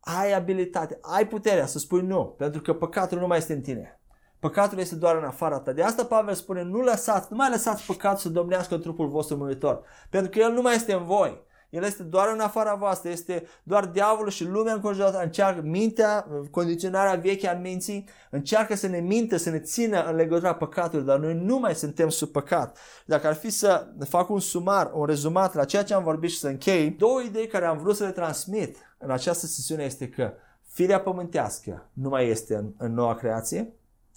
ai 0.00 0.32
abilitate, 0.32 0.98
ai 1.00 1.28
puterea 1.28 1.66
să 1.66 1.78
spui 1.78 2.02
nu, 2.02 2.24
pentru 2.24 2.60
că 2.60 2.72
păcatul 2.72 3.18
nu 3.18 3.26
mai 3.26 3.38
este 3.38 3.52
în 3.52 3.60
tine. 3.60 4.00
Păcatul 4.38 4.78
este 4.78 4.94
doar 4.94 5.16
în 5.16 5.24
afara 5.24 5.58
ta. 5.58 5.72
De 5.72 5.82
asta 5.82 6.04
Pavel 6.04 6.34
spune, 6.34 6.62
nu 6.62 6.80
lăsați, 6.80 7.26
nu 7.30 7.36
mai 7.36 7.50
lăsați 7.50 7.86
păcatul 7.86 8.18
să 8.18 8.28
domnească 8.28 8.74
în 8.74 8.80
trupul 8.80 9.08
vostru 9.08 9.36
muritor. 9.36 9.82
Pentru 10.10 10.30
că 10.30 10.38
el 10.38 10.52
nu 10.52 10.62
mai 10.62 10.74
este 10.74 10.92
în 10.92 11.04
voi. 11.04 11.52
El 11.74 11.82
este 11.82 12.02
doar 12.02 12.32
în 12.32 12.40
afara 12.40 12.74
voastră, 12.74 13.10
este 13.10 13.46
doar 13.62 13.86
diavolul 13.86 14.30
și 14.30 14.44
lumea 14.44 14.72
înconjurată 14.72 15.22
încearcă, 15.22 15.62
mintea, 15.62 16.26
condiționarea 16.50 17.14
veche 17.14 17.48
a 17.48 17.54
minții, 17.58 18.08
încearcă 18.30 18.74
să 18.74 18.86
ne 18.86 18.98
minte, 18.98 19.36
să 19.36 19.50
ne 19.50 19.58
țină 19.58 20.04
în 20.04 20.14
legătura 20.14 20.54
păcatului, 20.54 21.04
dar 21.04 21.18
noi 21.18 21.34
nu 21.34 21.58
mai 21.58 21.74
suntem 21.74 22.08
sub 22.08 22.28
păcat. 22.28 22.78
Dacă 23.06 23.26
ar 23.26 23.34
fi 23.34 23.50
să 23.50 23.86
fac 24.08 24.30
un 24.30 24.40
sumar, 24.40 24.90
un 24.94 25.04
rezumat 25.04 25.54
la 25.54 25.64
ceea 25.64 25.84
ce 25.84 25.94
am 25.94 26.02
vorbit 26.02 26.30
și 26.30 26.38
să 26.38 26.48
închei, 26.48 26.90
două 26.90 27.20
idei 27.22 27.46
care 27.46 27.64
am 27.64 27.78
vrut 27.78 27.96
să 27.96 28.04
le 28.04 28.10
transmit 28.10 28.76
în 28.98 29.10
această 29.10 29.46
sesiune 29.46 29.84
este 29.84 30.08
că 30.08 30.32
firea 30.68 31.00
pământească 31.00 31.90
nu 31.92 32.08
mai 32.08 32.28
este 32.28 32.54
în, 32.54 32.72
în 32.78 32.94
noua 32.94 33.14
creație, 33.14 33.72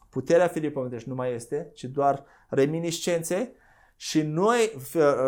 puterea 0.09 0.47
firii 0.47 0.71
pământești 0.71 1.09
nu 1.09 1.15
mai 1.15 1.33
este, 1.33 1.71
ci 1.73 1.83
doar 1.83 2.23
reminiscențe 2.49 3.51
și 3.99 4.21
noi, 4.21 4.77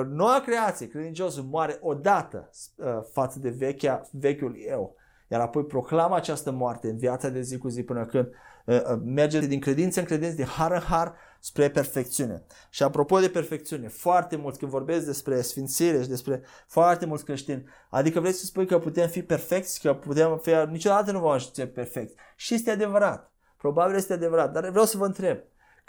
noua 0.10 0.42
creație, 0.46 0.88
credinciosul, 0.88 1.44
moare 1.44 1.78
odată 1.82 2.50
uh, 2.76 2.86
față 3.12 3.40
de 3.40 3.50
vechea, 3.50 4.02
vechiul 4.12 4.56
eu. 4.68 4.96
Iar 5.32 5.42
apoi 5.42 5.66
proclamă 5.66 6.16
această 6.16 6.52
moarte 6.52 6.90
în 6.90 6.98
viața 6.98 7.30
de 7.30 7.42
zi 7.42 7.58
cu 7.58 7.68
zi 7.68 7.84
până 7.84 8.06
când 8.06 8.28
uh, 8.66 8.76
uh, 8.76 9.00
merge 9.04 9.40
din 9.40 9.60
credință 9.60 10.00
în 10.00 10.06
credință, 10.06 10.36
din 10.36 10.46
har 10.46 10.72
în 10.72 10.80
har, 10.80 11.16
spre 11.40 11.70
perfecțiune. 11.70 12.44
Și 12.70 12.84
apropo 12.84 13.20
de 13.20 13.30
perfecțiune, 13.30 13.88
foarte 13.88 14.36
mulți 14.36 14.60
când 14.60 14.72
vorbesc 14.72 15.06
despre 15.06 15.42
sfințire 15.42 16.02
și 16.02 16.08
despre 16.08 16.42
foarte 16.68 17.06
mulți 17.06 17.26
creștini, 17.26 17.66
adică 17.90 18.20
vrei 18.20 18.32
să 18.32 18.46
spui 18.46 18.66
că 18.66 18.80
putem 18.80 19.08
fi 19.08 19.22
perfecți, 19.22 19.80
că 19.82 19.94
putem 19.94 20.38
fi, 20.38 20.52
niciodată 20.70 21.12
nu 21.12 21.20
vom 21.20 21.32
ajunge 21.32 21.68
perfect. 21.68 22.20
Și 22.36 22.54
este 22.54 22.72
adevărat. 22.72 23.32
Probabil 23.58 23.96
este 23.96 24.14
adevărat, 24.14 24.52
dar 24.52 24.70
vreau 24.70 24.86
să 24.86 24.98
vă 24.98 25.06
întreb, 25.06 25.38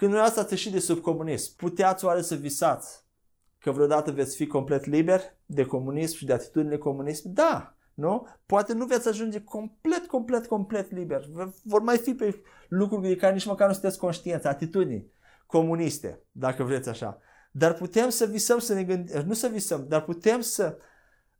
când 0.00 0.12
dumneavoastră 0.12 0.40
ați 0.42 0.52
ieșit 0.52 0.72
de 0.72 0.78
sub 0.78 1.00
comunism, 1.00 1.56
puteați 1.56 2.04
oare 2.04 2.22
să 2.22 2.34
visați 2.34 3.04
că 3.58 3.70
vreodată 3.70 4.10
veți 4.10 4.36
fi 4.36 4.46
complet 4.46 4.84
liber 4.84 5.20
de 5.46 5.64
comunism 5.64 6.16
și 6.16 6.24
de 6.24 6.32
atitudine 6.32 6.76
comunism? 6.76 7.32
Da, 7.32 7.76
nu? 7.94 8.26
Poate 8.46 8.72
nu 8.72 8.84
veți 8.84 9.08
ajunge 9.08 9.40
complet, 9.40 10.06
complet, 10.06 10.46
complet 10.46 10.90
liber. 10.90 11.28
Vor 11.64 11.80
mai 11.80 11.96
fi 11.96 12.14
pe 12.14 12.42
lucruri 12.68 13.08
de 13.08 13.16
care 13.16 13.32
nici 13.32 13.46
măcar 13.46 13.66
nu 13.66 13.72
sunteți 13.72 13.98
conștienți, 13.98 14.46
atitudini 14.46 15.12
comuniste, 15.46 16.22
dacă 16.32 16.62
vreți 16.62 16.88
așa. 16.88 17.18
Dar 17.52 17.74
putem 17.74 18.08
să 18.08 18.26
visăm, 18.26 18.58
să 18.58 18.74
ne 18.74 18.84
gândim, 18.84 19.22
nu 19.26 19.32
să 19.32 19.48
visăm, 19.48 19.84
dar 19.88 20.02
putem 20.02 20.40
să, 20.40 20.78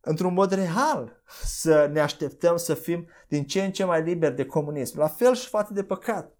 într-un 0.01 0.33
mod 0.33 0.51
real, 0.51 1.21
să 1.43 1.89
ne 1.91 1.99
așteptăm 1.99 2.57
să 2.57 2.73
fim 2.73 3.07
din 3.27 3.45
ce 3.45 3.63
în 3.63 3.71
ce 3.71 3.83
mai 3.83 4.03
liberi 4.03 4.35
de 4.35 4.45
comunism. 4.45 4.99
La 4.99 5.07
fel 5.07 5.35
și 5.35 5.47
față 5.47 5.73
de 5.73 5.83
păcat. 5.83 6.35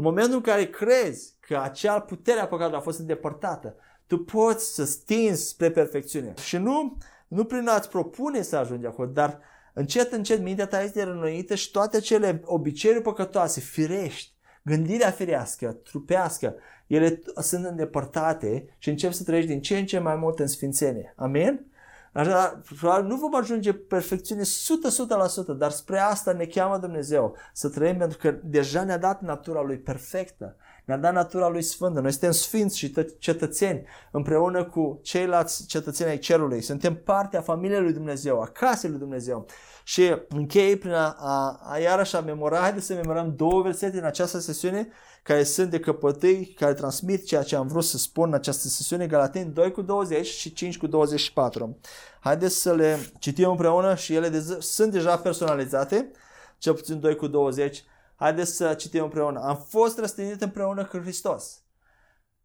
În 0.00 0.06
momentul 0.06 0.34
în 0.34 0.40
care 0.40 0.66
crezi 0.66 1.34
că 1.40 1.60
acea 1.62 2.00
putere 2.00 2.40
a 2.40 2.46
păcatului 2.46 2.78
a 2.78 2.82
fost 2.82 2.98
îndepărtată, 2.98 3.76
tu 4.06 4.18
poți 4.18 4.74
să 4.74 4.84
stinzi 4.84 5.48
spre 5.48 5.70
perfecțiune. 5.70 6.34
Și 6.44 6.56
nu, 6.56 6.96
nu 7.28 7.44
prin 7.44 7.68
a-ți 7.68 7.88
propune 7.88 8.42
să 8.42 8.56
ajungi 8.56 8.86
acolo, 8.86 9.08
dar 9.08 9.40
încet, 9.72 10.12
încet 10.12 10.42
mintea 10.42 10.66
ta 10.66 10.82
este 10.82 11.02
rănoită 11.02 11.54
și 11.54 11.70
toate 11.70 12.00
cele 12.00 12.42
obiceiuri 12.44 13.02
păcătoase, 13.02 13.60
firești, 13.60 14.34
gândirea 14.62 15.10
firească, 15.10 15.72
trupească, 15.72 16.54
ele 16.86 17.22
sunt 17.40 17.64
îndepărtate 17.64 18.76
și 18.78 18.88
încep 18.88 19.12
să 19.12 19.24
trăiești 19.24 19.50
din 19.50 19.60
ce 19.60 19.78
în 19.78 19.86
ce 19.86 19.98
mai 19.98 20.16
mult 20.16 20.38
în 20.38 20.46
sfințenie. 20.46 21.14
Amin? 21.16 21.69
Așa, 22.12 22.60
probabil 22.78 23.08
nu 23.08 23.16
vom 23.16 23.34
ajunge 23.34 23.72
perfecțiune 23.72 24.42
100-100%, 24.42 25.56
dar 25.56 25.70
spre 25.70 25.98
asta 25.98 26.32
ne 26.32 26.44
cheamă 26.44 26.78
Dumnezeu 26.78 27.36
să 27.52 27.68
trăim 27.68 27.96
pentru 27.96 28.18
că 28.18 28.38
deja 28.42 28.84
ne-a 28.84 28.98
dat 28.98 29.20
natura 29.20 29.62
Lui 29.62 29.78
perfectă, 29.78 30.56
ne-a 30.90 30.98
dat 30.98 31.12
natura 31.12 31.48
Lui 31.48 31.62
Sfântă. 31.62 32.00
Noi 32.00 32.10
suntem 32.10 32.30
sfinți 32.30 32.78
și 32.78 32.94
cetățeni 33.18 33.86
împreună 34.10 34.64
cu 34.64 35.00
ceilalți 35.02 35.66
cetățeni 35.66 36.10
ai 36.10 36.18
cerului. 36.18 36.60
Suntem 36.60 36.94
parte 36.94 37.36
a 37.36 37.40
familiei 37.40 37.80
Lui 37.80 37.92
Dumnezeu, 37.92 38.40
a 38.40 38.46
casei 38.46 38.90
Lui 38.90 38.98
Dumnezeu. 38.98 39.46
Și 39.84 40.16
închei 40.28 40.76
prin 40.76 40.92
a, 40.92 41.16
a, 41.18 41.60
a 41.64 41.78
iarăși 41.78 42.16
a 42.16 42.20
memora, 42.20 42.58
haideți 42.58 42.86
să 42.86 42.94
memorăm 42.94 43.34
două 43.36 43.62
versete 43.62 43.98
în 43.98 44.04
această 44.04 44.38
sesiune 44.38 44.88
care 45.22 45.42
sunt 45.42 45.70
de 45.70 45.80
căpătâi, 45.80 46.54
care 46.58 46.74
transmit 46.74 47.26
ceea 47.26 47.42
ce 47.42 47.56
am 47.56 47.66
vrut 47.66 47.84
să 47.84 47.98
spun 47.98 48.28
în 48.28 48.34
această 48.34 48.68
sesiune, 48.68 49.06
Galateni 49.06 49.52
2 49.52 49.72
cu 49.72 49.82
20 49.82 50.26
și 50.26 50.52
5 50.52 50.78
cu 50.78 50.86
24. 50.86 51.78
Haideți 52.20 52.60
să 52.60 52.74
le 52.74 52.98
citim 53.18 53.48
împreună 53.50 53.94
și 53.94 54.14
ele 54.14 54.28
de- 54.28 54.56
sunt 54.60 54.92
deja 54.92 55.16
personalizate, 55.16 56.10
cel 56.58 56.74
puțin 56.74 57.00
2 57.00 57.16
cu 57.16 57.26
20. 57.26 57.84
Haideți 58.20 58.56
să 58.56 58.74
citim 58.74 59.02
împreună. 59.02 59.40
Am 59.40 59.64
fost 59.68 59.98
răstignit 59.98 60.42
împreună 60.42 60.84
cu 60.84 60.98
Hristos 60.98 61.62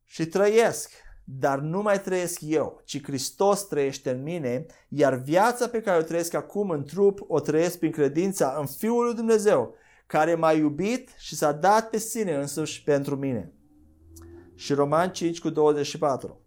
și 0.04 0.26
trăiesc, 0.26 0.92
dar 1.24 1.60
nu 1.60 1.82
mai 1.82 2.02
trăiesc 2.02 2.40
eu, 2.42 2.82
ci 2.86 3.04
Hristos 3.04 3.68
trăiește 3.68 4.10
în 4.10 4.24
mine, 4.24 4.66
iar 4.90 5.16
viața 5.16 5.68
pe 5.68 5.82
care 5.82 6.00
o 6.00 6.04
trăiesc 6.04 6.34
acum 6.34 6.70
în 6.70 6.84
trup 6.84 7.20
o 7.28 7.40
trăiesc 7.40 7.80
prin 7.80 7.92
credința 7.92 8.56
în 8.60 8.66
Fiul 8.66 9.04
lui 9.04 9.14
Dumnezeu, 9.14 9.76
care 10.06 10.36
m-a 10.36 10.52
iubit 10.52 11.10
și 11.18 11.36
s-a 11.36 11.52
dat 11.52 11.90
pe 11.90 11.98
sine 11.98 12.36
însuși 12.36 12.84
pentru 12.84 13.16
mine. 13.16 13.54
Și 14.56 14.74
Roman 14.74 15.12
5 15.12 15.40
cu 15.40 15.50
24. 15.50 16.40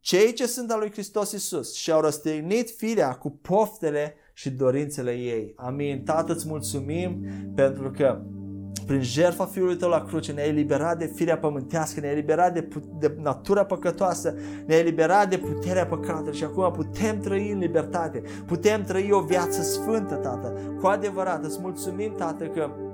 Cei 0.00 0.32
ce 0.32 0.46
sunt 0.46 0.70
al 0.70 0.78
lui 0.78 0.90
Hristos 0.90 1.32
Isus 1.32 1.74
și-au 1.74 2.00
răstignit 2.00 2.70
firea 2.70 3.14
cu 3.14 3.30
poftele 3.30 4.14
și 4.32 4.50
dorințele 4.50 5.12
ei. 5.12 5.52
Amin. 5.56 6.04
Tată, 6.04 6.32
îți 6.32 6.48
mulțumim 6.48 7.24
pentru 7.54 7.90
că 7.90 8.22
prin 8.90 9.02
jertfa 9.02 9.44
Fiului 9.44 9.76
Tău 9.76 9.88
la 9.88 10.04
cruce 10.04 10.32
ne-ai 10.32 10.48
eliberat 10.48 10.98
de 10.98 11.12
firea 11.14 11.38
pământească, 11.38 12.00
ne-ai 12.00 12.12
eliberat 12.12 12.54
de, 12.54 12.68
de 12.98 13.16
natura 13.22 13.64
păcătoasă, 13.64 14.34
ne-ai 14.66 14.80
eliberat 14.80 15.28
de 15.28 15.38
puterea 15.38 15.86
păcatului 15.86 16.36
și 16.36 16.44
acum 16.44 16.72
putem 16.72 17.20
trăi 17.20 17.50
în 17.50 17.58
libertate, 17.58 18.22
putem 18.46 18.82
trăi 18.82 19.10
o 19.12 19.20
viață 19.20 19.62
sfântă, 19.62 20.14
Tată. 20.14 20.52
Cu 20.80 20.86
adevărat, 20.86 21.44
îți 21.44 21.58
mulțumim, 21.60 22.14
Tată, 22.16 22.44
că 22.44 22.70
Uh, 22.70 22.89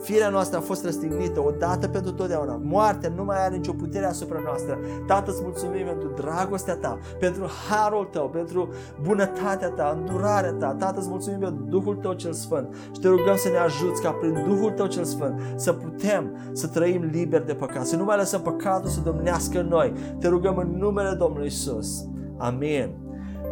firea 0.00 0.28
noastră 0.28 0.58
a 0.58 0.60
fost 0.60 0.84
răstignită 0.84 1.40
odată 1.40 1.88
pentru 1.88 2.12
totdeauna. 2.12 2.60
Moartea 2.62 3.12
nu 3.16 3.24
mai 3.24 3.44
are 3.44 3.56
nicio 3.56 3.72
putere 3.72 4.06
asupra 4.06 4.40
noastră. 4.44 4.78
Tată, 5.06 5.30
îți 5.30 5.42
mulțumim 5.42 5.86
pentru 5.86 6.08
dragostea 6.08 6.76
ta, 6.76 6.98
pentru 7.18 7.46
harul 7.68 8.04
tău, 8.04 8.28
pentru 8.28 8.68
bunătatea 9.02 9.68
ta, 9.68 9.96
îndurarea 9.98 10.52
ta. 10.52 10.74
Tată, 10.78 10.98
îți 10.98 11.08
mulțumim 11.08 11.38
pentru 11.38 11.64
Duhul 11.64 11.94
tău 11.94 12.12
cel 12.12 12.32
Sfânt 12.32 12.74
și 12.92 13.00
te 13.00 13.08
rugăm 13.08 13.36
să 13.36 13.48
ne 13.48 13.58
ajuți 13.58 14.02
ca 14.02 14.10
prin 14.10 14.44
Duhul 14.48 14.70
tău 14.70 14.86
cel 14.86 15.04
Sfânt 15.04 15.40
să 15.56 15.72
putem 15.72 16.36
să 16.52 16.66
trăim 16.66 17.02
liber 17.12 17.42
de 17.42 17.54
păcat, 17.54 17.86
să 17.86 17.96
nu 17.96 18.04
mai 18.04 18.16
lăsăm 18.16 18.40
păcatul 18.40 18.88
să 18.88 19.00
domnească 19.00 19.60
în 19.60 19.66
noi. 19.66 19.92
Te 20.18 20.28
rugăm 20.28 20.56
în 20.56 20.76
numele 20.78 21.14
Domnului 21.14 21.46
Isus. 21.46 22.08
Amin. 22.38 23.03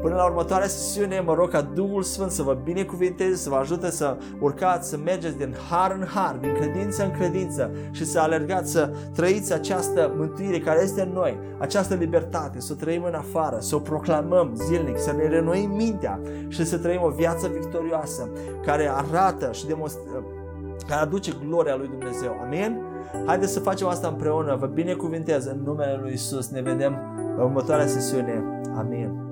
Până 0.03 0.15
la 0.15 0.25
următoarea 0.25 0.67
sesiune 0.67 1.21
mă 1.21 1.35
rog 1.35 1.51
ca 1.51 1.61
Duhul 1.61 2.03
Sfânt 2.03 2.31
să 2.31 2.43
vă 2.43 2.59
binecuvinteze, 2.65 3.37
să 3.37 3.49
vă 3.49 3.57
ajute 3.57 3.91
să 3.91 4.17
urcați, 4.41 4.89
să 4.89 4.97
mergeți 4.97 5.37
din 5.37 5.55
har 5.71 5.97
în 6.01 6.07
har, 6.07 6.37
din 6.41 6.55
credință 6.55 7.05
în 7.05 7.11
credință 7.11 7.71
și 7.91 8.05
să 8.05 8.21
alergați, 8.21 8.71
să 8.71 8.91
trăiți 9.15 9.53
această 9.53 10.13
mântuire 10.17 10.59
care 10.59 10.83
este 10.83 11.03
în 11.03 11.13
noi, 11.13 11.39
această 11.59 11.95
libertate, 11.95 12.61
să 12.61 12.73
o 12.73 12.81
trăim 12.81 13.05
în 13.05 13.15
afară, 13.15 13.57
să 13.61 13.75
o 13.75 13.79
proclamăm 13.79 14.51
zilnic, 14.55 14.99
să 14.99 15.13
ne 15.13 15.29
renoim 15.29 15.71
mintea 15.71 16.21
și 16.49 16.65
să 16.65 16.79
trăim 16.79 17.03
o 17.03 17.09
viață 17.09 17.49
victorioasă 17.49 18.31
care 18.65 18.91
arată 18.91 19.53
și 19.53 19.67
demonstrează 19.67 20.25
care 20.87 21.01
aduce 21.01 21.33
gloria 21.47 21.77
lui 21.77 21.89
Dumnezeu. 21.89 22.37
Amin? 22.45 22.81
Haideți 23.27 23.53
să 23.53 23.61
facem 23.61 23.87
asta 23.87 24.09
împreună. 24.09 24.57
Vă 24.61 24.67
binecuvintez 24.67 25.47
în 25.47 25.63
numele 25.65 25.99
lui 26.01 26.13
Isus. 26.13 26.49
Ne 26.49 26.61
vedem 26.63 26.99
la 27.37 27.45
următoarea 27.45 27.87
sesiune. 27.87 28.45
Amin. 28.77 29.32